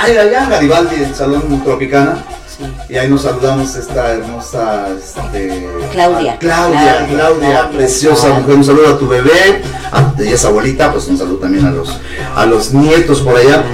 [0.00, 2.24] Ay, allá en Garibaldi, el salón Tropicana.
[2.58, 2.64] Sí.
[2.88, 6.36] Y ahí nos saludamos esta hermosa este, Claudia.
[6.38, 8.56] Claudia, Claudia, preciosa mujer.
[8.56, 9.62] Un saludo a tu bebé,
[9.92, 11.96] a, ella es abuelita, pues un saludo también a los
[12.34, 13.64] a los nietos por allá.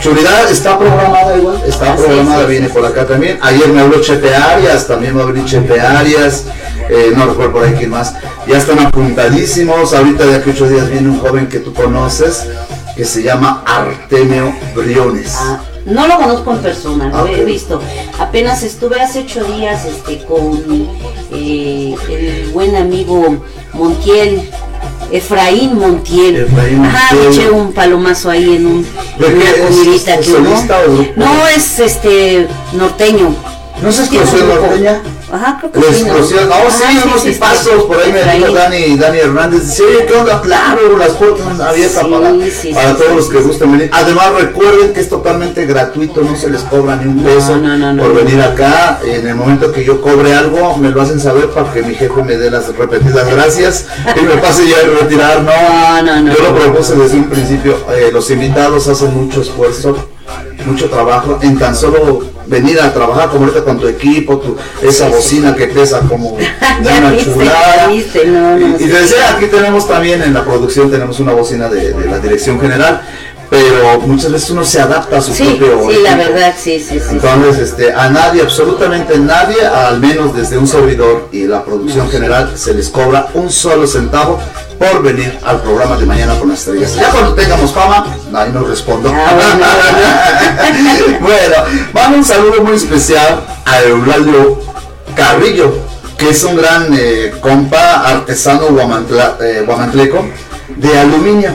[0.00, 3.38] Chulidad está programada igual, está programada, viene por acá también.
[3.42, 6.44] Ayer me habló Chepe Arias, también va a venir Chepe Arias.
[6.88, 8.14] eh, no recuerdo por ahí quién más.
[8.46, 9.92] Ya están apuntadísimos.
[9.92, 12.46] Ahorita de aquí ocho días viene un joven que tú conoces
[12.96, 15.34] que se llama Artemio Briones.
[15.38, 17.80] Ah, no lo conozco en persona, lo he visto.
[18.18, 20.88] Apenas estuve hace ocho días este, con
[21.32, 23.44] eh, el buen amigo
[23.74, 24.48] Montiel,
[25.10, 26.36] Efraín Montiel.
[26.36, 27.32] Efraín Ajá, Montiel.
[27.32, 28.86] eché un palomazo ahí en, un,
[29.18, 30.44] ¿De en una comidita ¿Es que hubo.
[30.48, 31.12] solista o grupo?
[31.16, 33.34] No, es este norteño.
[33.82, 34.54] ¿No se grupo.
[34.60, 35.00] norteña?
[35.32, 36.08] Ajá, creo que La sí, ¿no?
[36.08, 38.52] explosión, no, Ajá, sí, unos sí, tipazos, por ahí me dijo.
[38.52, 40.40] Dani, Dani Hernández, dice, oye, ¿qué onda?
[40.40, 43.38] Claro, las puertas están abiertas Sí, para, sí, para sí, todos sí, los sí, que
[43.38, 43.44] sí.
[43.44, 43.90] gusten venir.
[43.92, 47.92] Además, recuerden que es totalmente gratuito, no se les cobra ni un peso no, no,
[47.92, 48.98] no, por venir acá.
[49.04, 52.22] En el momento que yo cobre algo, me lo hacen saber para que mi jefe
[52.24, 53.86] me dé las repetidas gracias
[54.20, 55.42] y me pase ya a retirar.
[55.42, 55.52] No,
[56.02, 56.34] No, no, no.
[56.34, 57.76] yo lo propuse desde un principio.
[57.94, 59.96] Eh, los invitados hacen mucho esfuerzo
[60.66, 65.08] mucho trabajo en tan solo venir a trabajar como ahorita con tu equipo, tu, esa
[65.08, 66.30] bocina que pesa como
[66.80, 67.76] una chulada.
[67.76, 71.68] ya viste, no, no, y, decía, aquí tenemos también en la producción tenemos una bocina
[71.68, 73.02] de, de la dirección general,
[73.48, 76.32] pero muchas veces uno se adapta a su Sí, propio sí, la equipo.
[76.32, 77.06] verdad, sí, sí, sí.
[77.10, 82.52] Entonces, este, a nadie, absolutamente nadie, al menos desde un servidor y la producción general,
[82.56, 84.38] se les cobra un solo centavo
[84.80, 86.94] por venir al programa de Mañana con las Estrellas.
[86.96, 89.12] Ya cuando tengamos fama, ahí nos respondo.
[89.14, 89.34] Ah,
[91.20, 91.54] bueno,
[91.92, 94.58] mando un saludo muy especial a Eulalio
[95.14, 95.70] Carrillo,
[96.16, 100.24] que es un gran eh, compa artesano guamantla- eh, guamantleco
[100.76, 101.50] de aluminio.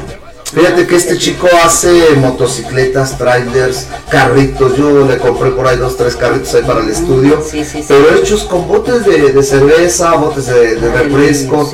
[0.55, 4.77] Fíjate que este chico hace motocicletas, trailers, carritos.
[4.77, 7.43] Yo le compré por ahí dos, tres carritos ahí para el estudio.
[7.45, 7.85] Sí, sí, sí.
[7.89, 11.69] Pero hechos con botes de, de cerveza, botes de, de refresco.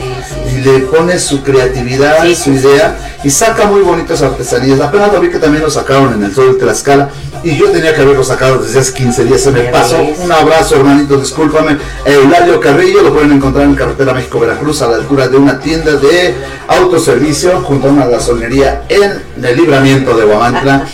[0.52, 2.98] Y le pone su creatividad, su idea.
[3.24, 4.80] Y saca muy bonitas artesanías.
[4.80, 7.12] Apenas lo vi que también lo sacaron en el Sol de Tlaxcala.
[7.44, 9.42] Y yo tenía que haberlo sacado desde hace 15 días.
[9.42, 10.02] Se me pasó.
[10.02, 11.18] Un abrazo, hermanito.
[11.18, 11.78] Discúlpame.
[12.06, 16.36] Eulalio Carrillo lo pueden encontrar en carretera México-Veracruz a la altura de una tienda de
[16.68, 20.86] autoservicio junto a una gasolinería en el libramiento de Guamantla.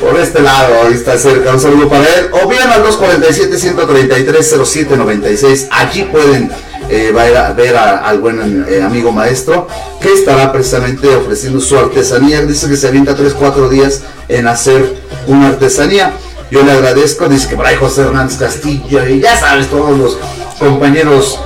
[0.00, 1.52] Por este lado, ahí está cerca.
[1.52, 2.30] Un saludo para él.
[2.32, 5.68] O bien al 247-133-0796.
[5.70, 6.50] Allí pueden
[6.88, 9.66] eh, va a ir a ver al buen eh, amigo maestro
[10.00, 12.42] que estará precisamente ofreciendo su artesanía.
[12.42, 14.96] Dice que se avienta 3-4 días en hacer
[15.26, 16.12] una artesanía.
[16.50, 20.18] Yo le agradezco, dice que por ahí José Hernández Castillo y ya sabes, todos los
[20.58, 21.38] compañeros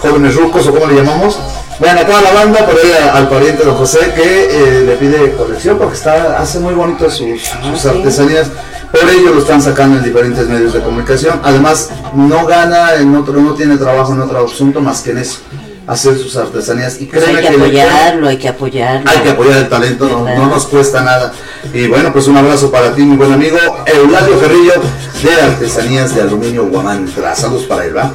[0.00, 1.38] jóvenes rucos o como le llamamos.
[1.78, 5.32] Bueno, a toda la banda, por ahí al pariente de José que eh, le pide
[5.34, 7.88] colección porque está, hace muy bonito sus, sus sí.
[7.88, 8.48] artesanías.
[8.90, 11.40] Por ello lo están sacando en diferentes medios de comunicación.
[11.44, 15.38] Además, no gana en otro, no tiene trabajo en otro asunto más que en eso.
[15.86, 19.10] hacer sus artesanías y Pues hay que que le pueden- apoyarlo, hay que apoyarlo.
[19.10, 20.06] hay que apoyar el talento,
[20.36, 21.32] no nos cuesta nada.
[21.72, 23.56] Y bueno, pues un abrazo para ti, mi buen amigo
[23.86, 24.74] Eulalio Ferrillo
[25.22, 27.34] de Artesanías de Aluminio Guamantra.
[27.34, 28.12] Saludos para él, ¿va?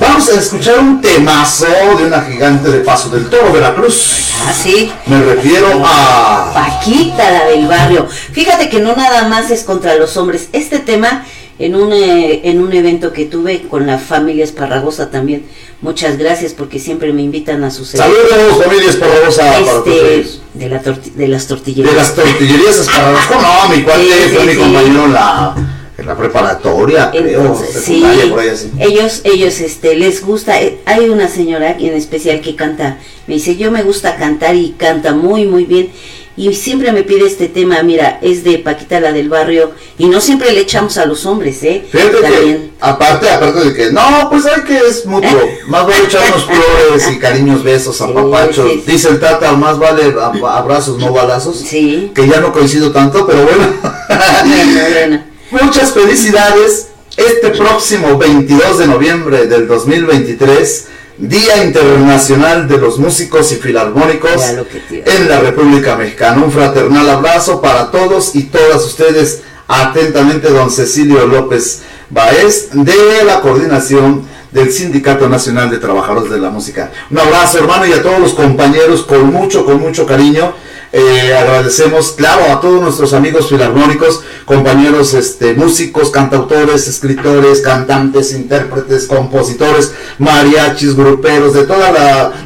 [0.00, 1.66] Vamos a escuchar un temazo
[1.98, 4.30] de una gigante de Paso del Toro, Veracruz.
[4.46, 4.92] Ah, sí.
[5.06, 6.52] Me refiero a...
[6.54, 8.06] Paquita, la del barrio.
[8.32, 10.48] Fíjate que no nada más es contra los hombres.
[10.52, 11.24] Este tema,
[11.58, 15.46] en un, eh, en un evento que tuve con la familia Esparragosa también,
[15.80, 17.88] muchas gracias porque siempre me invitan a sus.
[17.88, 21.94] Saludos, familia Esparragosa, Este, de, la de las tortillerías.
[21.94, 23.28] De las tortillerías Esparragosa.
[23.28, 23.76] ¿Cómo no?
[23.76, 25.54] Mi cuate Sí, fue sí, mi compañero la,
[25.98, 28.70] en la preparatoria, creo, sí, secundaria, por ahí así.
[28.78, 33.56] ellos, ellos, este, les gusta, eh, hay una señora en especial que canta, me dice,
[33.56, 35.90] yo me gusta cantar y canta muy, muy bien,
[36.36, 40.20] y siempre me pide este tema, mira, es de Paquita la del barrio, y no
[40.20, 41.84] siempre le echamos a los hombres, ¿eh?
[41.90, 42.70] Fíjate que, También.
[42.78, 45.28] aparte, aparte de que, no, pues hay que es mutuo.
[45.66, 48.70] Más vale echarnos flores y cariños, besos, apapachos.
[48.70, 48.92] sí, sí.
[48.92, 51.58] Dice el Tata, más vale ab- abrazos, no balazos.
[51.58, 52.12] Sí.
[52.14, 53.74] Que ya no coincido tanto, pero bueno.
[54.08, 55.27] Bueno, bueno.
[55.50, 56.88] Muchas felicidades.
[57.16, 64.42] Este próximo 22 de noviembre del 2023, Día Internacional de los Músicos y Filarmónicos
[64.90, 66.44] en la República Mexicana.
[66.44, 69.42] Un fraternal abrazo para todos y todas ustedes.
[69.66, 71.80] Atentamente, don Cecilio López
[72.10, 76.92] Baez, de la coordinación del Sindicato Nacional de Trabajadores de la Música.
[77.10, 80.52] Un abrazo, hermano, y a todos los compañeros con mucho, con mucho cariño.
[80.90, 89.06] Eh, agradecemos, claro, a todos nuestros amigos filarmónicos, compañeros este, músicos, cantautores, escritores, cantantes, intérpretes,
[89.06, 91.84] compositores, mariachis, gruperos, de todos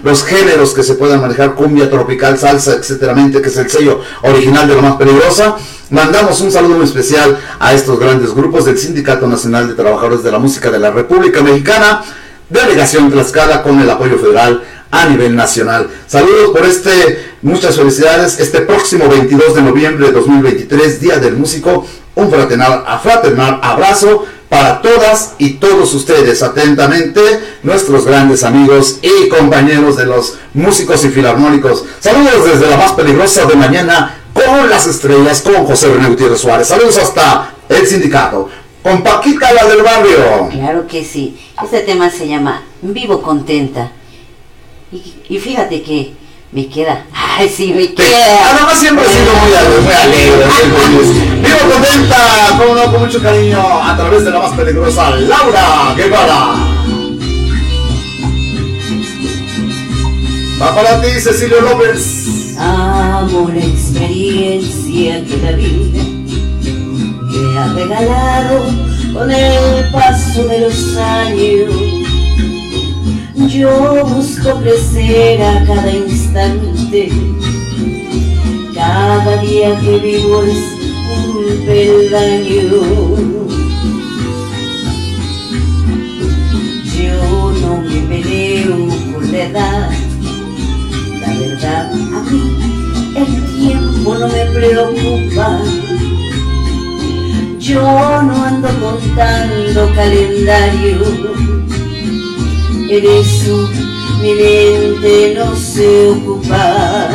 [0.03, 4.67] los géneros que se puedan manejar, cumbia, tropical, salsa, etcétera, que es el sello original
[4.67, 5.57] de lo más peligrosa.
[5.91, 10.33] Mandamos un saludo muy especial a estos grandes grupos del Sindicato Nacional de Trabajadores de
[10.33, 12.03] la Música de la República Mexicana,
[12.49, 14.63] Delegación Tlaxcala con el apoyo federal
[14.93, 15.89] a nivel nacional.
[16.07, 18.39] Saludos por este, muchas felicidades.
[18.39, 24.27] Este próximo 22 de noviembre de 2023, Día del Músico, un fraternal, a fraternal abrazo
[24.51, 26.43] para todas y todos ustedes.
[26.43, 27.21] Atentamente,
[27.63, 31.85] nuestros grandes amigos y compañeros de los músicos y filarmónicos.
[31.99, 36.69] Saludos desde la más peligrosa de mañana con las estrellas, con José René Gutiérrez Suárez.
[36.69, 38.51] Saludos hasta el sindicato.
[38.83, 40.49] Con Paquita, la del barrio.
[40.51, 41.39] Claro que sí.
[41.63, 43.91] Este tema se llama Vivo Contenta.
[44.93, 46.13] Y, y fíjate que
[46.53, 47.07] me queda.
[47.13, 48.51] Ay, sí, me queda.
[48.51, 49.53] Además siempre he sido muy
[49.93, 50.45] alegre.
[51.43, 56.55] Vivo contenta, como no, con mucho cariño, a través de la más peligrosa, Laura Guevara.
[60.61, 62.57] Va para ti, Cecilio López.
[62.59, 66.05] Amo la experiencia que la vida
[67.33, 68.67] me ha regalado
[69.13, 72.12] con el paso de los años.
[73.35, 77.11] Yo busco crecer a cada instante.
[78.75, 80.59] Cada día que vivo es
[81.11, 82.63] un peldaño.
[86.95, 89.91] Yo no me peleo por la edad.
[91.21, 92.43] La verdad, a mí
[93.17, 95.59] el tiempo no me preocupa.
[97.59, 101.72] Yo no ando contando calendario.
[102.93, 103.71] En eso
[104.21, 107.09] mi mente no se ocupa.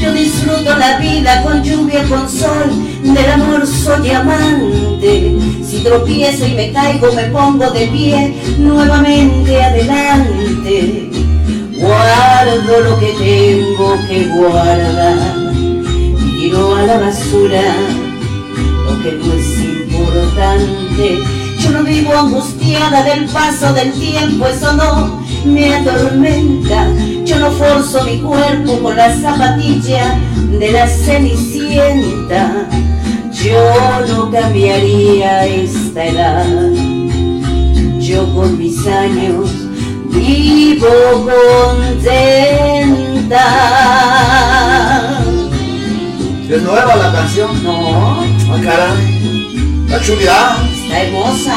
[0.00, 2.70] Yo disfruto la vida con lluvia, con sol,
[3.04, 5.36] del amor soy amante.
[5.62, 11.10] Si tropiezo y me caigo, me pongo de pie, nuevamente adelante.
[11.76, 15.52] Guardo lo que tengo que guardar,
[16.34, 17.76] tiro a la basura
[18.86, 21.39] lo que no es importante.
[21.60, 26.88] Yo no vivo angustiada del paso del tiempo, eso no me atormenta.
[27.24, 30.18] Yo no forzo mi cuerpo con la zapatilla
[30.58, 32.66] de la cenicienta.
[33.32, 36.46] Yo no cambiaría esta edad.
[37.98, 39.50] Yo con mis años
[40.06, 40.88] vivo
[43.30, 45.20] contenta.
[46.48, 47.62] Es nueva la canción.
[47.62, 48.20] No,
[48.52, 49.86] Ah, caray.
[49.88, 50.56] La chulidad.
[50.90, 51.56] Está hermosa.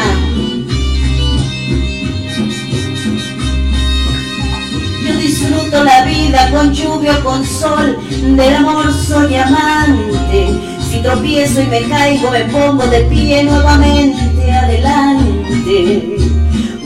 [5.05, 7.97] Yo disfruto la vida con lluvia o con sol,
[8.35, 10.47] del amor soy amante.
[10.89, 16.17] Si tropiezo y me caigo, me pongo de pie nuevamente adelante.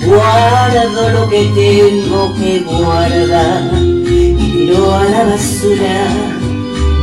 [0.06, 6.08] Guardo lo que tengo que guardar y tiro a la basura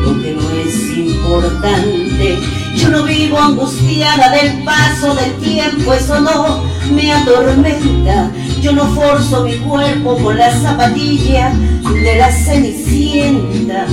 [0.04, 2.53] lo que no es importante.
[2.74, 8.30] Yo no vivo angustiada del paso del tiempo, eso no me atormenta.
[8.60, 11.52] Yo no forzo mi cuerpo con la zapatilla
[12.02, 13.86] de la cenicienta.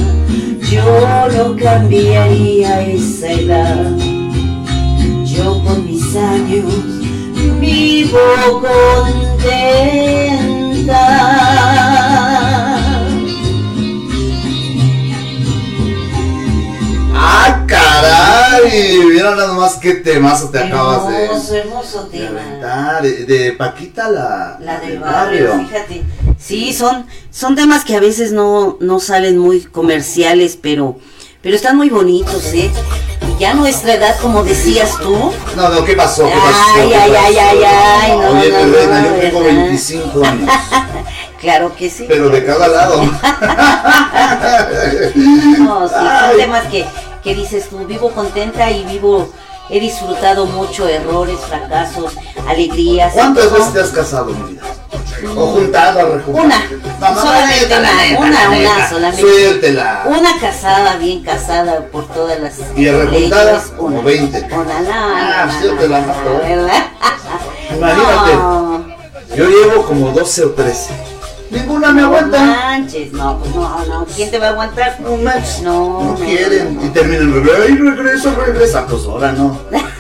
[0.70, 3.91] Yo no cambiaría esa edad.
[5.26, 6.74] Yo con mis años
[7.60, 9.91] vivo contenta.
[17.23, 18.99] ¡Ah, caray!
[19.06, 22.41] Mira nada más qué temazo te acabas de, Hermoso, hermoso tema.
[22.41, 23.02] aventar.
[23.03, 26.03] De, de Paquita la, La del barrio, fíjate.
[26.39, 30.98] Sí, son, son temas que a veces no, no salen muy comerciales, pero,
[31.43, 32.72] pero están muy bonitos, ¿eh?
[33.30, 36.26] Y ya nuestra edad, como decías tú, No, no, ¿qué pasó?
[36.26, 36.73] ¿Qué Ay, pasó?
[36.76, 37.26] ¿Qué ay, ay, pasó?
[37.27, 39.64] ay, ay, no, Oye, no, reina, no, yo tengo ¿verdad?
[39.65, 40.49] 25 años,
[41.39, 42.06] claro que sí.
[42.10, 43.03] pero de cada lado.
[45.60, 46.38] No, sí, son Ay.
[46.38, 46.85] temas que,
[47.23, 49.30] que dices tú, vivo contenta y vivo,
[49.69, 52.14] he disfrutado mucho errores, fracasos,
[52.48, 53.14] alegrías.
[53.14, 54.61] ¿Cuántas veces te has casado, mi vida?
[55.35, 56.45] ¿O juntado, rejuntado?
[56.45, 56.64] Una,
[56.99, 59.22] No, solamente la una, neta, una, una solamente.
[59.22, 60.03] Suéltela.
[60.07, 63.64] Una casada, bien casada por todas las ¿Y rejuntada?
[63.77, 64.02] Como una.
[64.02, 64.38] 20.
[64.52, 66.39] Una, no, Ah, no, sí, no, te la no, mató.
[66.43, 66.85] ¿verdad?
[67.76, 68.95] Imagínate.
[69.35, 70.89] Yo llevo como 12 o 13.
[71.52, 72.40] Ninguna me no aguanta.
[72.40, 74.99] manches, no, pues no, no, ¿quién te va a aguantar?
[75.02, 75.61] No manches.
[75.61, 76.76] No, No no, quieren.
[76.78, 76.86] no.
[76.86, 78.86] Y terminan, ay, regresa, regresa.
[78.88, 79.60] Pues ahora no.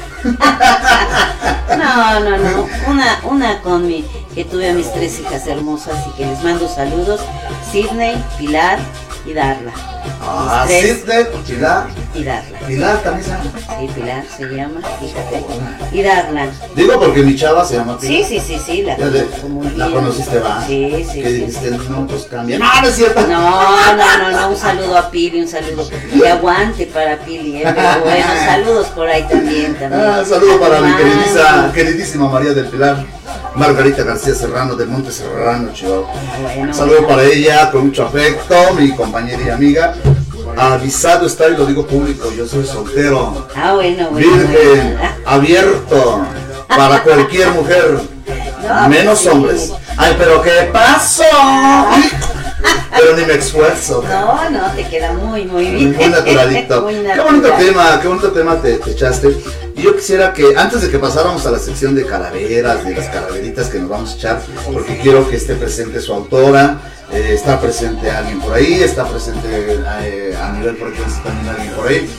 [1.77, 4.05] No, no, no, una, una con mi,
[4.35, 7.21] que tuve a mis tres hijas hermosas y que les mando saludos,
[7.71, 8.77] Sidney, Pilar
[9.25, 9.71] y Darla.
[10.23, 11.87] Ah, Sidney, Pilar.
[12.15, 12.59] y Darla.
[12.67, 13.51] Pilar también se llama.
[13.79, 15.43] Sí, Pilar se llama, fíjate.
[15.91, 16.47] Y Darla.
[16.75, 18.15] Digo porque mi chava se llama Pilar.
[18.27, 19.27] Sí, sí, sí, sí, la de-
[19.93, 20.63] conociste, va.
[20.65, 21.33] Sí, sí, Que sí.
[21.35, 22.57] dijiste, no, pues cambia.
[22.59, 23.21] No, no es cierto.
[23.27, 27.63] No, no, no, no, un saludo a Pili, un saludo de aguante para Pili, ¿eh?
[27.63, 30.01] pero bueno, saludos por ahí también, también.
[30.03, 33.05] Ah, saludo para mi queridísima, queridísima María del Pilar,
[33.55, 36.07] Margarita García Serrano del Monte Serrano, Chihuahua.
[36.41, 39.93] Bueno, Saludo para ella con mucho afecto, mi compañera y amiga.
[40.57, 44.27] Avisado está y lo digo público, yo soy soltero, Ah, bueno, bueno.
[44.27, 45.09] virgen, bueno.
[45.25, 46.25] abierto
[46.67, 47.99] para cualquier mujer,
[48.67, 49.27] No, menos sí.
[49.29, 49.71] hombres.
[49.97, 51.23] Ay, pero ¿qué pasó?
[52.97, 54.03] Pero ni me esfuerzo.
[54.07, 55.95] No, no, te queda muy, muy bien.
[55.95, 56.81] Muy naturalito.
[56.81, 57.25] Muy Qué natural.
[57.25, 59.35] bonito tema, qué bonito tema te, te echaste.
[59.75, 63.07] Y yo quisiera que antes de que pasáramos a la sección de calaveras, de las
[63.07, 66.79] calaveritas que nos vamos a echar, porque quiero que esté presente su autora,
[67.11, 71.87] eh, está presente alguien por ahí, está presente eh, a nivel frecuencia también alguien por
[71.87, 72.09] ahí.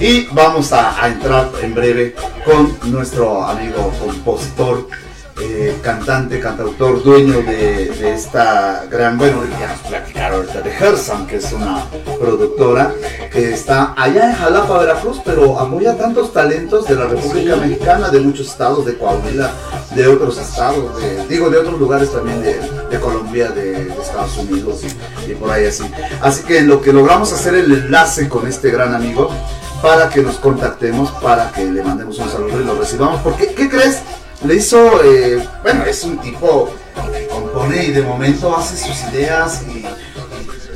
[0.00, 2.14] Y vamos a, a entrar en breve
[2.44, 4.86] con nuestro amigo compositor.
[5.40, 11.26] Eh, cantante, cantautor, dueño de, de esta gran, bueno, ya nos platicaron ahorita de Hersan,
[11.26, 11.84] que es una
[12.18, 12.92] productora
[13.32, 17.60] que está allá en Jalapa, Veracruz, pero apoya tantos talentos de la República Sí.
[17.60, 19.50] Mexicana, de muchos estados, de Coahuila,
[19.94, 22.60] de otros estados, de, digo, de otros lugares también de,
[22.90, 25.84] de Colombia, de, de Estados Unidos y, y por ahí así.
[26.20, 29.30] Así que en lo que logramos hacer el enlace con este gran amigo,
[29.82, 33.68] para que nos contactemos, para que le mandemos un saludo y lo recibamos, porque, ¿qué
[33.70, 34.00] crees?
[34.44, 36.70] Le hizo, eh, bueno, es un tipo
[37.12, 39.86] que compone y de momento hace sus ideas y, y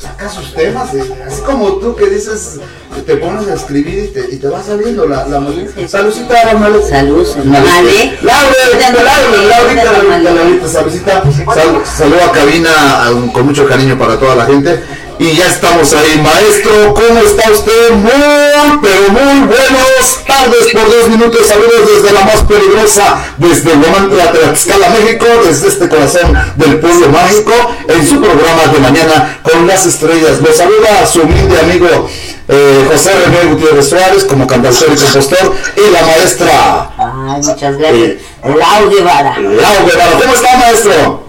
[0.01, 2.61] saca sus temas, eh, así como tú que dices,
[3.07, 5.89] te pones a escribir y te, y te va saliendo la, la música.
[5.89, 6.87] Saludcita, Ramalo.
[6.87, 8.19] Salud, Vale.
[8.23, 11.23] Laura, Laura, Laurita, Laurita, Laurita, saludcita.
[11.55, 12.71] Sal- Saludo a cabina
[13.07, 14.79] a- con mucho cariño para toda la gente.
[15.19, 16.93] Y ya estamos ahí, maestro.
[16.95, 17.93] ¿Cómo está usted?
[17.93, 21.47] Muy, pero muy buenos tardes por dos minutos.
[21.47, 27.53] Saludos desde la más peligrosa, desde Guamantla, Tlaxcala, México, desde este corazón del pueblo mágico,
[27.89, 30.41] en su programa de mañana con las estrellas.
[30.41, 32.09] Lo saluda a su humilde amigo
[32.49, 38.13] eh, José René Gutiérrez Suárez, como cantautor y compositor, y la maestra Ay, muchas gracias.
[38.43, 39.39] Lau Guevara.
[39.39, 40.13] Lau Guevara.
[40.21, 41.25] ¿Cómo está, maestro?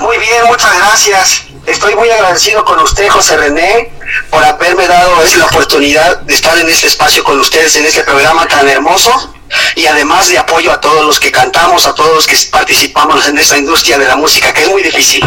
[0.00, 1.45] Muy bien, muchas gracias.
[1.66, 3.90] Estoy muy agradecido con usted, José René,
[4.30, 8.46] por haberme dado la oportunidad de estar en este espacio con ustedes, en este programa
[8.46, 9.10] tan hermoso.
[9.74, 13.38] Y además de apoyo a todos los que cantamos, a todos los que participamos en
[13.38, 15.24] esta industria de la música, que es muy difícil.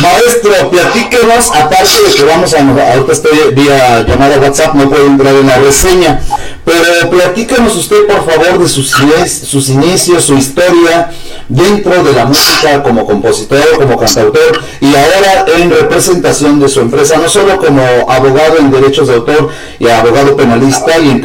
[0.00, 5.34] Maestro, platíquenos, aparte de que vamos a, ahorita estoy vía llamada WhatsApp, no puedo entrar
[5.34, 6.22] en la reseña,
[6.64, 8.94] pero platíquenos usted por favor de sus,
[9.42, 11.10] sus inicios, su historia
[11.48, 17.16] dentro de la música como compositor, como cantautor y ahora en representación de su empresa,
[17.18, 21.20] no solo como abogado en derechos de autor y abogado penalista y en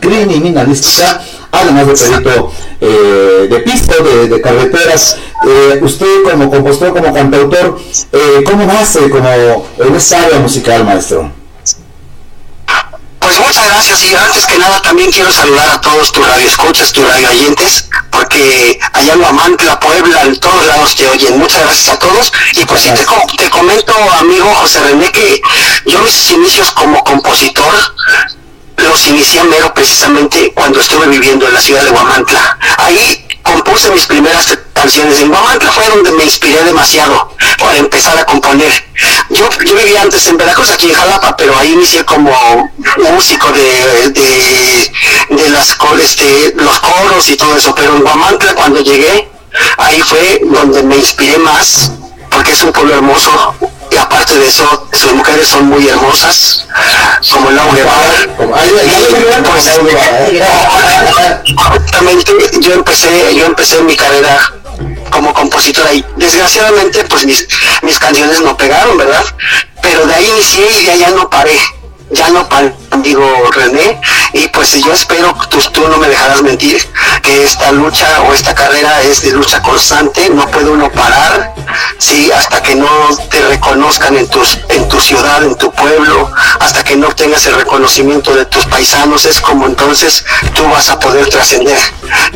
[0.00, 5.16] criminalística, además de perito eh, de pisto, de, carreteras.
[5.46, 7.78] Eh, usted como compositor, como cantautor,
[8.12, 11.30] eh, ¿cómo nace como en esa área musical, maestro?
[13.18, 17.08] Pues muchas gracias y antes que nada también quiero saludar a todos tus radioescuchas, tus
[17.08, 17.88] radioyentes,
[18.34, 21.38] que allá en Huamantla, Puebla, en todos lados te oyen.
[21.38, 22.32] Muchas gracias a todos.
[22.52, 23.06] Y pues sí, te,
[23.36, 25.40] te comento, amigo José René, que
[25.86, 27.74] yo mis inicios como compositor
[28.76, 32.58] los inicié mero precisamente cuando estuve viviendo en la ciudad de Huamantla.
[32.78, 35.20] Ahí compuse mis primeras canciones.
[35.20, 38.72] En Huamantla fue donde me inspiré demasiado para empezar a componer.
[39.30, 42.32] Yo, yo vivía antes en Veracruz, aquí en Jalapa, pero ahí inicié como
[43.12, 44.92] músico de, de,
[45.30, 47.74] de las, este, los coros y todo eso.
[47.74, 49.30] Pero en Huamantla cuando llegué,
[49.78, 51.92] ahí fue donde me inspiré más,
[52.30, 53.54] porque es un pueblo hermoso.
[53.94, 56.66] Y aparte de eso, sus mujeres son muy hermosas,
[57.30, 57.84] como Laura Pues,
[59.78, 61.42] Guevara, ¿eh?
[62.60, 64.36] Yo empecé, yo empecé mi carrera
[65.10, 67.46] como compositora y desgraciadamente pues mis,
[67.82, 69.24] mis canciones no pegaron, ¿verdad?
[69.80, 71.56] Pero de ahí inicié y de allá no paré,
[72.10, 74.00] ya no paré, amigo René,
[74.32, 76.80] y pues yo espero que tú, no me dejarás mentir,
[77.22, 81.54] que esta lucha o esta carrera es de lucha constante, no puede uno parar,
[81.98, 82.88] sí, hasta que no
[83.30, 88.46] te reconozcan en tu ciudad, en tu pueblo, hasta que no tengas el reconocimiento de
[88.46, 91.78] tus paisanos, es como entonces tú vas a poder trascender.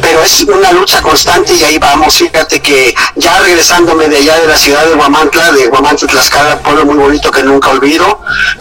[0.00, 4.46] Pero es una lucha constante y ahí vamos, fíjate que ya regresándome de allá de
[4.46, 8.20] la ciudad de Huamantla, de Huamantla, Tlaxcala, pueblo muy bonito que nunca olvido,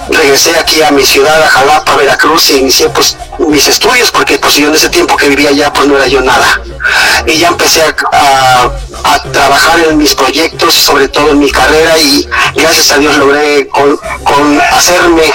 [0.09, 4.55] regresé aquí a mi ciudad, a Jalapa, Veracruz, y inicié pues mis estudios, porque pues
[4.55, 6.61] yo en ese tiempo que vivía allá pues no era yo nada.
[7.25, 7.95] Y ya empecé a,
[9.03, 13.67] a- trabajar en mis proyectos, sobre todo en mi carrera, y gracias a Dios logré
[13.67, 15.31] con, con hacerme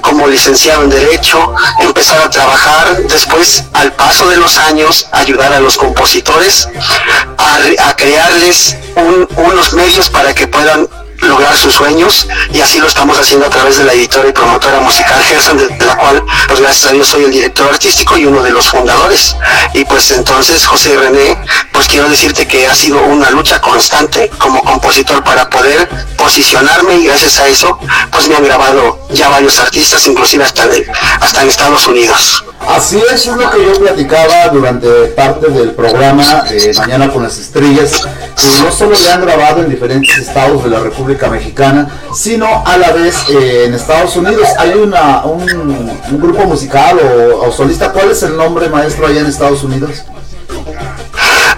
[0.00, 5.60] como licenciado en Derecho, empezar a trabajar, después al paso de los años ayudar a
[5.60, 6.68] los compositores
[7.38, 10.88] a, a crearles un- unos medios para que puedan
[11.20, 14.80] lograr sus sueños y así lo estamos haciendo a través de la editora y promotora
[14.80, 18.26] musical Gerson, de, de la cual pues gracias a Dios soy el director artístico y
[18.26, 19.36] uno de los fundadores.
[19.74, 21.36] Y pues entonces José René
[21.72, 27.06] pues quiero decirte que ha sido una lucha constante como compositor para poder posicionarme y
[27.06, 27.78] gracias a eso
[28.10, 30.84] pues me han grabado ya varios artistas inclusive hasta en,
[31.20, 32.44] hasta en Estados Unidos.
[32.68, 37.38] Así es, es lo que yo platicaba durante parte del programa de Mañana con las
[37.38, 38.02] Estrellas,
[38.40, 42.76] que no solo le han grabado en diferentes estados de la República Mexicana, sino a
[42.76, 44.48] la vez eh, en Estados Unidos.
[44.58, 46.98] Hay una, un, grupo musical
[47.40, 50.02] o, solista, ¿cuál es el nombre maestro allá en Estados Unidos?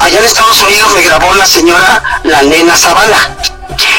[0.00, 3.36] Allá en Estados Unidos me grabó la señora La Nena Zavala.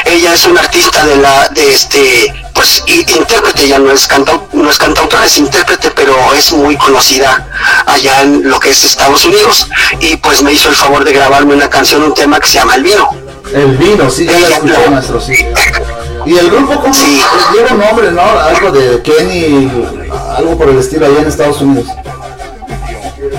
[0.05, 4.69] Ella es una artista de la, de este, pues intérprete, ya no es cantau- no
[4.69, 7.47] es cantautora, es intérprete, pero es muy conocida
[7.85, 9.67] allá en lo que es Estados Unidos.
[9.99, 12.75] Y pues me hizo el favor de grabarme una canción, un tema que se llama
[12.75, 13.09] El Vino.
[13.53, 15.33] El vino, sí, ya lo escuché, maestro, sí.
[16.25, 16.93] Y el grupo, ¿cómo?
[16.93, 17.21] Sí.
[17.53, 18.21] Lleva un nombre, ¿no?
[18.21, 19.71] Algo de Kenny,
[20.37, 21.87] algo por el estilo allá en Estados Unidos.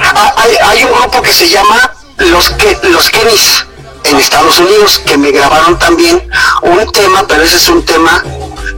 [0.01, 3.67] Ah, hay, hay un grupo que se llama Los, que, los Kennys
[4.05, 6.29] en Estados Unidos que me grabaron también
[6.63, 8.25] un tema, pero ese es un tema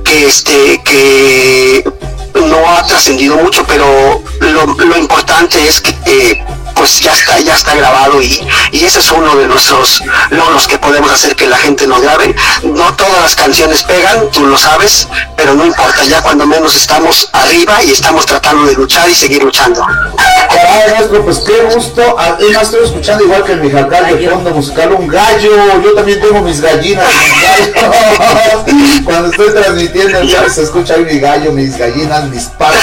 [0.05, 1.85] que este que
[2.35, 6.45] no ha trascendido mucho, pero lo, lo importante es que eh,
[6.75, 10.79] pues ya está, ya está grabado y, y ese es uno de nuestros logros que
[10.79, 12.35] podemos hacer que la gente nos grabe.
[12.63, 17.29] No todas las canciones pegan, tú lo sabes, pero no importa, ya cuando menos estamos
[17.33, 19.85] arriba y estamos tratando de luchar y seguir luchando.
[20.93, 22.03] Maestro, pues qué gusto.
[22.19, 25.81] Además, estoy escuchando igual que en mi jacal de fondo musical un gallo.
[25.83, 27.07] Yo también tengo mis gallinas.
[28.67, 29.01] mis.
[29.05, 32.81] Cuando estoy transmitiendo, ya se escucha ahí mi gallo, mis gallinas, mis patos,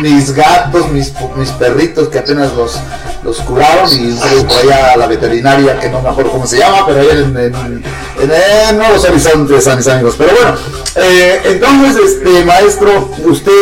[0.00, 2.78] mis gatos, mis, mis perritos que apenas los,
[3.24, 6.58] los curaron y un por allá a la veterinaria, que no me acuerdo cómo se
[6.58, 10.14] llama, pero allá en, en, Nuevos Horizontes, a mis amigos.
[10.16, 10.56] Pero bueno,
[10.96, 13.52] eh, entonces, este maestro, usted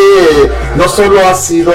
[0.77, 1.73] no solo ha sido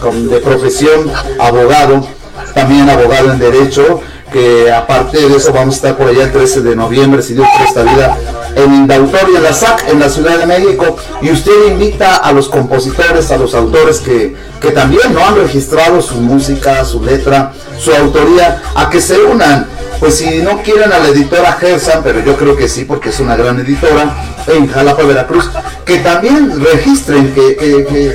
[0.00, 2.06] con- de profesión abogado,
[2.54, 4.00] también abogado en derecho,
[4.36, 7.48] que aparte de eso vamos a estar por allá el 13 de noviembre, si Dios
[7.56, 8.18] presta vida,
[8.54, 12.50] en Indautorio, en la SAC, en la Ciudad de México, y usted invita a los
[12.50, 17.94] compositores, a los autores que, que también no han registrado su música, su letra, su
[17.94, 19.68] autoría, a que se unan.
[19.98, 23.18] Pues si no quieren a la editora Gersan, pero yo creo que sí, porque es
[23.20, 24.14] una gran editora,
[24.46, 25.50] en Jalapa, Veracruz,
[25.84, 27.56] que también registren, que,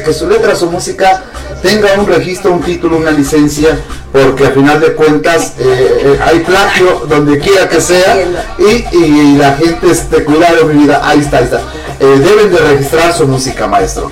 [0.05, 1.23] que- su letra, su música
[1.63, 3.79] tenga un registro, un título, una licencia,
[4.11, 5.63] porque a final de cuentas eh,
[6.03, 8.17] eh, hay plagio donde quiera que sea
[8.59, 11.61] y, y la gente, este, cuidado mi vida, ahí está, ahí está.
[11.99, 14.11] Eh, deben de registrar su música, maestro.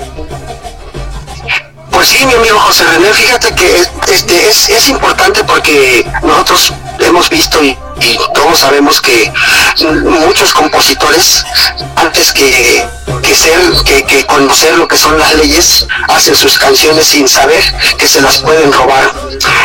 [2.00, 7.30] Pues sí, mi amigo José René, fíjate que este es, es importante porque nosotros hemos
[7.30, 7.78] visto y,
[8.34, 9.30] todos sabemos que
[10.06, 11.44] muchos compositores
[11.98, 12.88] antes que,
[13.22, 17.62] que ser que, que conocer lo que son las leyes hacen sus canciones sin saber
[17.98, 19.12] que se las pueden robar.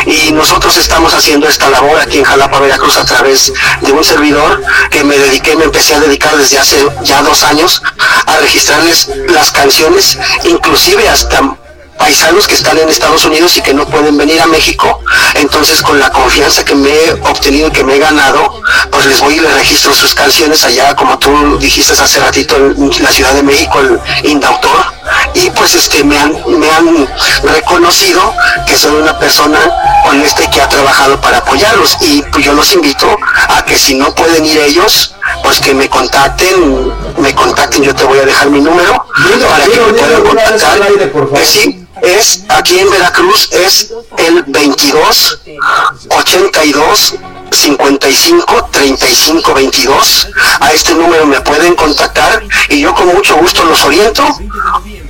[0.05, 4.61] Y nosotros estamos haciendo esta labor aquí en Jalapa Veracruz a través de un servidor
[4.91, 7.81] que me dediqué me empecé a dedicar desde hace ya dos años
[8.25, 11.55] a registrarles las canciones inclusive hasta
[11.97, 15.01] paisanos que están en Estados Unidos y que no pueden venir a México,
[15.35, 18.61] entonces con la confianza que me he obtenido y que me he ganado,
[18.91, 23.03] pues les voy y les registro sus canciones allá, como tú dijiste hace ratito, en
[23.03, 23.99] la Ciudad de México, el
[24.29, 24.85] Indautor,
[25.33, 27.07] y pues este me han, me han
[27.43, 28.33] reconocido
[28.67, 29.59] que soy una persona
[30.05, 33.07] honesta y que ha trabajado para apoyarlos, y pues yo los invito
[33.49, 38.03] a que si no pueden ir ellos, pues que me contacten, me contacten, yo te
[38.03, 39.05] voy a dejar mi número
[39.49, 40.71] para que me puedan contactar.
[40.73, 41.39] al aire, por favor.
[41.39, 45.39] Eh, sí, es aquí en Veracruz es el 22
[46.09, 47.15] 82
[47.51, 50.27] 55 35 22
[50.59, 54.23] a este número me pueden contactar y yo con mucho gusto los oriento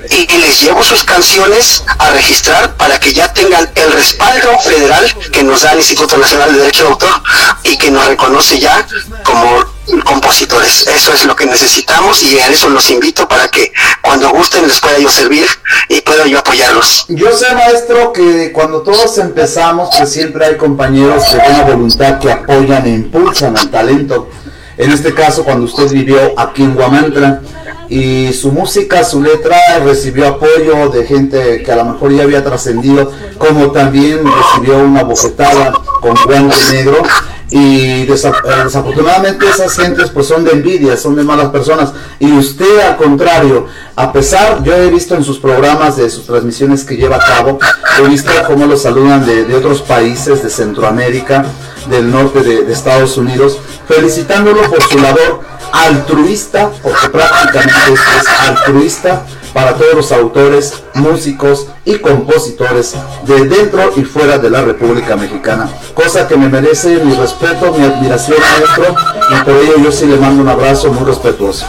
[0.09, 5.43] y les llevo sus canciones a registrar para que ya tengan el respaldo federal que
[5.43, 7.21] nos da el Instituto Nacional de Derecho de Autor
[7.63, 8.85] y que nos reconoce ya
[9.23, 10.87] como compositores.
[10.87, 13.71] Eso es lo que necesitamos y a eso los invito para que
[14.01, 15.45] cuando gusten les pueda yo servir
[15.89, 17.05] y pueda yo apoyarlos.
[17.09, 22.31] Yo sé, maestro, que cuando todos empezamos, pues siempre hay compañeros de buena voluntad que
[22.31, 24.29] apoyan e impulsan al talento.
[24.77, 27.41] En este caso, cuando usted vivió aquí en Guamantra
[27.87, 32.43] y su música, su letra recibió apoyo de gente que a lo mejor ya había
[32.43, 35.71] trascendido, como también recibió una bofetada
[36.01, 37.03] con guante negro
[37.51, 41.93] y eh, desafortunadamente esas gentes pues son de envidia, son de malas personas.
[42.19, 46.83] Y usted al contrario, a pesar, yo he visto en sus programas de sus transmisiones
[46.83, 47.59] que lleva a cabo,
[47.99, 51.45] he visto cómo lo saludan de, de otros países de Centroamérica,
[51.89, 55.41] del norte de, de Estados Unidos, felicitándolo por su labor
[55.71, 62.93] altruista, porque prácticamente es altruista para todos los autores, músicos y compositores
[63.25, 65.69] de dentro y fuera de la República Mexicana.
[65.93, 68.93] Cosa que me merece mi respeto, mi admiración, maestro,
[69.31, 71.65] y por ello yo sí le mando un abrazo muy respetuoso.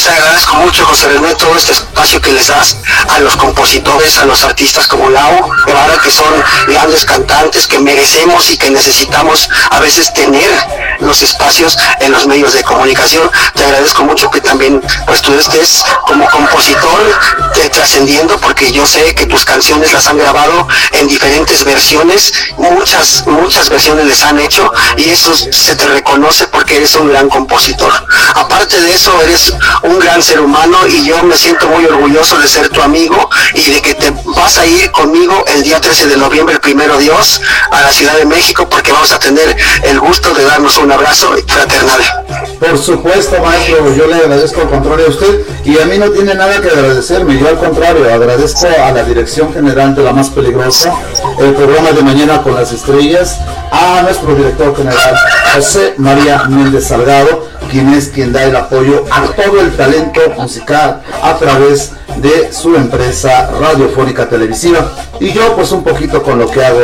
[0.00, 2.74] Pues te agradezco mucho, José René, todo este espacio que les das
[3.10, 6.24] a los compositores, a los artistas como Lau, Guevara, que son
[6.68, 10.48] grandes cantantes que merecemos y que necesitamos a veces tener
[11.00, 13.30] los espacios en los medios de comunicación.
[13.54, 17.20] Te agradezco mucho que también pues tú estés como compositor
[17.52, 23.26] te- trascendiendo porque yo sé que tus canciones las han grabado en diferentes versiones, muchas,
[23.26, 27.92] muchas versiones les han hecho y eso se te reconoce porque eres un gran compositor.
[28.34, 29.52] Aparte de eso, eres
[29.82, 33.70] un gran ser humano y yo me siento muy orgulloso de ser tu amigo y
[33.70, 37.40] de que te vas a ir conmigo el día 13 de noviembre, primero Dios,
[37.70, 41.34] a la Ciudad de México porque vamos a tener el gusto de darnos un abrazo
[41.46, 42.00] fraternal.
[42.58, 46.34] Por supuesto, maestro, yo le agradezco al contrario a usted y a mí no tiene
[46.34, 50.94] nada que agradecerme, yo al contrario, agradezco a la Dirección General de la Más Peligrosa,
[51.40, 53.38] el programa de Mañana con las Estrellas,
[53.70, 55.16] a nuestro director general
[55.54, 61.02] José María Méndez Salgado, quien es quien da el apoyo a todo el talento musical
[61.22, 64.92] a través de su empresa radiofónica televisiva.
[65.18, 66.80] Y yo pues un poquito con lo que hago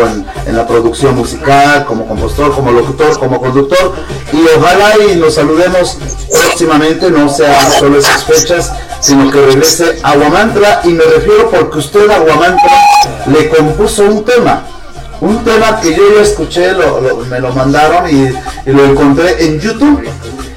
[0.46, 3.92] en, la producción musical, como compositor, como locutor, como conductor.
[4.32, 5.98] Y ojalá y nos saludemos
[6.30, 11.78] próximamente, no sea solo esas fechas, sino que regrese a Aguamantra y me refiero porque
[11.78, 12.72] usted a Aguamantra
[13.26, 14.64] le compuso un tema.
[15.20, 18.24] Un tema que yo ya escuché, lo- lo- me lo mandaron y,
[18.68, 20.06] y lo encontré en YouTube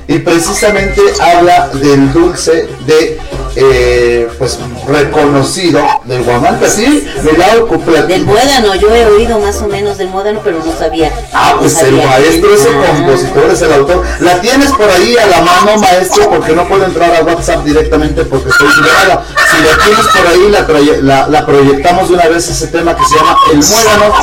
[0.10, 3.20] y precisamente habla del dulce de
[3.56, 4.58] eh, pues
[4.88, 9.98] reconocido del Guamanta, sí, del lado cupla- Del muédano, yo he oído más o menos
[9.98, 11.12] del muédano, pero no sabía.
[11.34, 12.88] Ah, no pues el maestro es el Ah.
[12.96, 14.04] compositor, es el autor.
[14.22, 18.24] La tienes por ahí a la mano, maestro, porque no puedo entrar a WhatsApp directamente
[18.26, 19.26] porque estoy liberada.
[19.52, 23.04] Si la tienes por ahí, la, la, la proyectamos de una vez ese tema que
[23.06, 24.14] se llama El Muégano.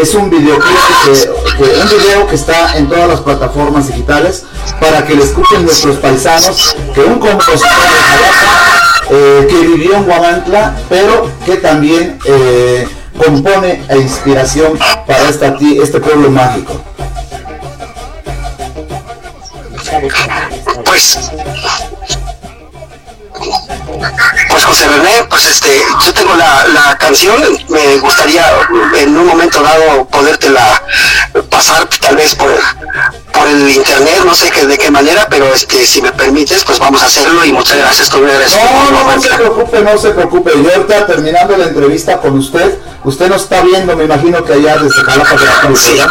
[0.00, 1.12] Es un videoclip que,
[1.64, 4.44] que- un video que está en todas las plataformas digitales
[4.80, 8.74] para que le escuchen nuestros paisanos que un compositor de Jalapa
[9.10, 12.88] eh, que vivió en Guamantla, pero que también eh,
[13.18, 16.80] compone e inspiración para esta, este pueblo mágico.
[20.84, 21.30] Pues
[24.48, 27.36] pues José René, pues este, yo tengo la, la canción,
[27.68, 28.46] me gustaría
[28.96, 30.82] en un momento dado podértela
[31.50, 32.50] pasar tal vez por,
[33.34, 36.78] por el internet, no sé qué, de qué manera, pero este, si me permites, pues
[36.78, 40.10] vamos a hacerlo y muchas gracias, muy agradecido No, no, no se preocupe, no se
[40.10, 40.52] preocupe.
[40.62, 44.78] Yo ahorita terminando la entrevista con usted, usted nos está viendo, me imagino que allá
[44.78, 46.08] desde Jalapa, Veracruz, ¿verdad?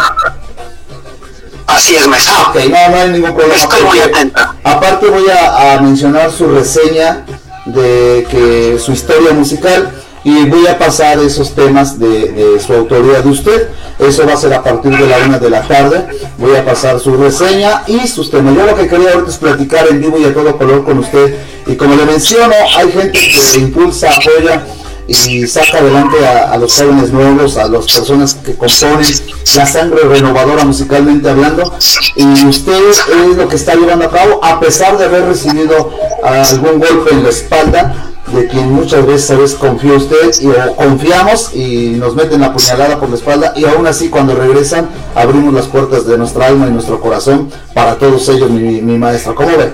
[1.66, 2.34] Así es, maestro.
[2.50, 3.54] Ok, no, no hay ningún problema.
[3.54, 4.54] Estoy muy atenta.
[4.62, 7.24] Aparte voy a, a mencionar su reseña
[7.64, 9.90] de que su historia musical
[10.24, 13.68] y voy a pasar esos temas de, su autoría de usted.
[13.98, 16.06] Eso va a ser a partir de la una de la tarde.
[16.38, 18.56] Voy a pasar su reseña y sus temas.
[18.56, 21.38] Yo lo que quería ahorita es platicar en vivo y a todo color con usted.
[21.66, 24.64] Y como le menciono, hay gente que impulsa, apoya
[25.06, 29.06] y saca adelante a, a los jóvenes nuevos, a las personas que componen
[29.54, 31.74] la sangre renovadora musicalmente hablando
[32.16, 35.90] y usted es lo que está llevando a cabo a pesar de haber recibido
[36.22, 40.76] algún golpe en la espalda de quien muchas veces a veces confía usted y o
[40.76, 45.52] confiamos y nos meten la puñalada por la espalda y aún así cuando regresan abrimos
[45.52, 49.56] las puertas de nuestra alma y nuestro corazón para todos ellos mi, mi maestra ¿cómo
[49.56, 49.72] ve?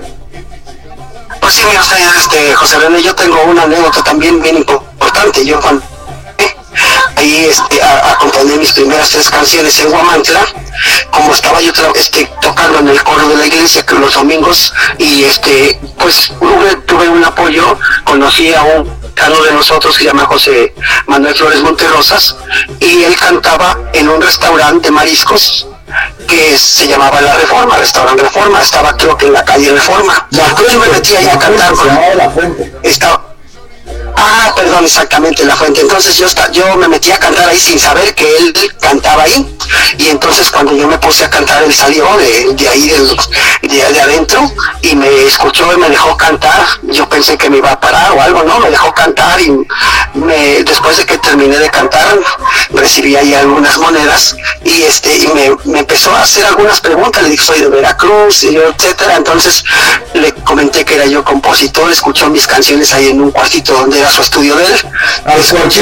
[1.39, 1.81] Pues sí, mira
[2.17, 5.45] este, José René, yo tengo una anécdota también bien importante.
[5.45, 5.83] Yo cuando
[7.15, 10.45] ahí este, a, a componer mis primeras tres canciones en Guamantla,
[11.11, 15.23] como estaba yo este, tocando en el coro de la iglesia que los domingos y
[15.23, 16.31] este pues
[16.85, 20.73] tuve, un apoyo, conocí a un cano de nosotros que se llama José
[21.07, 22.35] Manuel Flores Monterrosas
[22.79, 25.67] y él cantaba en un restaurante de mariscos
[26.27, 30.27] que se llamaba La Reforma, Restaurante Reforma, estaba creo que en la calle Reforma.
[30.31, 32.31] Entonces yo me metí ahí la a cantar con, la
[32.83, 33.30] estaba
[34.15, 35.81] ah perdón exactamente la fuente.
[35.81, 39.57] Entonces yo esta- yo me metí a cantar ahí sin saber que él cantaba ahí.
[39.97, 44.01] Y entonces cuando yo me puse a cantar él salió de, de ahí de, de
[44.01, 44.51] adentro
[44.81, 46.65] y me escuchó y me dejó cantar.
[46.83, 49.51] Yo pensé que me iba a parar o algo no me dejó cantar y
[50.15, 52.17] me, después de que terminé de cantar
[52.71, 57.23] recibí ahí algunas monedas y este y me, me empezó a hacer algunas preguntas.
[57.23, 59.15] Le dije soy de Veracruz y yo, etcétera.
[59.17, 59.63] Entonces
[60.13, 64.11] le comenté que era yo compositor escuchó mis canciones ahí en un cuartito donde era
[64.11, 64.73] su estudio de él
[65.25, 65.81] Al él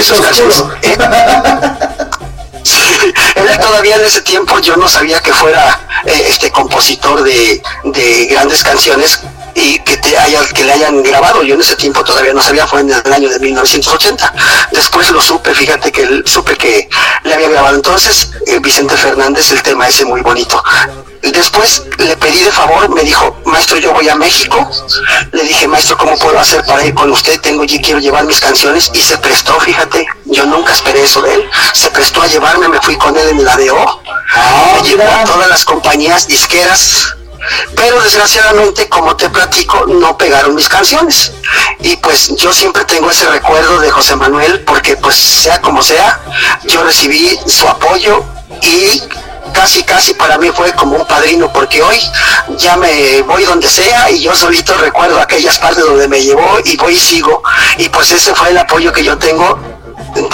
[3.61, 8.63] todavía en ese tiempo yo no sabía que fuera eh, este compositor de, de grandes
[8.63, 9.21] canciones
[9.59, 11.43] y que te haya, que le hayan grabado.
[11.43, 14.33] Yo en ese tiempo todavía no sabía, fue en el año de 1980.
[14.71, 16.89] Después lo supe, fíjate que supe que
[17.23, 20.63] le había grabado entonces eh, Vicente Fernández el tema ese muy bonito.
[21.21, 24.69] Después le pedí de favor, me dijo, maestro, yo voy a México.
[25.31, 27.39] Le dije, maestro, ¿cómo puedo hacer para ir con usted?
[27.41, 28.89] Tengo y quiero llevar mis canciones.
[28.93, 31.49] Y se prestó, fíjate, yo nunca esperé eso de él.
[31.73, 34.01] Se prestó a llevarme, me fui con él en la DO.
[34.35, 37.15] Ah, me llevó a todas las compañías disqueras.
[37.75, 41.31] Pero desgraciadamente, como te platico, no pegaron mis canciones.
[41.81, 46.19] Y pues yo siempre tengo ese recuerdo de José Manuel, porque pues sea como sea,
[46.65, 48.23] yo recibí su apoyo
[48.61, 49.01] y
[49.53, 51.99] casi casi para mí fue como un padrino porque hoy
[52.57, 56.77] ya me voy donde sea y yo solito recuerdo aquellas partes donde me llevó y
[56.77, 57.41] voy y sigo
[57.77, 59.59] y pues ese fue el apoyo que yo tengo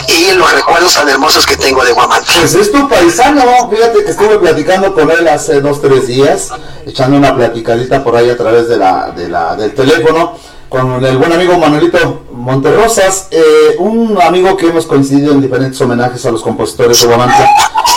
[0.08, 2.34] y los recuerdos tan hermosos que tengo de Guamantla.
[2.40, 6.50] Pues es tu paisano, fíjate que estuve platicando con él hace dos, tres días,
[6.86, 10.34] echando una platicadita por ahí a través de la, de la, del teléfono,
[10.70, 16.26] con el buen amigo Manuelito Monterrosas, eh, un amigo que hemos coincidido en diferentes homenajes
[16.26, 17.50] a los compositores de Guamantla,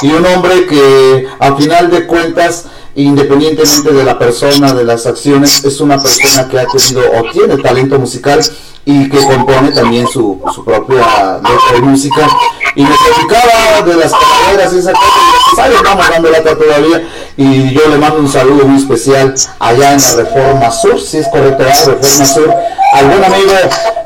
[0.03, 5.65] y un hombre que a final de cuentas, independientemente de la persona, de las acciones,
[5.65, 8.41] es una persona que ha tenido o tiene talento musical
[8.91, 10.97] y que compone también su, su propia
[11.37, 12.27] letra música.
[12.75, 15.69] Y me platicaba de las calaveras y esa cosa
[16.11, 17.07] dando lata todavía
[17.37, 21.29] y yo le mando un saludo muy especial allá en la Reforma Sur, si es
[21.29, 22.55] correcto, la Reforma Sur,
[22.95, 23.53] al buen amigo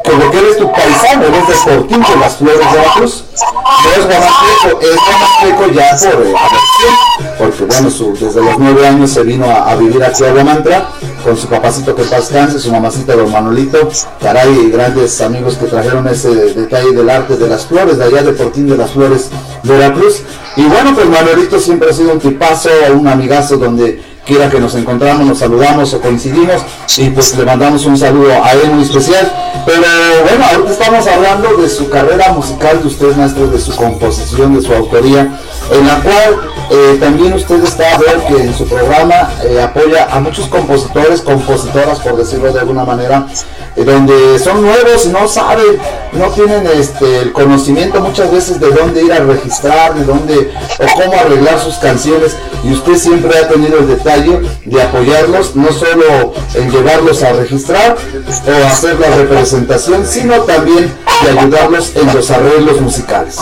[0.04, 3.24] que porque él es tu paisano, él es de Fortín de las Flores de Veracruz,
[3.84, 6.34] no es guanajuato, es guanajuato ya por eh,
[7.38, 10.88] porque bueno, su- desde los nueve años se vino a, a vivir aquí a Guamantra
[11.22, 13.88] con su papacito que paz descanse, su mamacita don Manolito,
[14.20, 18.32] caray, grandes amigos que trajeron ese detalle del arte de las flores, de allá de
[18.32, 19.30] Fortín de las Flores,
[19.62, 20.22] Veracruz.
[20.56, 24.74] Y bueno, pues Manolito siempre ha sido un tipazo, un amigazo donde quiera que nos
[24.74, 26.62] encontramos, nos saludamos o coincidimos
[26.96, 29.32] y pues le mandamos un saludo a él muy especial.
[29.64, 29.82] Pero
[30.28, 34.62] bueno, ahorita estamos hablando de su carrera musical, de usted maestro, de su composición, de
[34.62, 35.38] su autoría,
[35.70, 40.08] en la cual eh, también usted está a ver que en su programa eh, apoya
[40.10, 43.26] a muchos compositores, compositoras por decirlo de alguna manera,
[43.76, 45.78] donde son nuevos no saben,
[46.12, 51.02] no tienen este, el conocimiento muchas veces de dónde ir a registrar, de dónde o
[51.02, 56.34] cómo arreglar sus canciones y usted siempre ha tenido el detalle de apoyarlos, no solo
[56.54, 60.92] en llevarlos a registrar o hacer la representación, sino también
[61.22, 63.38] de ayudarlos en los arreglos musicales.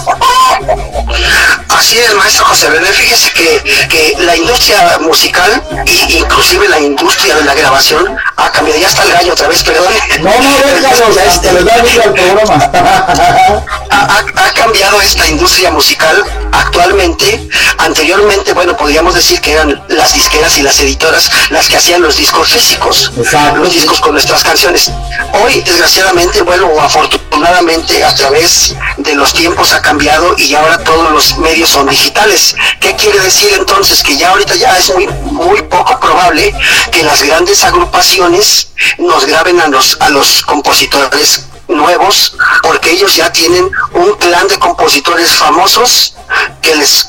[1.81, 2.89] Así es, maestro José René.
[2.93, 8.78] Fíjese que, que la industria musical e inclusive la industria de la grabación ha cambiado.
[8.81, 9.93] Ya está el gallo otra vez, perdón.
[10.20, 12.70] No, no, déjalo, da vida al programa.
[13.90, 17.48] ha, ha- ha cambiado esta industria musical actualmente.
[17.78, 22.16] Anteriormente, bueno, podríamos decir que eran las disqueras y las editoras las que hacían los
[22.16, 23.60] discos físicos, Exacto.
[23.60, 24.90] los discos con nuestras canciones.
[25.32, 31.10] Hoy, desgraciadamente, bueno, o afortunadamente, a través de los tiempos ha cambiado y ahora todos
[31.10, 32.55] los medios son digitales.
[32.81, 34.02] ¿Qué quiere decir entonces?
[34.02, 36.55] Que ya ahorita ya es muy, muy poco probable
[36.90, 38.68] que las grandes agrupaciones
[38.98, 44.59] nos graben a los, a los compositores nuevos porque ellos ya tienen un clan de
[44.59, 46.14] compositores famosos
[46.62, 47.09] que les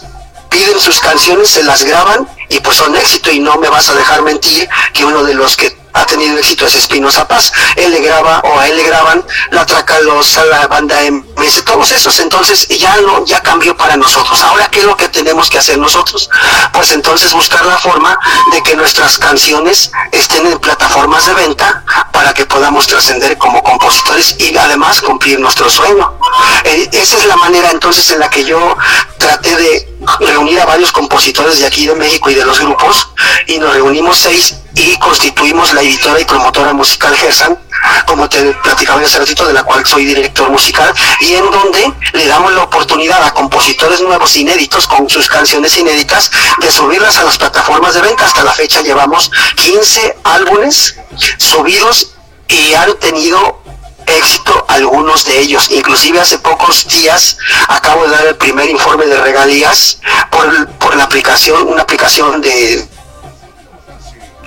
[0.49, 3.95] piden sus canciones, se las graban y pues son éxito y no me vas a
[3.95, 7.51] dejar mentir que uno de los que ha tenido éxito es Espinosa Paz.
[7.76, 12.19] Él le graba o a él le graban la Tracalosa, la banda MS, todos esos.
[12.19, 14.41] Entonces ya no, ya cambió para nosotros.
[14.41, 16.30] Ahora, ¿qué es lo que tenemos que hacer nosotros?
[16.73, 18.18] Pues entonces buscar la forma
[18.51, 24.35] de que nuestras canciones estén en plataformas de venta para que podamos trascender como compositores
[24.39, 26.13] y además cumplir nuestro sueño.
[26.63, 28.77] Eh, esa es la manera entonces en la que yo
[29.18, 33.10] traté de reunir a varios compositores de aquí de México y de los grupos
[33.48, 37.57] y nos reunimos seis y constituimos la editora y promotora musical Gersan,
[38.07, 42.28] como te platicaba hace ratito, de la cual soy director musical, y en donde le
[42.28, 47.38] damos la oportunidad a compositores nuevos inéditos con sus canciones inéditas de subirlas a las
[47.38, 48.26] plataformas de venta.
[48.26, 50.95] Hasta la fecha llevamos 15 álbumes
[51.38, 52.11] subidos
[52.48, 53.60] y han tenido
[54.17, 55.69] éxito algunos de ellos.
[55.71, 59.99] Inclusive hace pocos días acabo de dar el primer informe de regalías
[60.31, 62.85] por, por la aplicación, una aplicación de,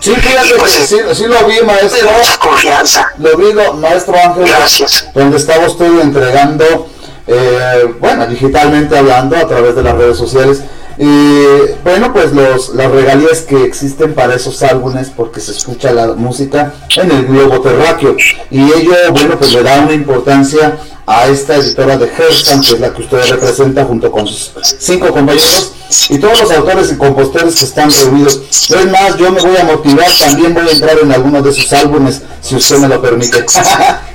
[0.00, 2.10] Sí, fíjate que sí, sí lo vi, de maestro.
[2.10, 3.10] mucha confianza.
[3.18, 5.06] Lo vi, lo- maestro Ángel, Gracias.
[5.14, 6.90] donde estaba usted entregando,
[7.26, 10.60] eh, bueno, digitalmente hablando a través de las redes sociales.
[10.98, 16.08] Y bueno, pues los, las regalías que existen para esos álbumes, porque se escucha la
[16.14, 18.16] música en el globo terráqueo.
[18.50, 22.80] Y ello, bueno, pues le da una importancia a esta editora de Herstan, que es
[22.80, 25.72] la que usted representa junto con sus cinco compañeros
[26.08, 28.40] y todos los autores y compositores que están reunidos.
[28.50, 31.72] Es más, yo me voy a motivar, también voy a entrar en alguno de sus
[31.72, 33.44] álbumes, si usted me lo permite.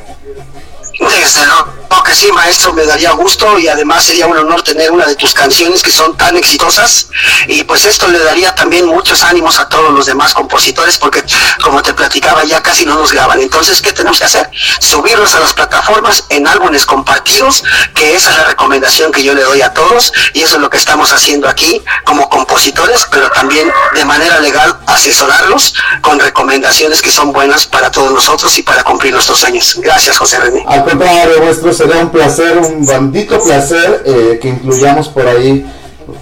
[0.99, 5.05] Desde luego que sí, maestro, me daría gusto y además sería un honor tener una
[5.05, 7.07] de tus canciones que son tan exitosas
[7.47, 11.23] y pues esto le daría también muchos ánimos a todos los demás compositores porque
[11.61, 13.41] como te platicaba ya casi no nos graban.
[13.41, 14.49] Entonces, ¿qué tenemos que hacer?
[14.79, 17.63] Subirlos a las plataformas en álbumes compartidos,
[17.93, 20.69] que esa es la recomendación que yo le doy a todos y eso es lo
[20.69, 27.11] que estamos haciendo aquí como compositores, pero también de manera legal asesorarlos con recomendaciones que
[27.11, 29.75] son buenas para todos nosotros y para cumplir nuestros sueños.
[29.79, 30.65] Gracias, José René.
[30.89, 35.65] Contrario, nuestro sería un placer, un bandito placer eh, que incluyamos por ahí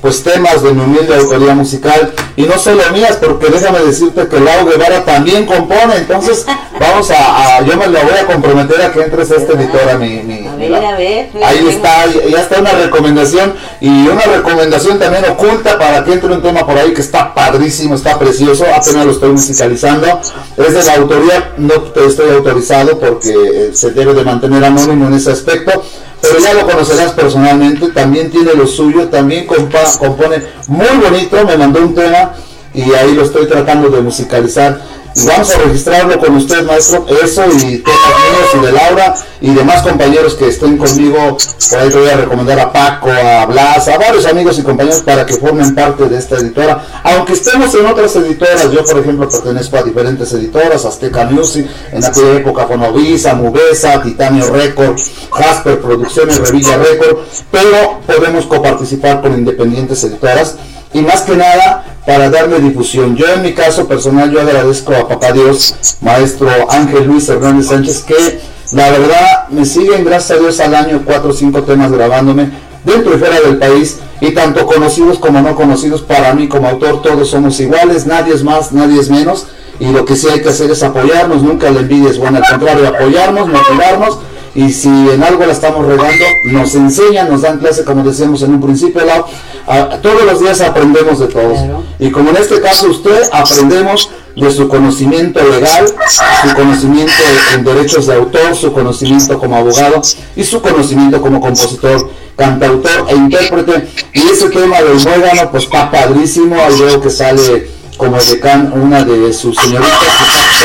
[0.02, 2.14] pues temas de mi humilde autoría musical.
[2.36, 5.96] Y no solo mías porque déjame decirte que Lau Guevara también compone.
[5.98, 6.46] Entonces
[6.80, 9.98] vamos a, a- yo me lo voy a comprometer a que entres a esta editora
[9.98, 11.30] mi, mi- A ver, a ver.
[11.44, 16.42] ahí está ya está una recomendación y una recomendación también oculta para que entre un
[16.42, 18.66] tema por ahí que está padrísimo está precioso.
[18.74, 20.22] Apenas lo estoy musicalizando.
[20.58, 25.08] Es de la autoría no te estoy autorizado porque eh, se debe de mantener anónimo
[25.08, 25.84] en ese aspecto
[26.22, 31.80] pero ya lo conocerás personalmente, también tiene lo suyo, también compone muy bonito, me mandó
[31.82, 32.34] un tema
[32.74, 34.82] y ahí lo estoy tratando de musicalizar.
[35.26, 39.82] Vamos a registrarlo con usted, maestro, eso y temas míos y de Laura y demás
[39.82, 41.38] compañeros que estén conmigo.
[41.70, 45.02] Por ahí te voy a recomendar a Paco, a Blas, a varios amigos y compañeros
[45.02, 46.86] para que formen parte de esta editora.
[47.04, 52.06] Aunque estemos en otras editoras, yo por ejemplo pertenezco a diferentes editoras, Azteca Music, en
[52.06, 55.00] aquella época Fonovisa, Mubesa, Titanio Record,
[55.32, 57.18] Jasper Producciones, Revilla Record,
[57.52, 60.58] pero podemos coparticipar con independientes editoras
[60.94, 63.16] y más que nada para darle difusión.
[63.16, 68.04] Yo en mi caso personal yo agradezco a papá Dios, maestro Ángel Luis Hernández Sánchez,
[68.04, 68.40] que
[68.74, 72.50] la verdad me siguen gracias a Dios al año cuatro o cinco temas grabándome
[72.84, 77.02] dentro y fuera del país y tanto conocidos como no conocidos para mí como autor
[77.02, 79.48] todos somos iguales, nadie es más, nadie es menos
[79.80, 82.46] y lo que sí hay que hacer es apoyarnos, nunca la envidia es buena, al
[82.50, 84.20] contrario, apoyarnos, motivarnos
[84.56, 88.52] y si en algo la estamos regando, nos enseñan, nos dan clase, como decíamos en
[88.56, 89.26] un principio, Lau,
[89.68, 91.54] a- todos los días aprendemos de todos.
[91.58, 91.84] Claro.
[92.00, 97.12] Y como en este caso usted, aprendemos de su conocimiento legal, su conocimiento
[97.56, 100.02] en derechos de autor, su conocimiento como abogado
[100.36, 103.88] y su conocimiento como compositor, cantautor e intérprete.
[104.14, 109.34] Y ese tema del muégano, pues está padrísimo, veo que sale como decán una de
[109.34, 110.00] sus señoritas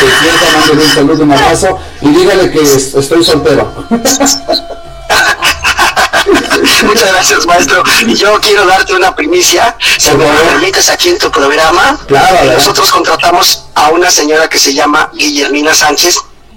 [0.01, 3.73] que está mándele un saludo, un abrazo y dígale que es- estoy soltero.
[6.85, 7.83] Muchas gracias, maestro.
[8.07, 9.77] Y yo quiero darte una primicia.
[9.99, 10.41] Si me favor.
[10.49, 15.75] permites aquí en tu programa, Claro, nosotros contratamos a una señora que se llama Guillermina
[15.75, 16.17] Sánchez,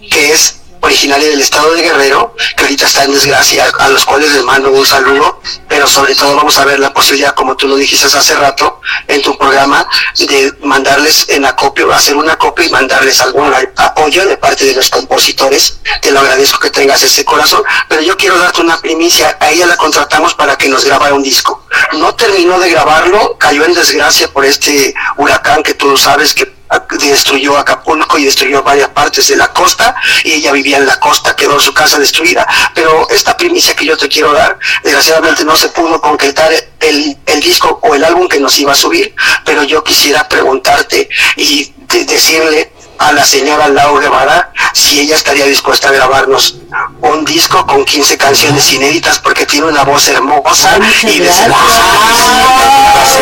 [0.10, 0.56] que es
[0.86, 4.72] originaria del estado de Guerrero, que ahorita está en desgracia, a los cuales les mando
[4.72, 8.36] un saludo, pero sobre todo vamos a ver la posibilidad, como tú lo dijiste hace
[8.36, 9.88] rato en tu programa,
[10.18, 14.90] de mandarles en acopio, hacer un acopio y mandarles algún apoyo de parte de los
[14.90, 15.80] compositores.
[16.02, 19.38] Te lo agradezco que tengas ese corazón, pero yo quiero darte una primicia.
[19.40, 21.66] A ella la contratamos para que nos grabara un disco.
[21.94, 26.54] No terminó de grabarlo, cayó en desgracia por este huracán que tú sabes que
[27.00, 31.36] destruyó Acapulco y destruyó varias partes de la costa y ella vivía en la costa,
[31.36, 32.48] quedó su casa destruida.
[32.74, 37.42] Pero esta primicia que yo te quiero dar, desgraciadamente no se pudo concretar el, el
[37.42, 41.08] disco o el álbum que nos iba a subir, pero yo quisiera preguntarte
[41.38, 46.56] y de- decirle a la señora Lau Guevara si ella estaría dispuesta a grabarnos
[47.02, 51.30] un disco con 15 canciones inéditas porque tiene una voz hermosa muchas y de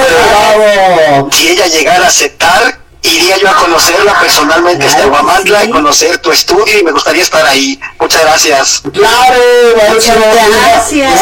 [0.09, 1.30] ¡Bravo!
[1.31, 5.67] si ella llegara a aceptar, iría yo a conocerla personalmente hasta Claro Guamantla sí.
[5.67, 7.80] y conocer tu estudio y me gustaría estar ahí.
[7.99, 8.81] Muchas gracias.
[8.91, 9.39] Claro,
[9.77, 10.15] maestro.
[10.63, 11.21] gracias.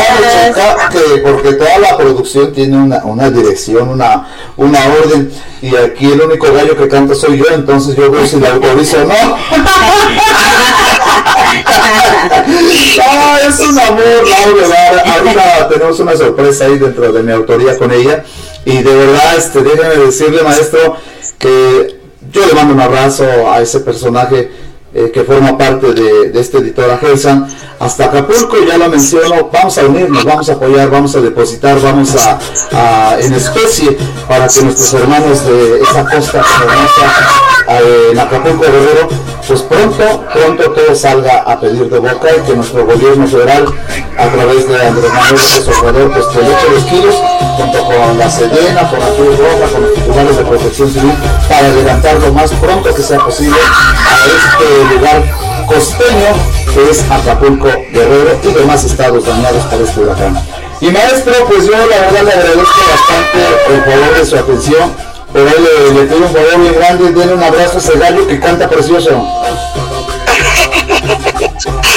[0.91, 4.27] Que porque toda la producción tiene una, una dirección, una,
[4.57, 5.31] una orden.
[5.61, 8.97] Y aquí el único gallo que canta soy yo, entonces yo veo si la autorizo
[8.97, 9.37] o no.
[12.97, 15.03] No, es un amor, Laura.
[15.13, 18.23] Ahorita tenemos una sorpresa ahí dentro de mi autoría con ella.
[18.65, 20.97] Y de verdad, este, déjeme decirle, maestro,
[21.37, 21.99] que
[22.31, 24.51] yo le mando un abrazo a ese personaje
[24.93, 27.47] eh, que forma parte de, de este editor Gelsan.
[27.81, 32.15] Hasta Acapulco, ya lo menciono, vamos a unirnos, vamos a apoyar, vamos a depositar, vamos
[32.15, 33.97] a, en especie
[34.27, 39.09] para que nuestros hermanos de esa costa hermosa eh, en Acapulco Guerrero,
[39.47, 43.65] pues pronto, pronto todo salga a pedir de boca y que nuestro gobierno federal,
[44.15, 47.15] a través de Andrés Manuel López Obrador, pues le eche los kilos,
[47.57, 51.13] junto con la Sedena, con la Cruz Roja, con los titulares de protección civil,
[51.49, 56.31] para adelantar lo más pronto que sea posible a este lugar costeño
[56.73, 60.37] que es Acapulco Guerrero y demás estados dañados por este huracán.
[60.79, 63.39] Y maestro, pues yo la verdad le agradezco bastante
[63.69, 64.95] el favor de su atención,
[65.31, 65.49] pero
[65.93, 69.09] le pido un favor muy grande, denle un abrazo a ese gallo que canta precioso.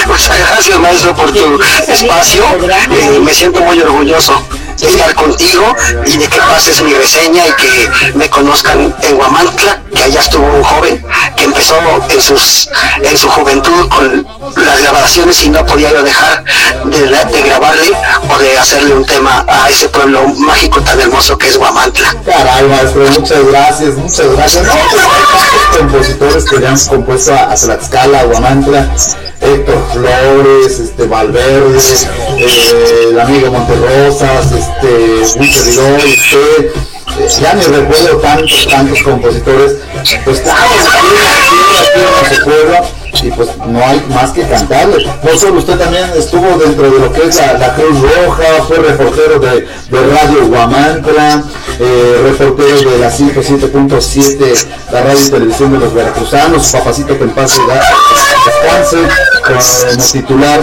[0.07, 2.43] Muchas gracias, maestro, por tu espacio.
[2.91, 4.41] Eh, me siento muy orgulloso
[4.79, 5.75] de estar contigo
[6.05, 10.45] y de que pases mi reseña y que me conozcan en Huamantla, que allá estuvo
[10.45, 11.05] un joven
[11.37, 11.75] que empezó
[12.09, 12.69] en sus
[13.01, 14.27] en su juventud con
[14.57, 16.43] las grabaciones y no podía yo dejar
[16.85, 17.91] de, de grabarle
[18.29, 22.15] o de hacerle un tema a ese pueblo mágico tan hermoso que es Huamantla.
[22.25, 24.67] Caray, maestro, muchas gracias, muchas gracias.
[24.91, 28.89] Pues compositores que le han compuesto a, Tlaxcala, a Guamantla,
[29.45, 31.77] Héctor Flores, este Valverde,
[32.37, 36.65] eh, el amigo Monterrosas, este Vidal, usted,
[37.19, 39.75] eh, ya ni recuerdo tantos, tantos compositores.
[40.23, 45.05] Pues claro, aquí, aquí, aquí nuestro pueblo y pues no hay más que cantarle.
[45.23, 49.39] No solo usted también estuvo dentro de lo que es la, Cruz Roja, fue reportero
[49.39, 51.43] de, Radio Guamantla,
[51.79, 57.29] eh, reportero de la 107.7, la radio y televisión de los veracruzanos, papacito que en
[57.31, 57.57] paz
[60.11, 60.59] titular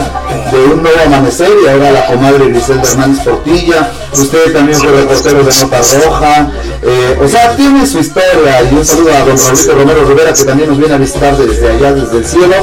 [0.50, 5.44] de Un Nuevo Amanecer y ahora la comadre Griselda Hernández Portilla, usted también fue reportero
[5.44, 6.50] de Nota Roja,
[6.82, 10.44] eh, o sea, tiene su historia y un saludo a don Raulito Romero Rivera que
[10.44, 12.56] también nos viene a visitar desde allá, desde el cielo,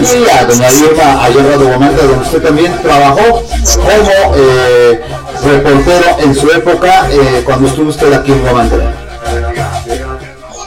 [0.00, 3.42] y a doña Irma allá en Radio Guamantla, donde usted también trabajó
[3.76, 5.00] como eh,
[5.44, 9.03] reportero en su época eh, cuando estuvo usted aquí en Guamantla.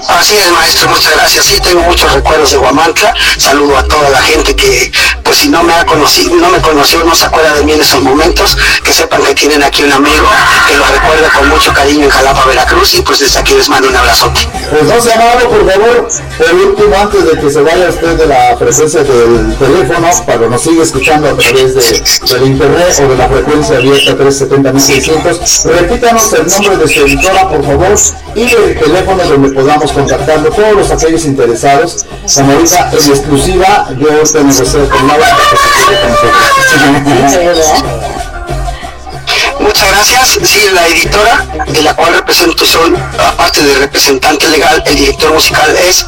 [0.08, 1.46] Así es, maestro, muchas gracias.
[1.46, 3.14] Sí, tengo muchos recuerdos de Guamantla.
[3.38, 4.92] Saludo a toda la gente que,
[5.38, 8.02] si no me ha conocido, no me conoció, no se acuerda de mí en esos
[8.02, 10.26] momentos, que sepan que tienen aquí un amigo
[10.68, 13.88] que los recuerda con mucho cariño en Jalapa, Veracruz, y pues desde aquí les mando
[13.88, 14.40] un abrazote.
[14.70, 18.26] Pues no se amado, por favor, por último, antes de que se vaya usted de
[18.26, 23.16] la frecuencia del teléfono, para nos sigue escuchando a través de, del internet o de
[23.16, 27.96] la frecuencia abierta 370.600, repítanos el nombre de su editora, por favor,
[28.36, 32.06] y el teléfono donde podamos contactarlo, todos los aquellos interesados,
[32.36, 35.27] como ahorita en exclusiva, yo para que se quede con.
[39.60, 40.40] Muchas gracias.
[40.44, 45.76] Sí, la editora de la cual represento soy, aparte de representante legal, el director musical
[45.88, 46.06] es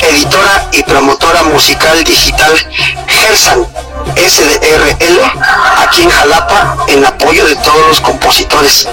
[0.00, 2.52] editora y promotora musical digital
[3.06, 3.66] Gersan.
[4.16, 5.20] SDRL
[5.78, 8.88] aquí en Jalapa en apoyo de todos los compositores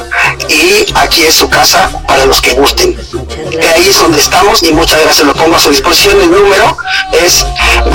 [0.47, 2.97] y aquí es su casa para los que gusten.
[3.75, 6.21] Ahí es donde estamos y muchas gracias, lo pongo a su disposición.
[6.21, 6.77] El número
[7.25, 7.45] es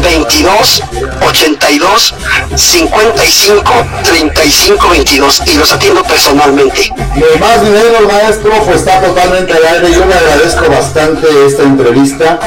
[0.03, 0.83] 22
[1.27, 2.15] 82
[2.55, 3.73] 55
[4.05, 6.93] 35 22 y los atiendo personalmente.
[7.15, 9.93] Ni más menos, maestro, pues está totalmente al aire.
[9.93, 12.39] Yo le agradezco bastante esta entrevista.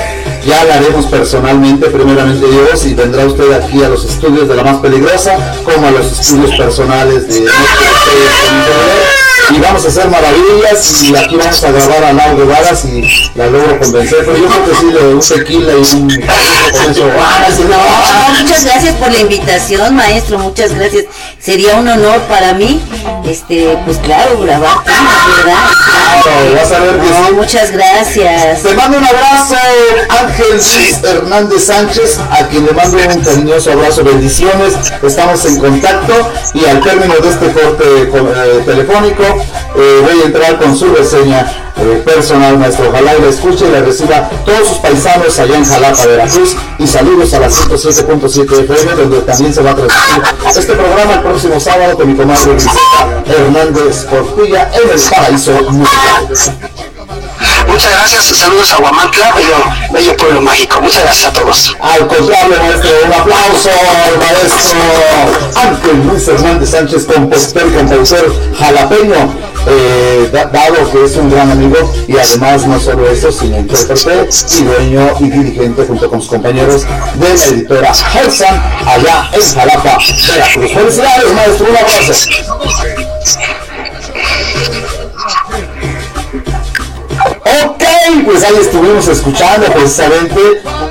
[0.45, 4.63] Ya la haremos personalmente, primeramente Dios, y vendrá usted aquí a los estudios de la
[4.63, 5.35] más peligrosa,
[5.65, 9.16] como a los estudios personales de nuestro
[9.49, 13.01] y vamos a hacer maravillas y aquí vamos a grabar a Lau Varas y
[13.35, 17.45] la logro convencer, pero yo creo que sí, le un tequila y un eso, ah,
[17.55, 17.77] sí, no.
[17.77, 21.05] No, muchas gracias por la invitación, maestro, muchas gracias.
[21.39, 22.81] Sería un honor para mí,
[23.25, 25.57] este, pues claro, grabar ¿verdad?
[26.23, 27.33] Claro, vas a ver que No, sí.
[27.33, 28.63] muchas gracias.
[28.63, 29.55] Te mando un abrazo,
[30.09, 36.31] Ángel Luis Hernández Sánchez, a quien le mando un cariñoso abrazo, bendiciones, estamos en contacto
[36.53, 41.71] y al término de este corte eh, telefónico eh, voy a entrar con su reseña
[41.77, 42.89] eh, personal, maestro.
[42.89, 46.87] Ojalá y la escuche y la reciba todos sus paisanos allá en Jalapa, Veracruz y
[46.87, 51.59] saludos a la 107.7 FM, donde también se va a transmitir este programa el próximo
[51.59, 52.57] sábado con mi comadre
[53.27, 56.96] Hernández Portilla en el Paraíso Musical.
[57.67, 59.55] Muchas gracias, saludos a Huamantla, bello,
[59.91, 60.81] bello pueblo mágico.
[60.81, 61.75] Muchas gracias a todos.
[61.79, 69.35] Al contrario, maestro, un aplauso al maestro Ángel Luis Hernández Sánchez, compositor y cantautor jalapeño,
[69.67, 74.29] eh, da- dado que es un gran amigo y además no solo eso, sino intérprete
[74.51, 76.83] y dueño y dirigente junto con sus compañeros
[77.15, 79.97] de la editora Helsan, allá en Jalapa,
[80.33, 80.71] Veracruz.
[80.73, 82.13] Felicidades, maestro, un abrazo.
[88.09, 90.39] Ok, pues ahí estuvimos escuchando precisamente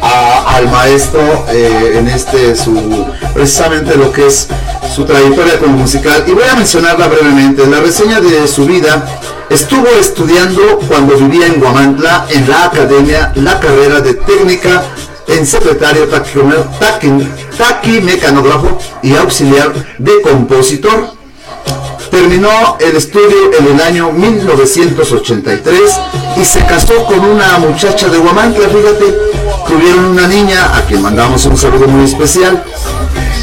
[0.02, 4.48] al maestro eh, en este su precisamente lo que es
[4.94, 7.66] su trayectoria como musical y voy a mencionarla brevemente.
[7.66, 9.04] La reseña de su vida
[9.50, 14.82] estuvo estudiando cuando vivía en Guamantla en la academia la carrera de técnica
[15.28, 21.15] en secretario taquime- taqui- taquimecanógrafo y auxiliar de compositor.
[22.16, 25.80] Terminó el estudio en el año 1983
[26.40, 29.14] y se casó con una muchacha de Huamantla, fíjate.
[29.68, 32.64] Tuvieron una niña a quien mandamos un saludo muy especial.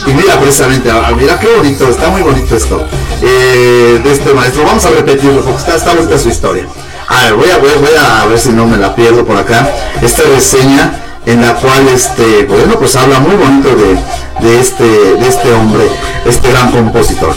[0.07, 2.83] Y mira precisamente, ah, mira qué bonito, está muy bonito esto.
[3.21, 4.63] eh, de este maestro.
[4.63, 6.65] Vamos a repetirlo porque está, está bonita su historia.
[7.09, 9.71] A ver, voy a, voy, voy a ver si no me la pierdo por acá.
[10.01, 15.27] Esta reseña en la cual este, bueno, pues habla muy bonito de, de este, de
[15.27, 15.87] este hombre,
[16.25, 17.35] este gran compositor.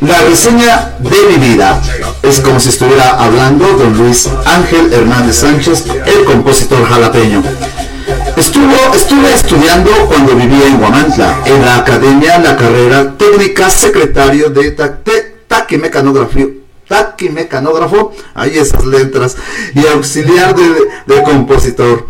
[0.00, 1.80] La reseña de mi vida
[2.22, 7.42] es como si estuviera hablando don Luis Ángel Hernández Sánchez, el compositor jalapeño.
[8.36, 14.76] Estuvo, estuve estudiando cuando vivía en Guamantla, en la academia, la carrera técnica secretario de
[15.48, 16.46] taquimecanografía
[16.88, 19.36] taquimecanógrafo, ahí esas letras,
[19.74, 20.68] y auxiliar de,
[21.06, 22.06] de compositor.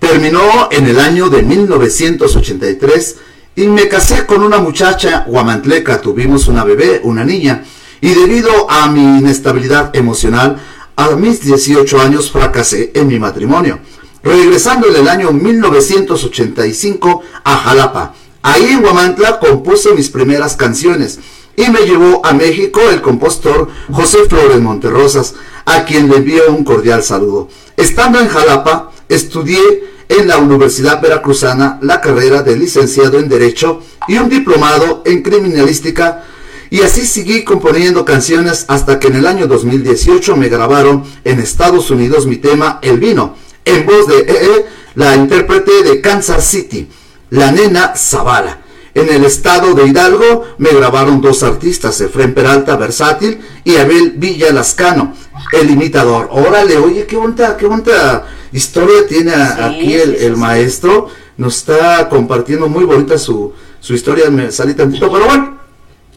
[0.00, 3.16] Terminó en el año de 1983
[3.54, 7.64] y me casé con una muchacha guamantleca, tuvimos una bebé, una niña,
[8.00, 10.58] y debido a mi inestabilidad emocional,
[10.96, 13.78] a mis 18 años fracasé en mi matrimonio.
[14.22, 21.20] Regresando en el año 1985 a Jalapa, ahí en Guamantla compuse mis primeras canciones
[21.56, 25.34] y me llevó a México el compositor José Flores Monterrosas,
[25.66, 27.48] a quien le envío un cordial saludo.
[27.76, 29.60] Estando en Jalapa, estudié
[30.08, 36.24] en la Universidad Veracruzana la carrera de licenciado en Derecho y un diplomado en Criminalística
[36.70, 41.90] y así seguí componiendo canciones hasta que en el año 2018 me grabaron en Estados
[41.90, 43.34] Unidos mi tema El Vino,
[43.64, 46.88] en voz de EE, la intérprete de Kansas City,
[47.30, 48.60] la nena Zavala.
[48.94, 54.52] En el estado de Hidalgo me grabaron dos artistas, Efren Peralta Versátil y Abel Villa
[54.52, 55.14] Lascano,
[55.52, 56.28] el imitador.
[56.30, 61.08] Órale, oye, qué bonita, qué bonita historia tiene Sí, aquí el, maestro.
[61.36, 65.58] Nos está compartiendo muy bonita su, su historia, me salí tantito, pero bueno.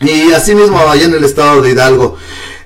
[0.01, 2.17] Y así mismo allá en el estado de Hidalgo,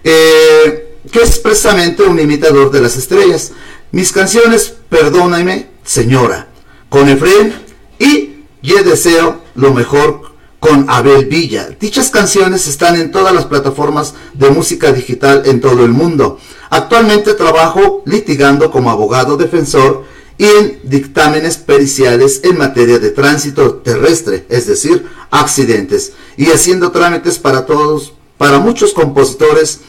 [0.04, 3.52] eh, que es precisamente un imitador de las estrellas.
[3.92, 6.48] Mis canciones, Perdóname, Señora,
[6.90, 7.54] con Efren
[8.00, 10.27] y Yo Deseo lo mejor
[10.60, 11.70] con Abel Villa.
[11.80, 16.40] Dichas canciones están en todas las plataformas de música digital en todo el mundo.
[16.70, 20.06] Actualmente trabajo litigando como abogado defensor
[20.38, 27.40] y en dictámenes periciales en materia de tránsito terrestre, es decir, accidentes, y haciendo trámites
[27.40, 29.80] para todos, para muchos compositores,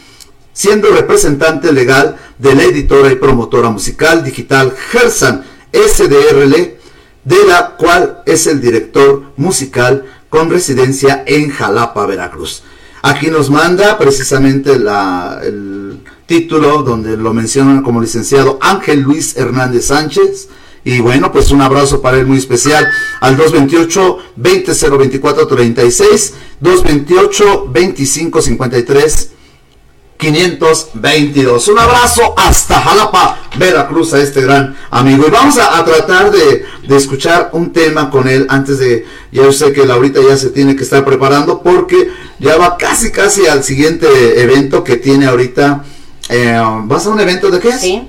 [0.52, 6.78] siendo representante legal de la editora y promotora musical digital Gersan SDRL,
[7.24, 12.62] de la cual es el director musical con residencia en Jalapa, Veracruz.
[13.02, 19.86] Aquí nos manda precisamente la, el título donde lo mencionan como licenciado Ángel Luis Hernández
[19.86, 20.48] Sánchez.
[20.84, 22.86] Y bueno, pues un abrazo para él muy especial
[23.20, 29.30] al 228 20024 36 228 2553
[30.18, 31.68] 522.
[31.68, 35.24] Un abrazo hasta Jalapa, Veracruz, a este gran amigo.
[35.26, 39.44] Y vamos a, a tratar de, de escuchar un tema con él antes de, ya
[39.44, 43.46] yo sé que Laurita ya se tiene que estar preparando porque ya va casi, casi
[43.46, 45.84] al siguiente evento que tiene ahorita.
[46.28, 47.80] Eh, ¿Vas a un evento de qué es?
[47.80, 48.06] Sí,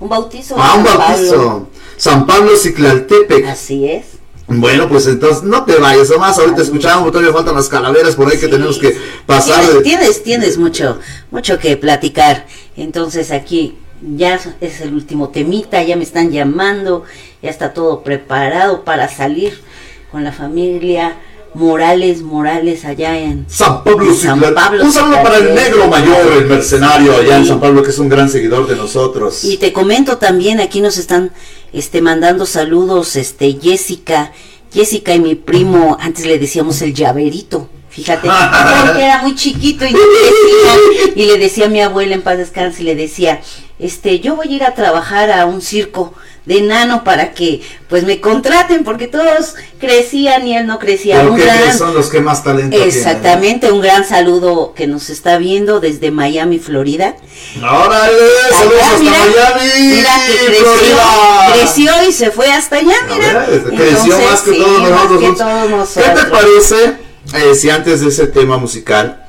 [0.00, 0.56] un bautizo.
[0.58, 1.36] Ah, un San bautizo.
[1.36, 1.68] Pablo.
[1.96, 3.46] San Pablo Ciclaltepec.
[3.46, 4.04] Así es.
[4.46, 8.34] Bueno, pues entonces no te vayas, nomás ahorita escuchamos, todavía faltan las calaveras por ahí
[8.38, 8.50] que Sí.
[8.50, 9.60] tenemos que pasar.
[9.64, 10.98] Tienes, tienes, tienes mucho,
[11.30, 12.46] mucho que platicar.
[12.76, 13.78] Entonces aquí
[14.16, 17.04] ya es el último temita, ya me están llamando,
[17.42, 19.58] ya está todo preparado para salir
[20.12, 21.16] con la familia
[21.54, 25.86] Morales, Morales allá en San Pablo en San Ciclar- Pablo Un saludo para el negro
[25.88, 27.46] mayor, el mercenario allá en.
[27.46, 29.44] San Pablo, que es un gran seguidor de nosotros.
[29.44, 31.30] Y te comento también, aquí nos están
[31.72, 34.32] este mandando saludos, este Jessica,
[34.72, 39.92] Jessica y mi primo, antes le decíamos el llaverito, fíjate, porque era muy chiquito y,
[39.92, 43.40] le decía, y le decía a mi abuela en paz descanse, y le decía,
[43.78, 46.14] este, yo voy a ir a trabajar a un circo
[46.46, 51.20] de enano para que pues me contraten porque todos crecían y él no crecía.
[51.20, 55.38] Un Porque gran- son los que más talento Exactamente, un gran saludo que nos está
[55.38, 57.16] viendo desde Miami, Florida.
[57.58, 58.12] ¡Órale!
[58.50, 59.86] ¡Saludos hasta mira, Miami!
[59.96, 61.52] Mira que creció, Florida!
[61.54, 63.46] creció y se fue hasta allá, mira.
[63.46, 65.94] ver, creció Entonces, más que sí, todos más nosotros.
[65.94, 66.96] que ¿Qué te parece
[67.50, 69.24] eh, si antes de ese tema musical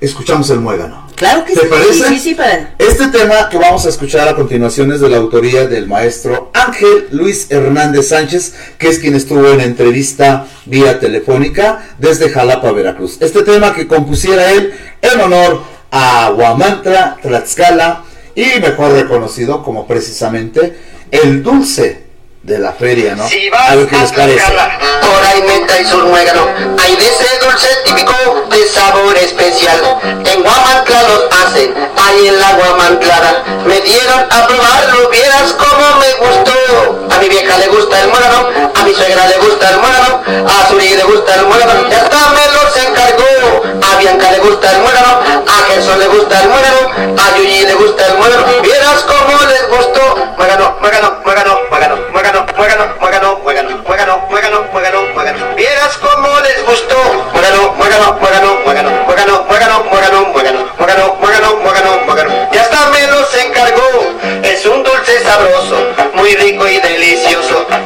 [0.00, 1.07] escuchamos el muégano?
[1.18, 2.08] Claro que ¿Te sí, parece?
[2.10, 2.74] sí, sí, para.
[2.78, 7.08] Este tema que vamos a escuchar a continuación es de la autoría del maestro Ángel
[7.10, 13.16] Luis Hernández Sánchez, que es quien estuvo en entrevista vía telefónica desde Jalapa, Veracruz.
[13.20, 14.72] Este tema que compusiera él
[15.02, 18.04] en honor a Huamantra, Tlaxcala
[18.36, 20.78] y mejor reconocido como precisamente
[21.10, 22.07] el dulce
[22.48, 23.28] de la feria, ¿no?
[23.28, 24.42] Si vas a ver qué les parece.
[24.42, 26.48] Por ahí me traes un muégano.
[26.82, 28.14] Hay de ese dulce típico
[28.50, 29.78] de sabor especial.
[30.24, 33.44] En Guamantla los hacen, ahí en la Guamantlada.
[33.66, 37.06] Me dieron a probarlo, vieras cómo me gustó.
[37.14, 40.68] A mi vieja le gusta el muégano, a mi suegra le gusta el muégano, a
[40.68, 43.37] Suri le gusta el muégano, y hasta me los encargó.
[43.68, 47.74] A Bianca le gusta el muégano, a Gerson le gusta el muégano, a Yuyi le
[47.74, 48.44] gusta el muégano.
[48.62, 50.16] Vieras cómo les gustó.
[50.38, 55.54] Muégano, muégano, muégano, muégano, muégano, muégano, muégano, muégano, muégano, muégano, muégano, muégano.
[55.56, 56.96] Vieras cómo les gustó.
[57.32, 62.48] Muégano, muégano, muégano, muégano, muégano, muégano, muégano, muégano, muégano, muégano, muégano, muégano.
[62.52, 63.88] Y hasta me los encargó.
[64.42, 65.76] Es un dulce sabroso,
[66.14, 67.37] muy rico y delicioso,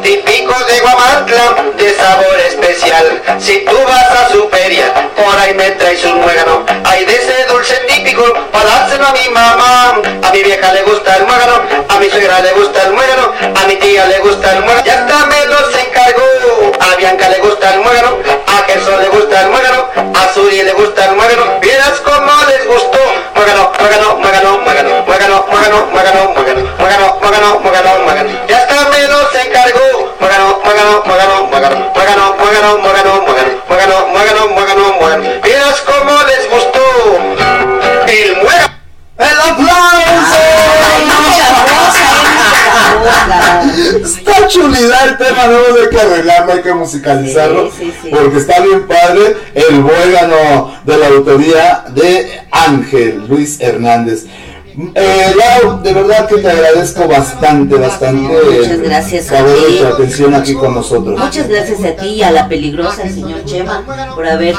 [0.02, 3.22] típico de Guamantla, de sabor especial.
[3.38, 6.64] Si tú vas a su feria, por ahí me traes un muégano.
[6.84, 10.00] Hay de ese dulce típico, para dárselo a mi mamá.
[10.22, 13.66] A mi vieja le gusta el muégano, a mi suegra le gusta el muégano, a
[13.66, 14.82] mi tía le gusta el muégano.
[14.86, 16.22] Y hasta me los encargó.
[16.80, 20.72] A Bianca le gusta el muégano, a Gerson le gusta el muégano, a Suri le
[20.72, 21.60] gusta el muégano.
[21.60, 22.98] Vieras cómo les gustó.
[23.34, 28.61] Muégano, muégano, muégano, muégano, muégano, muégano, muégano, muégano, muégano, muégano, muégano, muégano.
[34.10, 35.42] Muégano, muégano, muégano, muégano.
[35.42, 36.84] Vieras cómo les gustó.
[38.08, 38.72] El muégano.
[39.18, 40.52] ¡El rosa.
[44.04, 47.70] Está chulidad el tema, no hay que arreglarlo, hay que musicalizarlo.
[47.70, 48.10] Sí, sí, sí.
[48.10, 54.24] Porque está bien padre el muégano de la autoría de Ángel Luis Hernández.
[54.94, 58.32] Eh, Lau, de verdad que te agradezco bastante, bastante.
[58.58, 59.78] Muchas gracias a ti.
[59.78, 61.18] tu atención aquí con nosotros.
[61.18, 63.84] Muchas gracias a ti y a la peligrosa, el señor Chema,
[64.14, 64.54] por haber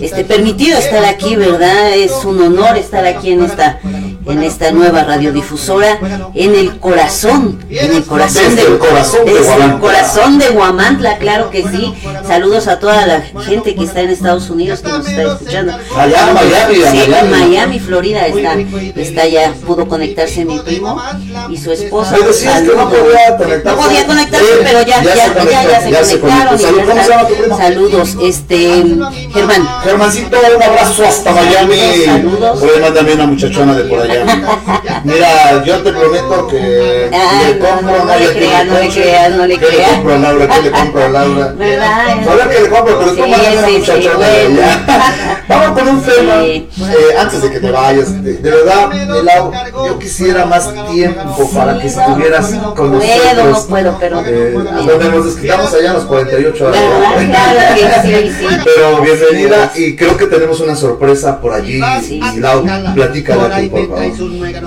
[0.00, 1.94] este, permitido estar aquí, ¿verdad?
[1.94, 3.80] Es un honor estar aquí en esta
[4.26, 5.98] en esta nueva radiodifusora,
[6.34, 9.80] en el corazón, en el corazón Desde el corazón de desde el Guamantla.
[9.80, 11.94] corazón de Guamantla, claro que sí.
[12.26, 15.72] Saludos a toda la gente que está en Estados Unidos, que nos está escuchando.
[15.96, 17.80] Allá en Miami, a Sí, en Miami.
[17.80, 18.54] Florida, está,
[18.96, 21.00] está ya, pudo conectarse mi primo
[21.48, 22.14] y su esposa.
[22.16, 23.76] Que no podía conectarse.
[23.76, 26.58] No podía conectarse, pero ya, ya ya, se ya, ya, conectó, se ya se conectaron.
[26.58, 27.58] y ya ¿Cómo se están.
[27.58, 28.84] Saludos, este,
[29.32, 29.68] Germán.
[29.82, 31.76] Germancito, un abrazo hasta Miami.
[32.04, 32.62] Saludos.
[32.62, 34.09] Ahí mándame una muchachona de por allá.
[34.10, 35.00] Allá.
[35.04, 38.74] Mira, yo te prometo que Ay, le no, compro no, no le Naya creas, no
[38.78, 39.90] le creas, no le ¿Qué le creas.
[39.92, 40.48] compro a Laura?
[40.48, 41.46] ¿Qué le compro a Laura?
[41.56, 42.08] ¿Verdad?
[42.10, 44.62] A ver qué le compro, pero tú Sí, mandas sí, sí, de bueno.
[44.62, 45.42] allá.
[45.48, 46.40] Vamos con un tema.
[46.42, 46.68] Sí.
[46.82, 48.90] eh, antes de que te vayas, de, de verdad,
[49.24, 49.52] Lau,
[49.86, 53.62] yo quisiera más tiempo para que Sí, estuvieras no, no con puedo, nosotros.
[53.62, 54.52] no puedo, pero- Eh,
[54.86, 56.80] donde nos desquitamos allá a los 48 horas.
[56.80, 57.76] ¿Verdad?
[57.76, 58.46] Claro que sí, sí.
[58.64, 61.80] Pero bienvenida y creo que tenemos una sorpresa por allí.
[62.02, 62.20] Sí.
[62.34, 62.64] Y Lau,
[62.94, 63.99] platícala tú, por favor.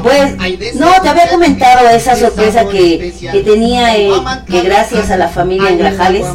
[0.04, 4.12] Pues, no, te había comentado esa sorpresa que, que tenía, eh,
[4.50, 6.26] que gracias a la familia en Grajales,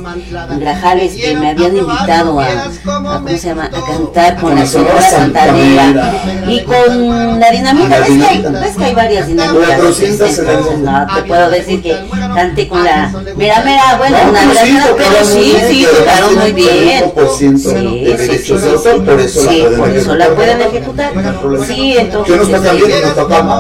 [0.51, 4.67] en Grajales, que me habían invitado a, a, ¿cómo se llama?, a cantar con la
[4.67, 6.13] Sonora Santanera
[6.49, 8.01] y con la Dinamita.
[8.01, 8.43] ¿Ves que hay,
[8.77, 9.69] que hay varias dinamitas?
[9.79, 11.97] 400 en el Entonces, no, te puedo decir que
[12.35, 16.53] canté con la mera mera, bueno, No, una sí, verdad, pero sí, sí, tocaron muy
[16.53, 17.05] bien.
[17.15, 20.35] 45% de derechos de autor, por eso la Sí, pueden por eso la ejecutar.
[20.35, 21.67] pueden ejecutar.
[21.67, 22.37] Sí, entonces.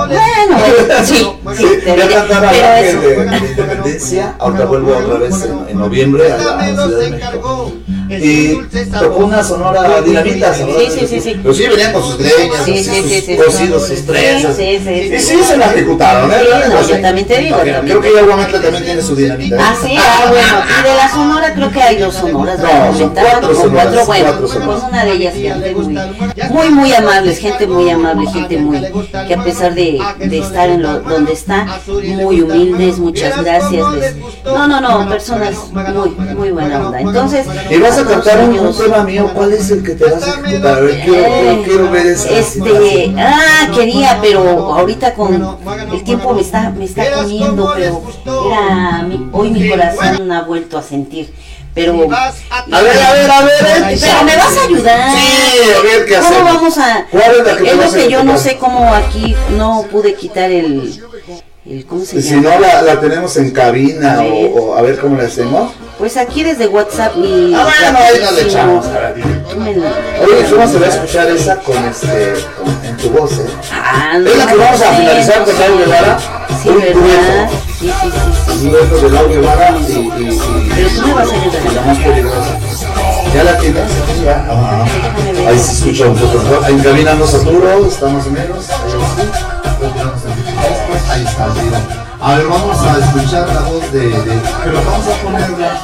[0.07, 0.58] Bueno,
[1.05, 1.15] sí,
[1.57, 1.97] sí, pero
[2.28, 3.00] la eso.
[3.00, 7.73] de, de Independencia, ahorita vuelvo otra vez en, en noviembre a la Ciudad de México.
[8.11, 8.55] Y
[8.99, 11.41] tocó una sonora dinamita, sonora Sí, sí, sí, sí.
[11.43, 13.37] Pero sí venían con sus greñas, Sí, así, sí, sí, sus sí.
[13.37, 14.57] cosidos, sus trenzas.
[14.57, 15.15] Sí, sí, sí.
[15.15, 16.37] Y sí se la ejecutaron, ¿eh?
[16.41, 19.57] Sí, no, yo también te digo, Creo que ya Guamantla también tiene su dinamita.
[19.57, 19.59] ¿eh?
[19.62, 20.62] Ah, sí, ah, bueno.
[20.81, 22.59] Y de la sonora creo que hay dos sonoras.
[22.59, 24.81] No, son cuatro sonoras, cuatro, bueno, cuatro sonoras.
[24.81, 25.99] con una de ellas gente muy,
[26.51, 28.81] muy, muy amables, gente muy amable, gente muy,
[29.27, 33.93] que a pesar de, de estar en lo, donde está, muy humildes, muchas gracias.
[33.95, 37.01] les- no, no, no, personas muy, muy buena onda.
[37.01, 40.05] Entonces, Y vas a todos cantar un, un tema mío, ¿cuál es el que te
[40.05, 40.77] vas a ejecutar?
[40.77, 42.31] A ver, quiero, quiero, quiero ver esa.
[42.31, 44.41] Este, ah, quería, pero
[44.75, 45.35] ahorita con
[45.93, 48.02] el tiempo me está, me está comiendo, pero
[48.47, 51.33] era, mi- hoy mi corazón ha vuelto a sentir,
[51.75, 52.33] pero, A
[52.81, 53.99] ver, a ver, a ver.
[54.01, 55.10] pero me vas a ayudar.
[55.17, 56.55] Sí, a ver qué ¿Cómo hacemos.
[56.55, 57.07] vamos a?
[57.10, 60.51] ¿Cuál es la vas lo a que yo no sé cómo aquí no pude quitar
[60.51, 61.01] el,
[61.67, 62.55] el ¿cómo se Si llama?
[62.55, 65.73] no, la, la tenemos en cabina A o, o a ver cómo le hacemos.
[65.99, 67.52] Pues aquí desde WhatsApp y.
[67.55, 68.86] Ah, bueno, ahí no le echamos.
[68.86, 69.12] a
[70.25, 73.47] Oye, ¿cómo se va a escuchar esa con este, con- en tu voz, eh?
[73.73, 75.59] Ah, no, Es la que vamos a finalizar con sé.
[75.68, 76.18] Lau Guevara.
[76.62, 77.51] Sí, ¿verdad?
[77.78, 78.51] Sí, sí, sí.
[78.65, 80.41] Un dueto de Lau Guevara y, y,
[80.77, 81.73] Pero tú me vas a ayudar.
[81.75, 82.59] la más peligrosa.
[83.35, 83.83] ¿Ya la tienes?
[84.28, 84.85] Ah,
[85.49, 86.70] ahí se escucha un poco mejor.
[86.70, 88.67] En cabina no saturo, está más o menos.
[88.70, 88.85] Ahí
[89.85, 92.08] el- Ahí está.
[92.20, 94.00] A ver, vamos a escuchar la voz de.
[94.00, 95.80] de- pero vamos a ponerla.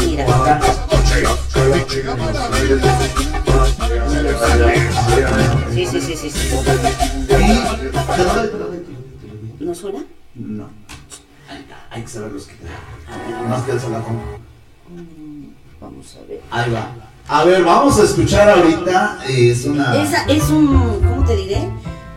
[0.00, 0.26] Mira.
[5.72, 6.56] Sí, sí, sí, sí, sí.
[9.60, 10.04] ¿No suena?
[10.34, 10.68] No.
[11.90, 12.54] Hay que saber los que
[13.48, 14.38] Más que eso la compro.
[15.80, 16.40] Vamos a ver.
[16.50, 16.90] Ahí va.
[17.28, 19.18] A ver, vamos a escuchar ahorita.
[19.28, 19.96] eh, Es una.
[20.00, 21.68] Esa es un, ¿cómo te diré?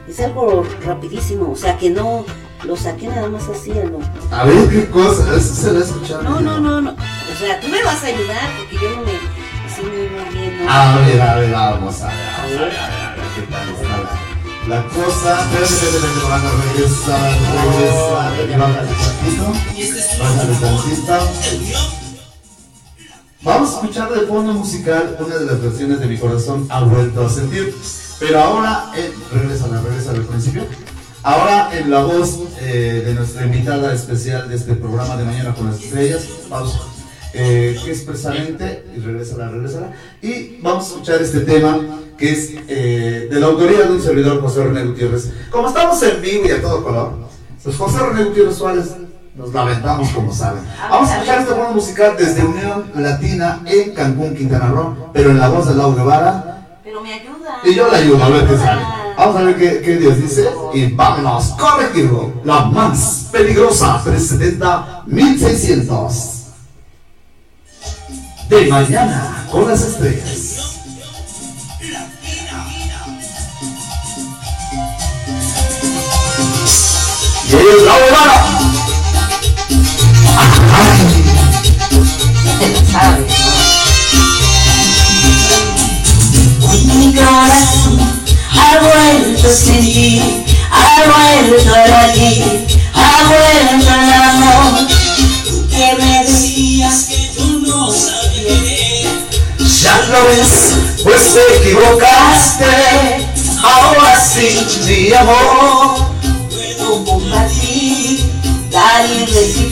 [0.07, 2.25] Es algo rapidísimo, o sea que no
[2.63, 3.99] lo saqué nada más así a lo.
[4.31, 5.35] A ver qué cosa.
[5.35, 6.23] Eso se la he escuchado.
[6.23, 6.91] No, no, no, no.
[6.91, 9.11] O sea, tú me vas a ayudar porque yo no me.
[9.13, 10.71] Así muy, muy bien, ¿no?
[10.71, 12.15] A ver, a ver, vamos a ver.
[12.15, 13.97] Vamos a ver, a ver, a ver qué tal está
[14.67, 15.41] la, la cosa.
[15.41, 17.31] Espérate, espérate, espérate, van a regresar,
[17.63, 18.59] regresar.
[18.59, 19.47] Bájale tantito.
[20.19, 21.98] Bájale tantito.
[23.41, 27.25] Vamos a escuchar de fondo musical una de las versiones de Mi Corazón ha vuelto
[27.25, 27.73] a sentir.
[28.19, 30.63] Pero ahora, eh, regresa, regresa al principio.
[31.23, 35.67] Ahora en la voz eh, de nuestra invitada especial de este programa de Mañana con
[35.67, 36.79] las Estrellas, pausa,
[37.33, 41.79] eh, que es precisamente, y regresa, regresa, y vamos a escuchar este tema
[42.17, 45.31] que es eh, de la autoría de un servidor José René Gutiérrez.
[45.49, 47.13] Como estamos en vivo y a todo color,
[47.63, 48.95] pues José René Gutiérrez Suárez
[49.39, 50.61] nos lamentamos como saben.
[50.89, 55.39] Vamos a escuchar este tema musical desde Unión Latina en Cancún, Quintana Roo, pero en
[55.39, 56.67] la voz de Lau Guevara.
[56.83, 57.59] Pero me ayuda.
[57.63, 58.81] Y yo le ayudo a ver qué sale.
[59.17, 60.49] Vamos a ver qué, qué Dios dice.
[60.73, 62.33] Y vámonos, corregirlo.
[62.43, 66.35] La más peligrosa presenta 1600.
[68.49, 70.81] De mañana con las estrellas.
[77.47, 77.89] Y la.
[77.89, 78.68] ¿Sabes?
[95.69, 97.93] Que me decías que tú no.
[99.81, 102.99] Ya lo ves, pues te equivocaste.
[104.89, 106.09] Mi amor.
[106.49, 108.19] Puedo compartir,
[108.71, 109.68] dar y recibir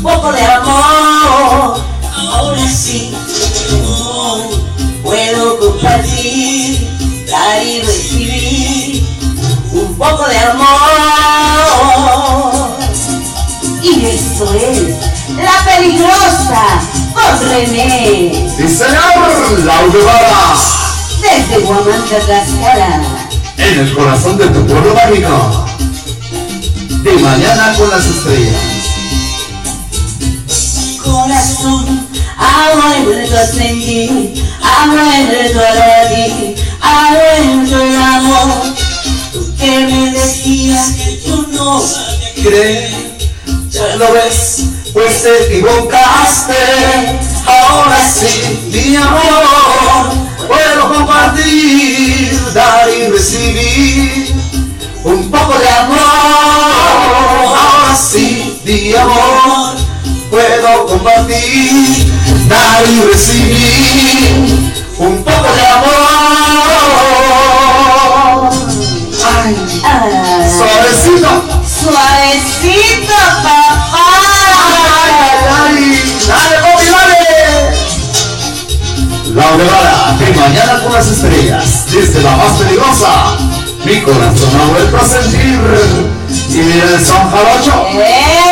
[0.00, 1.78] un poco de amor.
[2.32, 3.12] Ahora sí,
[5.02, 6.88] puedo compartir,
[7.30, 9.06] dar y recibir
[9.72, 10.70] un poco de amor.
[13.82, 14.96] Y eso es
[15.36, 16.80] La Peligrosa
[17.12, 20.54] con René, Sí, señor, Lau Guevara,
[21.20, 23.02] desde Guamanta, Tlaxcala.
[23.58, 25.66] en el corazón de tu pueblo mágico.
[27.02, 28.69] De mañana con las estrellas.
[31.02, 38.74] Corazón ha vuelto a sentir, ha vuelto a latir, ha vuelto el amor.
[39.32, 41.82] Tú que me decías que tú no
[42.42, 42.92] crees,
[43.70, 46.54] ya lo ves, pues te equivocaste.
[47.46, 50.12] Ahora sí, mi amor,
[50.46, 54.34] puedo compartir, dar y recibir
[55.04, 55.98] un poco de amor.
[57.58, 59.69] Ahora sí, mi amor,
[60.30, 62.12] puedo compartir,
[62.48, 65.90] dar y recibir un poco de amor.
[69.42, 70.06] Ay, Ah,
[70.56, 71.30] suavecito.
[71.82, 73.58] suavecito, papá.
[75.66, 75.84] ¡Ay,
[76.28, 77.76] dale, Bobby, dale!
[79.34, 83.36] La Olevara, de mañana con las estrellas, desde la más peligrosa,
[83.84, 85.60] mi corazón ha vuelto a sentir.
[86.50, 88.49] Y mira el son jarocho, ¡Eh!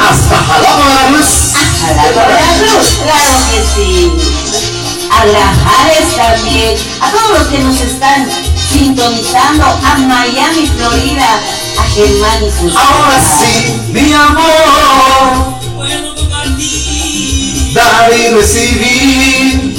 [0.00, 1.54] Hasta Jalapa de la Luz.
[1.84, 4.12] A la Veracruz, claro que sí.
[5.10, 5.24] A
[6.16, 6.78] también.
[7.00, 8.28] A todos los que nos están
[8.70, 9.64] sintonizando.
[9.64, 11.40] A Miami, Florida.
[11.78, 15.58] A Germán y sus Ahora sí, mi amor,
[17.72, 19.74] dar y recibir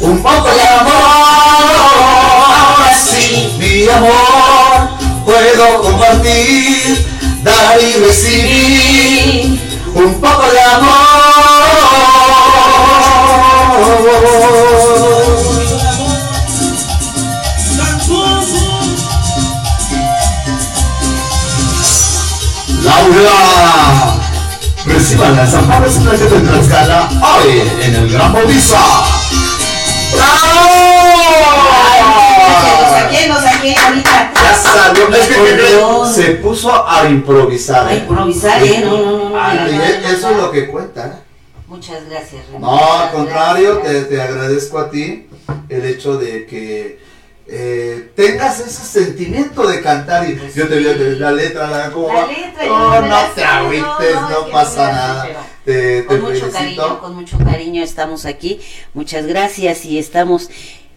[0.00, 0.92] un poco de amor.
[2.58, 4.88] Ahora sí, mi amor,
[5.24, 7.11] puedo compartir,
[7.42, 9.60] dar y recibir
[9.94, 11.22] un poco de amor.
[22.82, 24.18] Laura,
[24.86, 28.78] reciban las amparas en la de Tlaxcala hoy en el Gran Bautista.
[30.12, 30.72] Ay, ¡Bravo!
[36.14, 37.86] Se puso a improvisar.
[37.86, 38.82] A improvisar, ¿eh?
[38.84, 41.06] No, no, no, no, no, y no, no, eso es lo que cuenta.
[41.06, 41.12] ¿eh?
[41.66, 42.58] Muchas gracias, René.
[42.58, 45.26] No, al contrario, te, te agradezco a ti
[45.68, 47.00] el hecho de que
[47.46, 50.84] eh, tengas ese sentimiento de cantar y Pues yo te sí.
[50.84, 55.28] veo la letra, la cómo La letra, yo no, no te agüites, no, pasa nada.
[55.64, 58.60] Te, te Con mucho cariño, con mucho cariño estamos aquí.
[58.94, 60.50] Muchas gracias y estamos,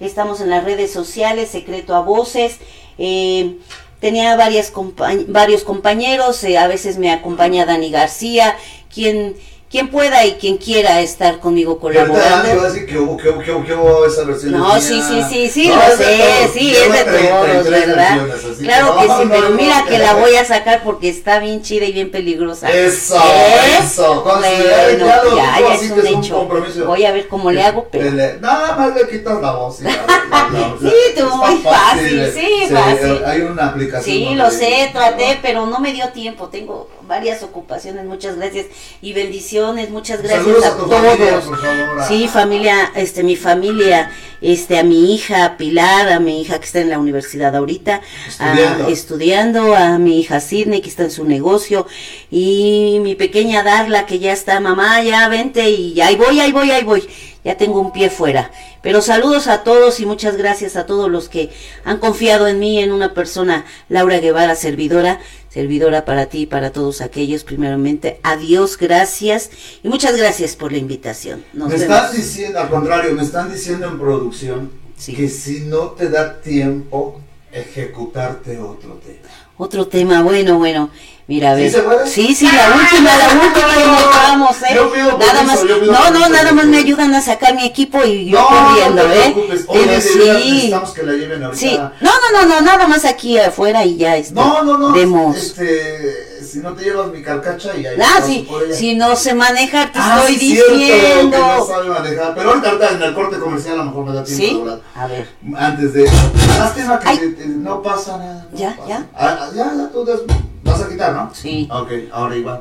[0.00, 2.56] Estamos en las redes sociales, Secreto a Voces.
[2.98, 3.56] Eh,
[4.00, 8.56] tenía varias compa- varios compañeros, eh, a veces me acompaña Dani García,
[8.92, 9.36] quien,
[9.70, 12.62] quien pueda y quien quiera estar conmigo colaborando.
[12.62, 14.52] Decir que hubo, que hubo, que hubo, que hubo esa versión.
[14.52, 18.18] No, sí, sí, sí, sí, No, lo sé, sí, es de 33 todos, ¿verdad?
[18.58, 21.62] Claro que no, sí, no, pero mira que la voy a sacar porque está bien
[21.62, 22.68] chida y bien peligrosa.
[22.68, 23.78] Eso, ¿Eh?
[23.80, 24.24] eso.
[24.24, 26.34] Considera, Bueno, ya ya, es un es un hecho.
[26.38, 26.84] compromiso.
[26.86, 28.10] Voy a ver cómo le hago, pero...
[28.10, 29.80] Le- Nada más le quitas la voz.
[29.80, 32.32] y la- la- Sí, tú, muy fácil, eh.
[32.34, 33.22] sí, fácil.
[33.24, 34.02] Hay una aplicación.
[34.16, 36.48] Sí, lo sé, traté, pero no me dio tiempo.
[36.48, 38.66] Tengo varias ocupaciones, muchas gracias
[39.02, 40.94] y bendiciones, muchas gracias Saludos a, a todos.
[40.94, 46.20] familia, por favor, a- Sí, familia, este, mi familia, este, a mi hija Pilar, a
[46.20, 48.00] mi hija que está en la universidad ahorita,
[48.38, 48.88] a- Estudiando.
[48.88, 51.86] estudiando, a mi hija Sidney que está en su negocio
[52.30, 56.70] y mi pequeña Darla que ya está, mamá, ya vente y ahí voy, ahí voy,
[56.70, 57.06] ahí voy.
[57.42, 58.50] Ya tengo un pie fuera.
[58.82, 61.48] Pero saludos a todos y muchas gracias a todos los que
[61.84, 66.70] han confiado en mí, en una persona, Laura Guevara, servidora, servidora para ti y para
[66.72, 68.20] todos aquellos, primeramente.
[68.22, 69.50] Adiós, gracias
[69.82, 71.44] y muchas gracias por la invitación.
[71.52, 71.82] Nos me vemos.
[71.96, 75.14] están diciendo, al contrario, me están diciendo en producción Sí.
[75.14, 77.20] que si no te da tiempo
[77.52, 79.28] ejecutarte otro tema.
[79.56, 80.90] Otro tema, bueno, bueno.
[81.30, 81.70] Mira, a ¿Sí ver.
[81.70, 82.06] se puede?
[82.08, 84.74] Sí, sí, la última, la última que nos vamos, ¿eh?
[84.74, 87.64] Yo pido nada más, yo pido no, no, nada más me ayudan a sacar mi
[87.64, 89.34] equipo y yo No, corriendo, no ¿eh?
[89.68, 90.72] Oye, Pero sí.
[90.92, 91.60] que la lleven ahorita.
[91.60, 94.34] Sí, no, no, no, no, nada más aquí afuera y ya está.
[94.44, 94.92] No, no, no.
[94.92, 95.36] Vemos.
[95.36, 99.92] Este, si no te llevas mi carcacha y ahí Ah, sí, si no sé manejar,
[99.92, 101.36] te Ah, estoy sí, diciendo.
[101.36, 102.34] que no sabe manejar.
[102.34, 104.80] Pero ahorita, en el corte comercial a lo mejor me da tiempo ¿Sí?
[104.96, 105.28] A ver.
[105.56, 106.10] Antes de.
[106.58, 108.46] Lástima que te- te- no pasa nada.
[108.50, 108.88] no Ya, pasa.
[108.88, 109.06] ya.
[109.16, 110.22] Ah, ya, ya, tú des-
[110.70, 111.30] vas a quitar, ¿no?
[111.34, 111.68] Sí.
[111.70, 112.60] Ok, ahora igual.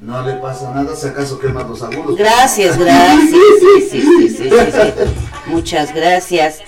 [0.00, 2.16] No le pasa nada, si acaso quemas los agudos.
[2.16, 3.30] Gracias, gracias.
[3.30, 4.50] Sí, sí, sí, sí, sí, sí.
[5.46, 6.60] Muchas gracias.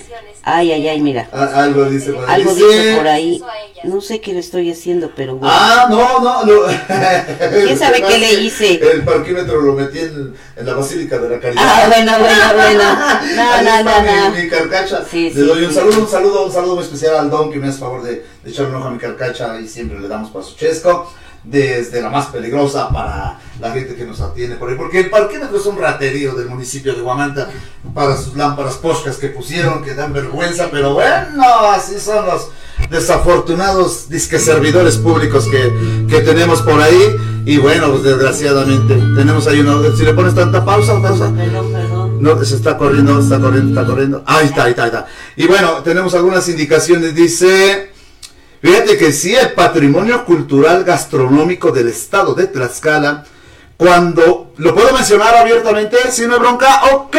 [0.47, 1.27] Ay, ay, ay, mira.
[1.33, 2.35] Ah, algo dice por ahí.
[2.43, 2.63] Algo Sí.
[2.65, 3.43] dice por ahí.
[3.85, 5.55] No sé qué le estoy haciendo, pero bueno.
[5.57, 6.63] Ah, no, no, no.
[7.65, 8.75] ¿Quién sabe qué le hice?
[8.93, 11.63] El parquímetro lo metí en, en la Basílica de la Caridad.
[11.67, 12.85] Ah, bueno, bueno, bueno.
[13.37, 14.09] No, no, no, mi,
[14.39, 14.43] no.
[14.43, 15.03] mi carcacha.
[15.11, 15.75] Sí, le sí, doy un sí.
[15.77, 18.51] saludo, un saludo, un saludo muy especial al Don que me hace favor de, de
[18.51, 21.11] echar un ojo a mi carcacha y siempre le damos para su chesco.
[21.45, 24.77] Desde la más peligrosa para la gente que nos atiende por ahí.
[24.77, 27.51] Porque el parquímetro es un raterío del municipio de Guamanta
[27.95, 30.69] para sus lámparas poscas que pusieron, que dan vergüenza.
[30.71, 32.49] Pero bueno, así son los
[32.91, 37.15] desafortunados disque servidores públicos que, que tenemos por ahí.
[37.47, 39.83] Y bueno, pues desgraciadamente tenemos ahí uno.
[39.95, 41.31] Si le pones tanta pausa, pausa.
[41.35, 42.23] Perdón, perdón.
[42.23, 44.23] No, se está corriendo, está corriendo, está corriendo.
[44.27, 45.07] Ahí está, ahí está, ahí está.
[45.37, 47.15] Y bueno, tenemos algunas indicaciones.
[47.15, 47.93] Dice,
[48.65, 53.25] fíjate que sí, el patrimonio cultural gastronómico del estado de Tlaxcala,
[53.77, 55.99] cuando, ¿lo puedo mencionar abiertamente?
[56.11, 57.17] Si no hay bronca, ok,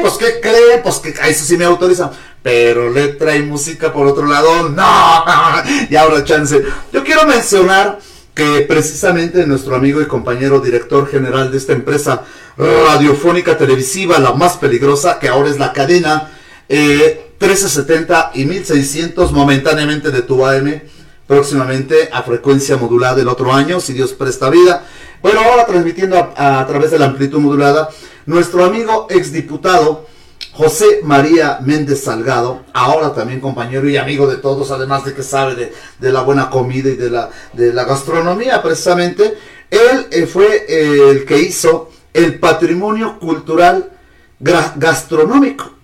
[0.00, 0.78] pues ¿qué cree?
[0.82, 2.10] Pues que a eso sí me autorizan.
[2.42, 5.54] Pero letra y música por otro lado, no.
[5.90, 6.62] y ahora chance.
[6.92, 7.98] Yo quiero mencionar
[8.32, 12.22] que precisamente nuestro amigo y compañero director general de esta empresa
[12.56, 16.30] radiofónica televisiva, la más peligrosa, que ahora es la cadena,
[16.68, 20.82] eh, 1370 y 1600 momentáneamente de tu AM,
[21.26, 24.84] próximamente a frecuencia modulada el otro año, si Dios presta vida.
[25.22, 27.90] Bueno, ahora transmitiendo a, través de la amplitud modulada,
[28.26, 30.06] nuestro amigo exdiputado
[30.52, 35.54] José María Méndez Salgado, ahora también compañero y amigo de todos, además de que sabe
[35.54, 39.38] de, de la buena comida y de la, de la gastronomía precisamente,
[39.70, 43.92] él eh, fue eh, el que hizo el patrimonio cultural
[44.40, 45.77] gastronómico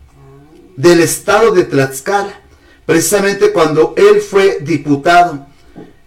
[0.77, 2.41] del estado de Tlaxcala,
[2.87, 5.47] precisamente cuando él fue diputado.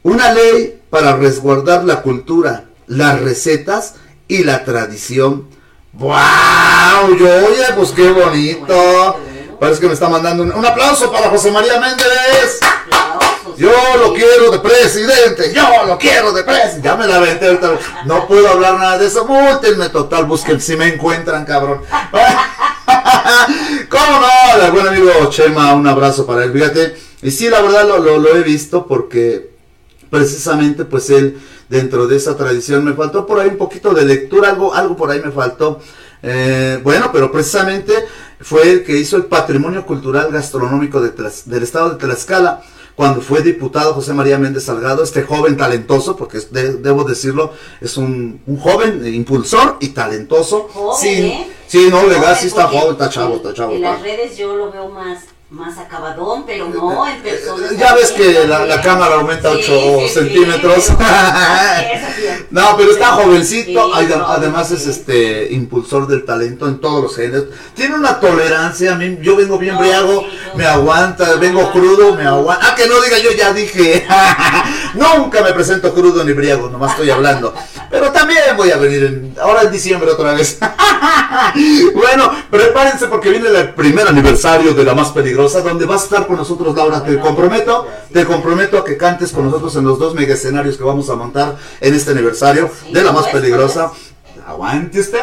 [0.03, 3.95] Una ley para resguardar la cultura, las recetas
[4.27, 5.47] y la tradición.
[5.93, 7.17] ¡Wow!
[7.19, 9.17] Yo, oye, pues qué bonito.
[9.59, 12.59] Parece que me está mandando un, un aplauso para José María Méndez.
[13.57, 16.81] Yo lo quiero de presidente, yo lo quiero de presidente.
[16.83, 17.71] Ya me la aventé ahorita.
[18.05, 19.25] No puedo hablar nada de eso.
[19.25, 21.81] Múltenme total, busquen si me encuentran, cabrón.
[23.89, 24.65] ¿Cómo no?
[24.65, 26.51] El buen amigo Chema, un abrazo para él.
[26.51, 26.95] Fíjate.
[27.21, 29.51] Y sí, la verdad lo, lo, he visto porque
[30.09, 34.49] precisamente pues él dentro de esa tradición me faltó por ahí un poquito de lectura,
[34.49, 35.79] algo, algo por ahí me faltó.
[36.21, 37.93] Eh, bueno, pero precisamente
[38.41, 41.11] fue el que hizo el patrimonio cultural gastronómico de
[41.45, 42.61] del estado de Tlaxcala
[42.97, 47.95] cuando fue diputado José María Méndez Salgado, este joven talentoso, porque de- debo decirlo, es
[47.95, 50.67] un, un joven impulsor y talentoso.
[50.73, 51.47] Joven, sí, ¿eh?
[51.67, 53.71] sí, no, Joven, sí está joven, está chavo, está chavo.
[53.73, 55.19] En las redes yo lo veo más,
[55.49, 57.67] más acabadón, pero no en persona.
[57.77, 60.89] Ya ves que la, la cámara aumenta 8 centímetros.
[62.51, 63.93] no, pero está jovencito.
[63.95, 67.45] Además es este impulsor del talento en todos los géneros.
[67.75, 68.91] Tiene una tolerancia.
[68.93, 71.35] A mí, yo vengo bien No, briago, me aguanta.
[71.35, 72.67] Vengo crudo, me aguanta.
[72.69, 74.05] Ah, que no diga yo ya dije.
[74.95, 77.53] Nunca me presento crudo ni briago, nomás estoy hablando.
[77.89, 80.57] Pero también voy a venir en- ahora en diciembre otra vez.
[81.93, 86.27] bueno, prepárense porque viene el primer aniversario de la más peligrosa, donde vas a estar
[86.27, 87.03] con nosotros, Laura.
[87.03, 90.83] Te comprometo, te comprometo a que cantes con nosotros en los dos mega escenarios que
[90.83, 93.91] vamos a montar en este aniversario de la más peligrosa.
[94.47, 95.19] Aguante usted,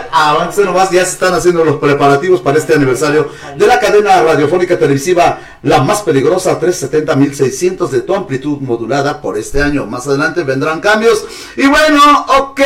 [0.51, 4.79] usted nomás, ya se están haciendo los preparativos para este aniversario de la cadena radiofónica
[4.79, 9.87] televisiva La Más Peligrosa 370-1600 de tu amplitud modulada por este año.
[9.87, 11.25] Más adelante vendrán cambios.
[11.57, 12.61] Y bueno, ok.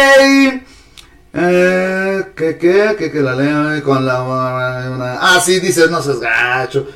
[1.35, 4.23] Eh, que, que, que, que la leo con la...
[4.23, 6.87] una- ah, sí, dices, no seas gacho.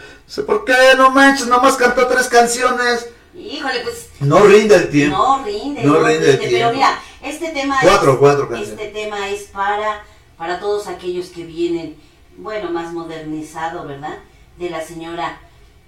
[0.46, 1.46] ¿Por qué no manches?
[1.46, 3.08] Nomás cantó tres canciones.
[3.34, 5.16] Híjole, pues No rinde el tiempo.
[5.16, 6.56] no rinde, No no, rinde el tiempo.
[6.56, 8.80] Pero mira, este tema Cuatro, es, cuatro canciones.
[8.80, 10.04] este tema es para,
[10.36, 11.96] para todos aquellos que vienen,
[12.36, 14.18] bueno, más modernizado, ¿verdad?
[14.58, 15.38] De la señora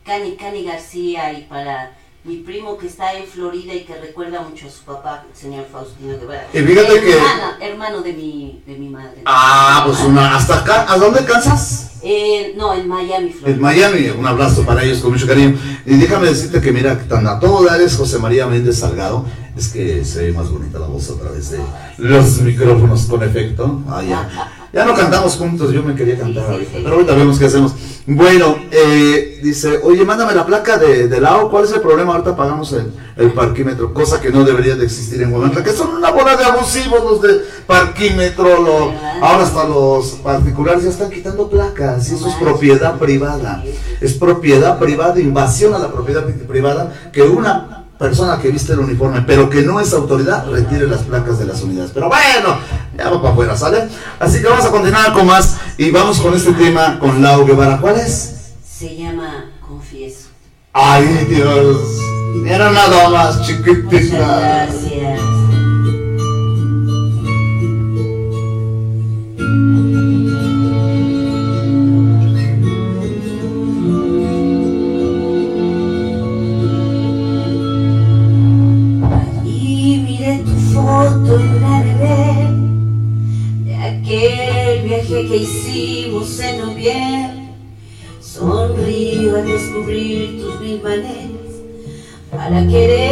[0.04, 4.66] Cani Cani García y para mi primo que está en Florida y que recuerda mucho
[4.66, 6.48] a su papá, el señor Faustino Guevara.
[6.54, 7.18] Y fíjate que-
[7.60, 9.22] hermano de mi, de mi madre.
[9.26, 10.86] Ah, pues una, hasta acá.
[10.90, 11.90] ¿A dónde cansas?
[12.02, 13.58] Eh, no, en Miami, En Florida.
[13.60, 15.58] Miami, un abrazo para ellos con mucho cariño.
[15.84, 19.68] Y déjame decirte que mira, tan a todo dar es José María Méndez Salgado, es
[19.68, 21.58] que se ve más bonita la voz a través de
[21.98, 23.82] los micrófonos con efecto.
[23.88, 24.63] Ah, ya.
[24.74, 27.72] Ya no cantamos juntos, yo me quería cantar ahorita, pero ahorita vemos qué hacemos.
[28.06, 32.12] Bueno, eh, dice, oye, mándame la placa de, de Lao, ¿cuál es el problema?
[32.14, 35.90] Ahorita pagamos el, el parquímetro, cosa que no debería de existir en Guadalajara, que son
[35.96, 41.48] una bola de abusivos los de parquímetro, lo- ahora hasta los particulares ya están quitando
[41.48, 43.62] placas, y eso es propiedad privada,
[44.00, 49.22] es propiedad privada, invasión a la propiedad privada, que una persona que viste el uniforme,
[49.22, 51.90] pero que no es autoridad, retire las placas de las unidades.
[51.94, 52.58] Pero bueno,
[52.96, 53.88] ya va para afuera, ¿sale?
[54.18, 57.78] Así que vamos a continuar con más y vamos con este tema con Lau Guevara.
[57.80, 58.34] ¿Cuál es?
[58.66, 60.28] Se llama Confieso.
[60.72, 61.78] Ay, Dios.
[62.46, 64.16] Era nada más Muchas chiquitita.
[64.40, 65.33] gracias.
[85.04, 87.48] Viaje que hicimos en noviembre.
[88.20, 91.60] Sonrío al descubrir tus mil maneras
[92.30, 93.04] para quererme.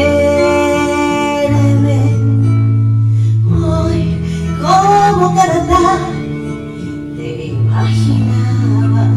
[3.46, 4.18] Hoy,
[4.60, 9.08] como cada tarde, te imaginaba.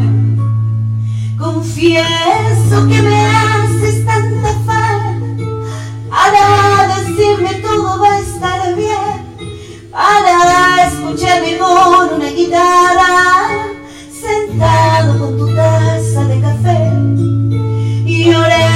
[1.38, 5.16] Confieso que me haces tanta falta
[6.08, 9.16] para decirme todo va a estar bien,
[9.90, 10.55] para
[12.36, 13.72] guitarra,
[14.12, 16.92] sentado con tu taza de café.
[18.04, 18.66] Y lloré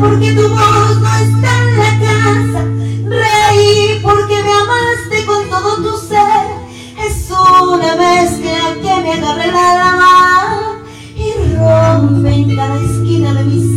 [0.00, 2.64] porque tu voz no está en la casa,
[3.04, 6.46] reí porque me amaste con todo tu ser.
[6.98, 10.82] Es una mezcla que me agarra el alma
[11.14, 13.69] y rompe en cada esquina de mi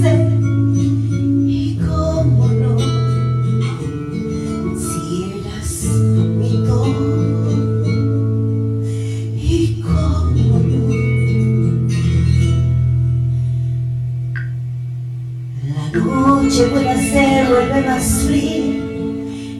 [16.64, 18.64] noche puede ser vuelve más fría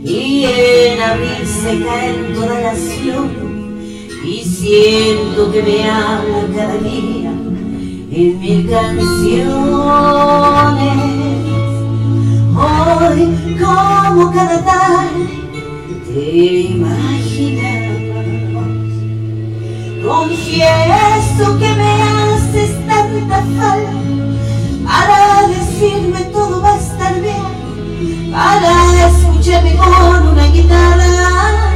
[0.06, 3.32] y en abril se caen todas las flores
[4.26, 7.32] y siento que me habla cada día
[8.12, 9.54] en mil canciones.
[12.56, 15.28] Hoy, como cada tarde,
[16.08, 17.94] te imaginaba.
[20.06, 24.04] Confieso que me haces tanta falta
[24.86, 26.78] para decirme todo va
[27.12, 31.74] bien, para escucharme con una guitarra,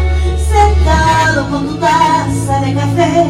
[0.50, 3.26] sentado con tu taza de café.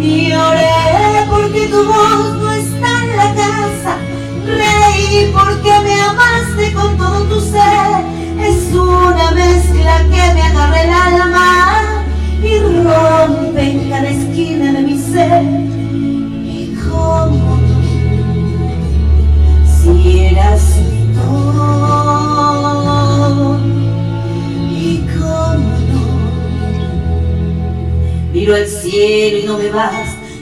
[0.00, 3.96] Y lloré porque tu voz no está en la casa,
[4.44, 8.04] reí porque me amaste con todo tu ser.
[8.40, 12.04] Es una mezcla que me agarra el alma
[12.42, 15.55] y rompe en cada esquina de mi ser.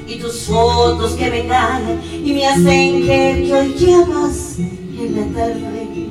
[0.06, 5.26] Y tus fotos que me engañan y me hacen creer que hoy llamas en la
[5.36, 6.08] tarde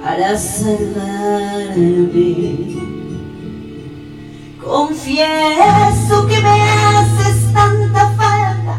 [0.00, 1.76] para salvarme.
[4.62, 8.78] Confieso que me haces tanta falta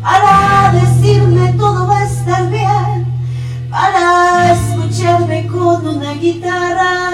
[0.00, 3.06] para decirme todo va a estar bien,
[3.68, 7.10] para escucharme con una guitarra,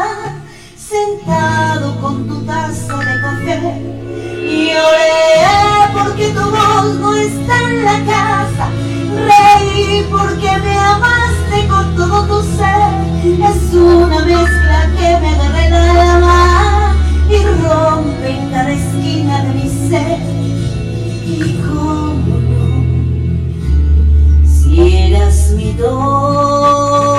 [0.77, 3.83] sentado con tu taza de café.
[4.41, 5.30] Y lloré
[10.11, 12.93] porque me amaste con todo tu ser.
[13.25, 16.95] Es una mezcla que me agarra el alma
[17.29, 20.19] y rompe cada esquina de mi ser.
[21.27, 22.67] Y cómo no,
[24.47, 27.11] si eras mi todo.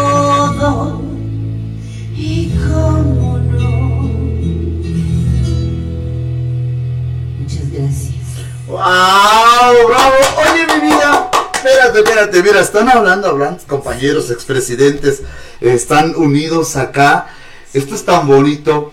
[2.15, 3.69] Y cómo no.
[7.39, 8.11] Muchas gracias.
[8.67, 8.79] ¡Wow!
[9.87, 10.30] ¡Bravo!
[12.43, 15.21] Mira, están hablando, hablando, compañeros, expresidentes,
[15.59, 17.27] están unidos acá.
[17.73, 18.91] Esto es tan bonito.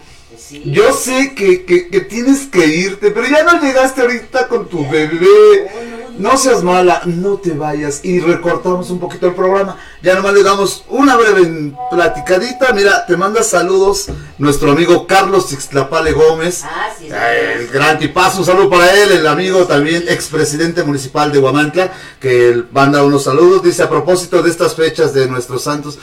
[0.65, 4.89] Yo sé que, que, que tienes que irte, pero ya no llegaste ahorita con tu
[4.89, 5.71] bebé.
[6.19, 9.77] No seas mala, no te vayas y recortamos un poquito el programa.
[10.03, 12.73] Ya nomás le damos una breve platicadita.
[12.73, 14.07] Mira, te manda saludos
[14.37, 16.65] nuestro amigo Carlos Ixtlapale Gómez.
[16.65, 17.15] Ah, sí, sí.
[17.15, 22.65] El gran tipazo, un saludo para él, el amigo también expresidente municipal de Huamantla, que
[22.73, 23.63] manda unos saludos.
[23.63, 26.01] Dice a propósito de estas fechas de nuestros santos.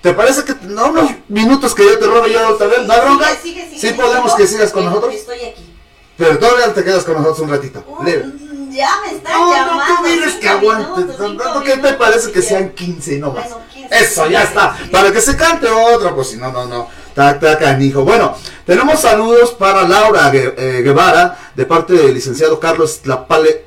[0.00, 2.86] ¿Te parece que no unos minutos que yo te robe yo otra vez?
[2.86, 3.36] ¿No bronca?
[3.42, 5.14] Sigue, sigue, Sí podemos que sigas con nosotros.
[5.14, 5.74] Estoy aquí.
[6.16, 7.84] Pero todavía te quedas con nosotros un ratito.
[7.86, 8.47] Uh, Leve.
[8.78, 9.84] Ya me están No, no, llamando.
[10.02, 11.18] tú diles cinco que aguantes.
[11.18, 13.48] ¿No, ¿Qué te parece que sean 15 no más?
[13.50, 14.76] Bueno, 15, Eso, ya 15, está.
[14.92, 16.88] Para que se cante otra, pues si no, no, no.
[17.08, 18.04] Está, está canijo.
[18.04, 23.64] Bueno, tenemos saludos para Laura eh, Guevara, de parte del licenciado Carlos Tlapale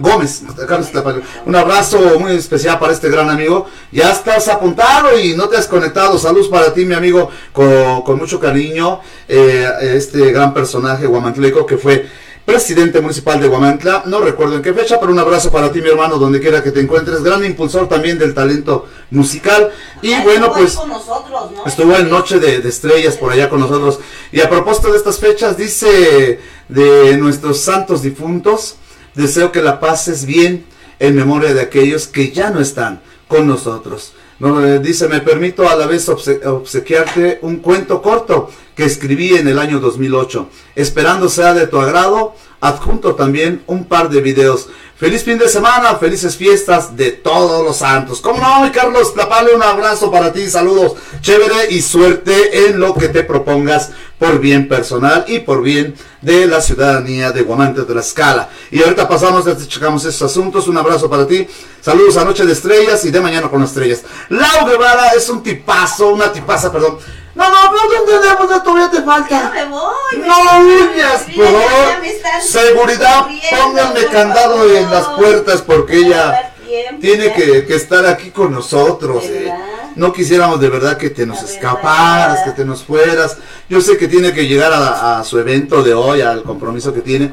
[0.00, 0.42] Gómez.
[0.68, 1.22] Carlos Tlapale.
[1.46, 3.66] Un abrazo muy especial para este gran amigo.
[3.92, 6.18] Ya estás apuntado y no te has conectado.
[6.18, 9.00] Saludos para ti, mi amigo, con, con mucho cariño.
[9.28, 12.08] eh, este gran personaje guamantleco que fue
[12.48, 15.90] presidente municipal de Guamantla, no recuerdo en qué fecha, pero un abrazo para ti, mi
[15.90, 19.70] hermano, donde quiera que te encuentres, gran impulsor también del talento musical.
[20.00, 21.66] Y bueno, pues con nosotros, ¿no?
[21.66, 24.00] estuvo en Noche de, de Estrellas por allá con nosotros.
[24.32, 28.76] Y a propósito de estas fechas, dice de nuestros santos difuntos,
[29.14, 30.64] deseo que la pases bien
[31.00, 34.14] en memoria de aquellos que ya no están con nosotros.
[34.40, 39.48] Eh, dice, me permito a la vez obse- obsequiarte un cuento corto que escribí en
[39.48, 40.48] el año 2008.
[40.76, 44.68] Esperando sea de tu agrado, adjunto también un par de videos.
[44.98, 48.20] Feliz fin de semana, felices fiestas de todos los santos.
[48.20, 49.14] ¿Cómo no, Carlos?
[49.14, 54.40] Tlapale, un abrazo para ti, saludos, chévere y suerte en lo que te propongas por
[54.40, 58.48] bien personal y por bien de la ciudadanía de Guamante de la Escala.
[58.72, 60.66] Y ahorita pasamos, checamos esos asuntos.
[60.66, 61.46] Un abrazo para ti.
[61.80, 64.02] Saludos a Noche de Estrellas y de Mañana con Estrellas.
[64.30, 66.98] Lau Guevara es un tipazo, una tipaza, perdón.
[67.38, 69.50] No, no, pero ¿dónde debemos de todavía te falta?
[69.54, 70.18] me voy.
[70.18, 72.42] No huyas, por favor.
[72.42, 76.52] Seguridad, pónganme candado en las puertas porque No ella
[77.00, 79.24] tiene que, que estar aquí con nosotros.
[79.24, 79.52] eh.
[79.94, 82.44] No quisiéramos de verdad que te nos La escaparas, verdad.
[82.44, 83.36] que te nos fueras.
[83.68, 87.00] Yo sé que tiene que llegar a, a su evento de hoy, al compromiso que
[87.00, 87.32] tiene.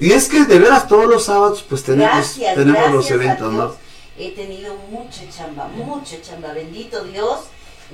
[0.00, 3.52] Y es que de veras todos los sábados pues tenemos, Gracias, tenemos gracias los eventos.
[3.52, 3.74] ¿no?
[4.18, 6.52] He tenido mucha chamba, mucha chamba.
[6.52, 7.40] Bendito Dios.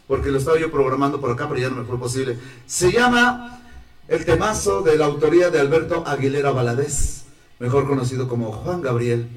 [0.07, 3.61] porque lo estaba yo programando por acá, pero ya no me fue posible, se llama
[4.07, 7.23] el temazo de la autoría de Alberto Aguilera Valadez,
[7.59, 9.27] mejor conocido como Juan Gabriel,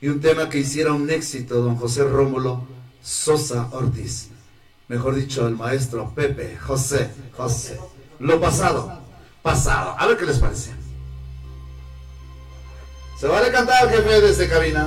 [0.00, 2.66] y un tema que hiciera un éxito don José Rómulo
[3.02, 4.28] Sosa Ortiz,
[4.88, 7.78] mejor dicho, el maestro Pepe José José.
[8.18, 9.00] Lo pasado,
[9.42, 9.94] pasado.
[9.96, 10.77] A ver qué les parece.
[13.18, 14.86] Se vale cantar, jefe, desde cabina.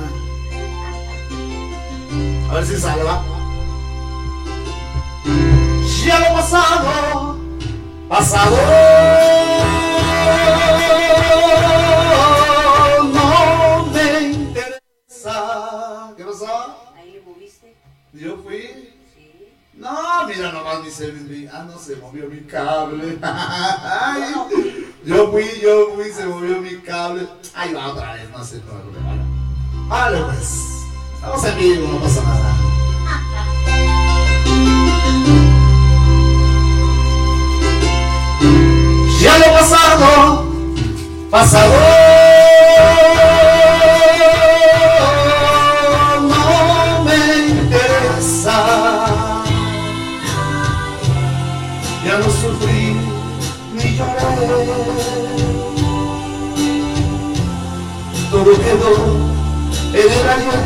[2.50, 3.22] A ver si salva.
[6.04, 7.38] Ya lo pasado,
[8.08, 8.56] pasado.
[13.12, 16.12] No me interesa.
[16.16, 16.76] ¿Qué pasó?
[16.96, 17.76] Ahí le moviste.
[18.12, 18.60] Yo fui.
[19.14, 19.52] Sí.
[19.74, 23.18] No, mira nomás mi se mi- Ah, no se movió mi cable.
[23.22, 24.22] Ay,
[25.04, 27.28] yo fui, yo fui, se movió mi cable.
[27.54, 29.24] Ahí va otra vez, no sé problema.
[29.88, 30.72] Vale, pues.
[31.14, 32.56] Estamos en vivo, no pasa nada.
[39.20, 40.44] Ya lo pasado,
[41.30, 43.21] pasado.
[58.42, 58.92] Todo quedó
[59.94, 60.62] en el ayer.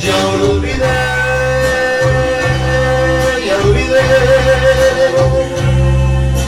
[0.00, 0.98] Ya olvidé,
[3.44, 4.06] ya olvidé,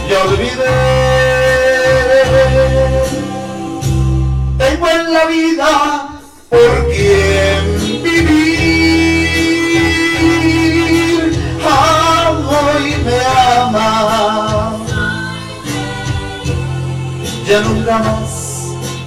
[0.09, 0.75] ya olvidé.
[4.59, 5.71] Tengo en la vida
[6.49, 7.63] por quien
[8.05, 9.31] vivir.
[11.67, 13.19] Amo y me
[13.59, 13.89] ama.
[17.49, 18.30] Ya nunca más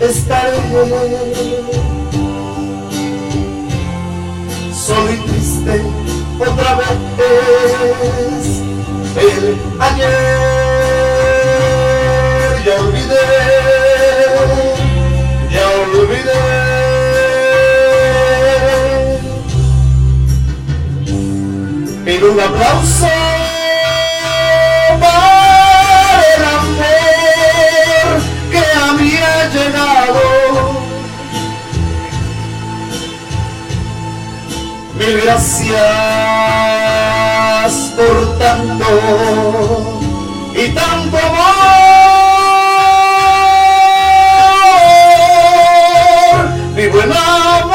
[0.04, 0.58] estaré
[4.74, 5.82] solo y triste
[6.40, 6.88] otra vez.
[9.16, 10.08] El ayer
[12.66, 13.26] ya olvidé
[15.52, 16.42] ya olvidé.
[22.06, 23.08] Pido un aplauso
[35.06, 35.74] Gracias
[37.98, 40.00] por tanto
[40.56, 41.74] y tanto amor.
[46.76, 47.73] Vivo enamorado,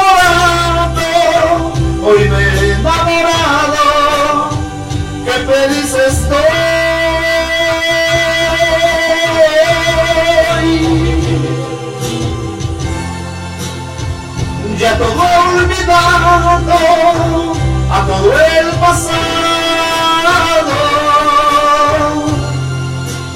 [17.91, 19.19] a todo el pasado.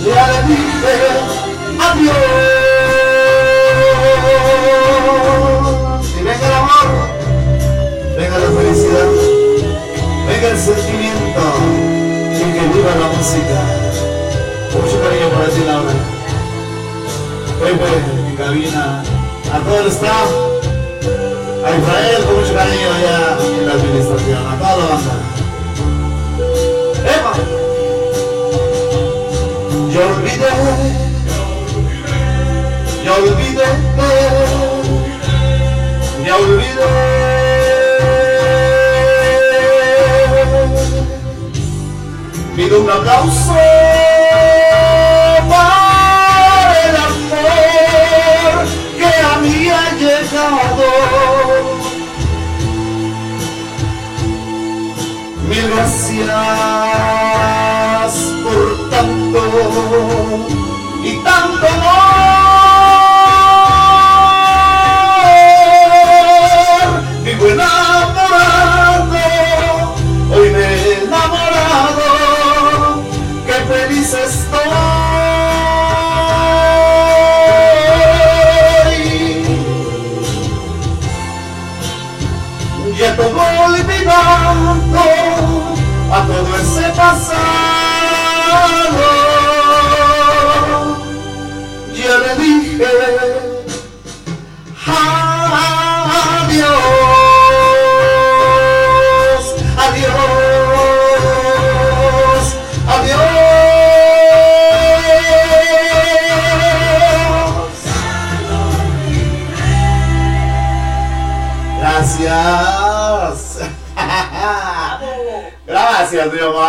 [0.06, 0.96] Ya le dije
[1.80, 2.14] adiós.
[6.18, 6.88] Y venga el amor,
[8.18, 9.10] venga la felicidad,
[10.28, 11.44] venga el sentimiento,
[12.34, 13.58] y que viva la música.
[14.74, 15.94] Mucho cariño para ti, Laura.
[17.60, 17.92] Pepe,
[18.28, 19.04] en cabina,
[19.54, 20.43] a todo el staff
[21.78, 25.16] Israel con mucho cariño allá en la administración, a toda la banda.
[27.04, 27.34] ¡Epa!
[29.92, 30.52] Yo olvidé,
[33.04, 33.70] yo olvidé,
[36.26, 37.34] yo olvidé.
[42.56, 43.54] Pido un aplauso
[56.18, 57.74] gracias
[58.44, 59.40] por tanto
[61.04, 62.43] y tanto amor.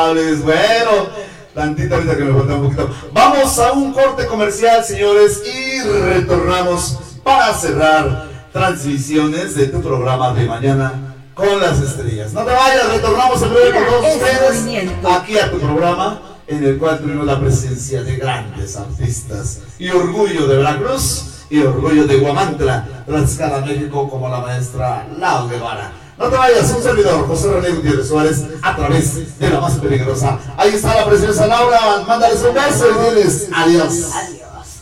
[0.04, 0.42] Amables.
[0.42, 1.08] Bueno,
[1.54, 2.90] tantito ahorita que me falta un poquito.
[3.12, 10.46] Vamos a un corte comercial, señores, y retornamos para cerrar transmisiones de tu programa de
[10.46, 12.32] mañana con las estrellas.
[12.32, 16.78] No te vayas, retornamos en breve con todos ustedes aquí a tu programa en el
[16.78, 23.04] cual tuvimos la presencia de grandes artistas y orgullo de Veracruz y orgullo de Guamantla,
[23.06, 26.03] Tlaxcala, México, como la maestra Lau Guevara.
[26.16, 30.38] No te vayas, un servidor, José René Gutiérrez Suárez, a través de la más peligrosa.
[30.56, 34.12] Ahí está la preciosa Laura, mándales un beso y diles adiós.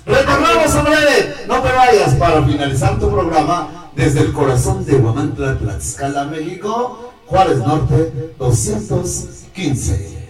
[0.04, 5.58] Retornamos en breve, no te vayas para finalizar tu programa desde el corazón de Guamantla,
[5.58, 10.28] Tlaxcala, México, Juárez Norte 215.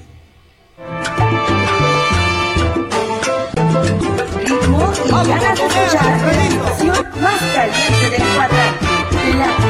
[4.35, 9.62] Ritmo y ganas de escuchar más caliente del cuadrante.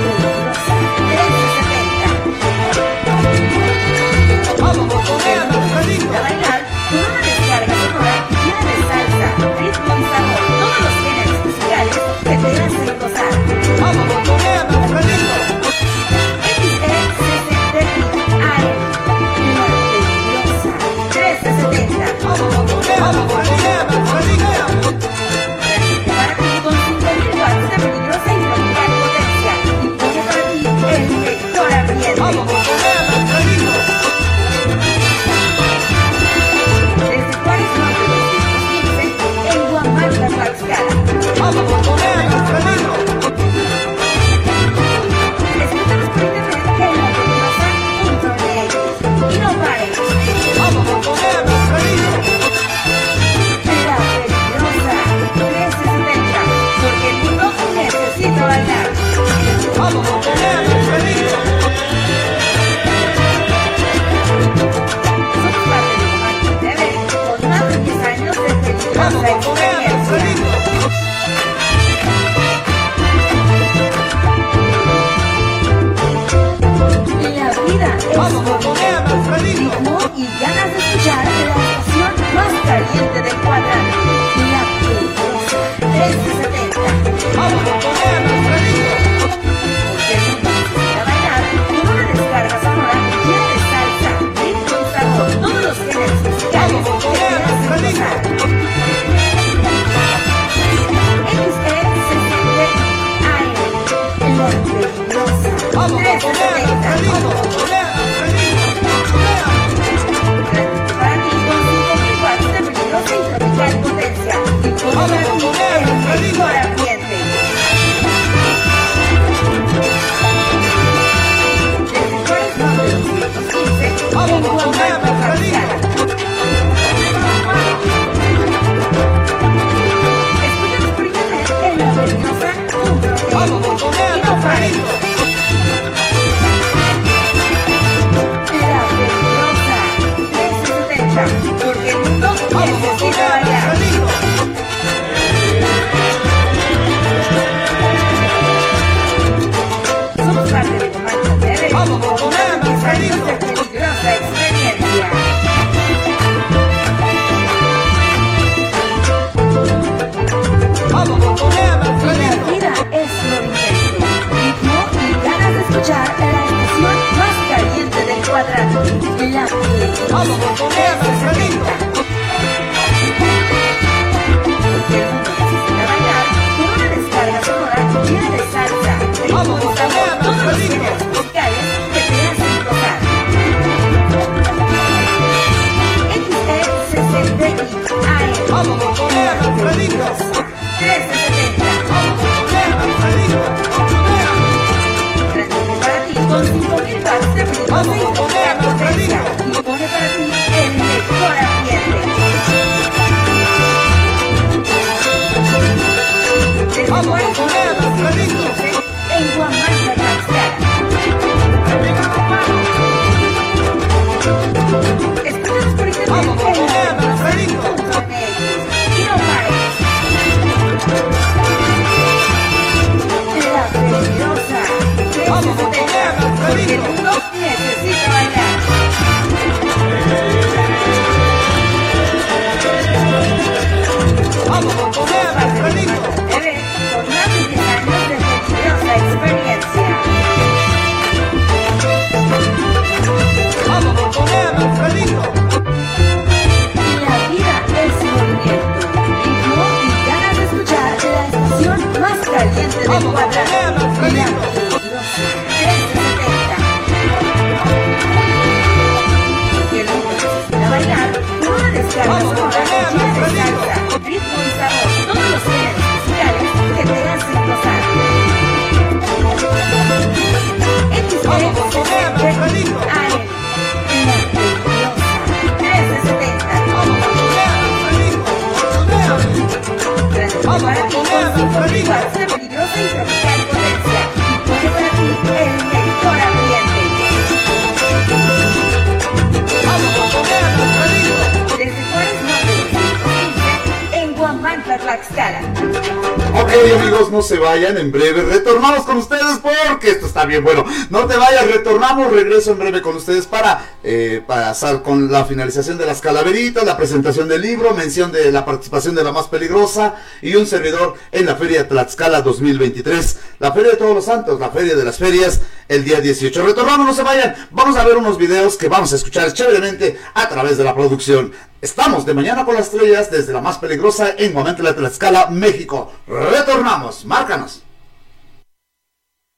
[302.12, 306.76] regreso en breve con ustedes para eh, pasar con la finalización de las calaveritas, la
[306.76, 311.26] presentación del libro, mención de la participación de la más peligrosa y un servidor en
[311.26, 315.40] la Feria Tlaxcala 2023, la Feria de Todos los Santos, la Feria de las Ferias,
[315.68, 316.46] el día 18.
[316.46, 320.28] Retornamos, no se vayan, vamos a ver unos videos que vamos a escuchar chéveremente a
[320.28, 321.32] través de la producción.
[321.60, 325.92] Estamos de mañana con las estrellas desde la más peligrosa en Momento de Tlaxcala, México.
[326.06, 327.61] Retornamos, márcanos.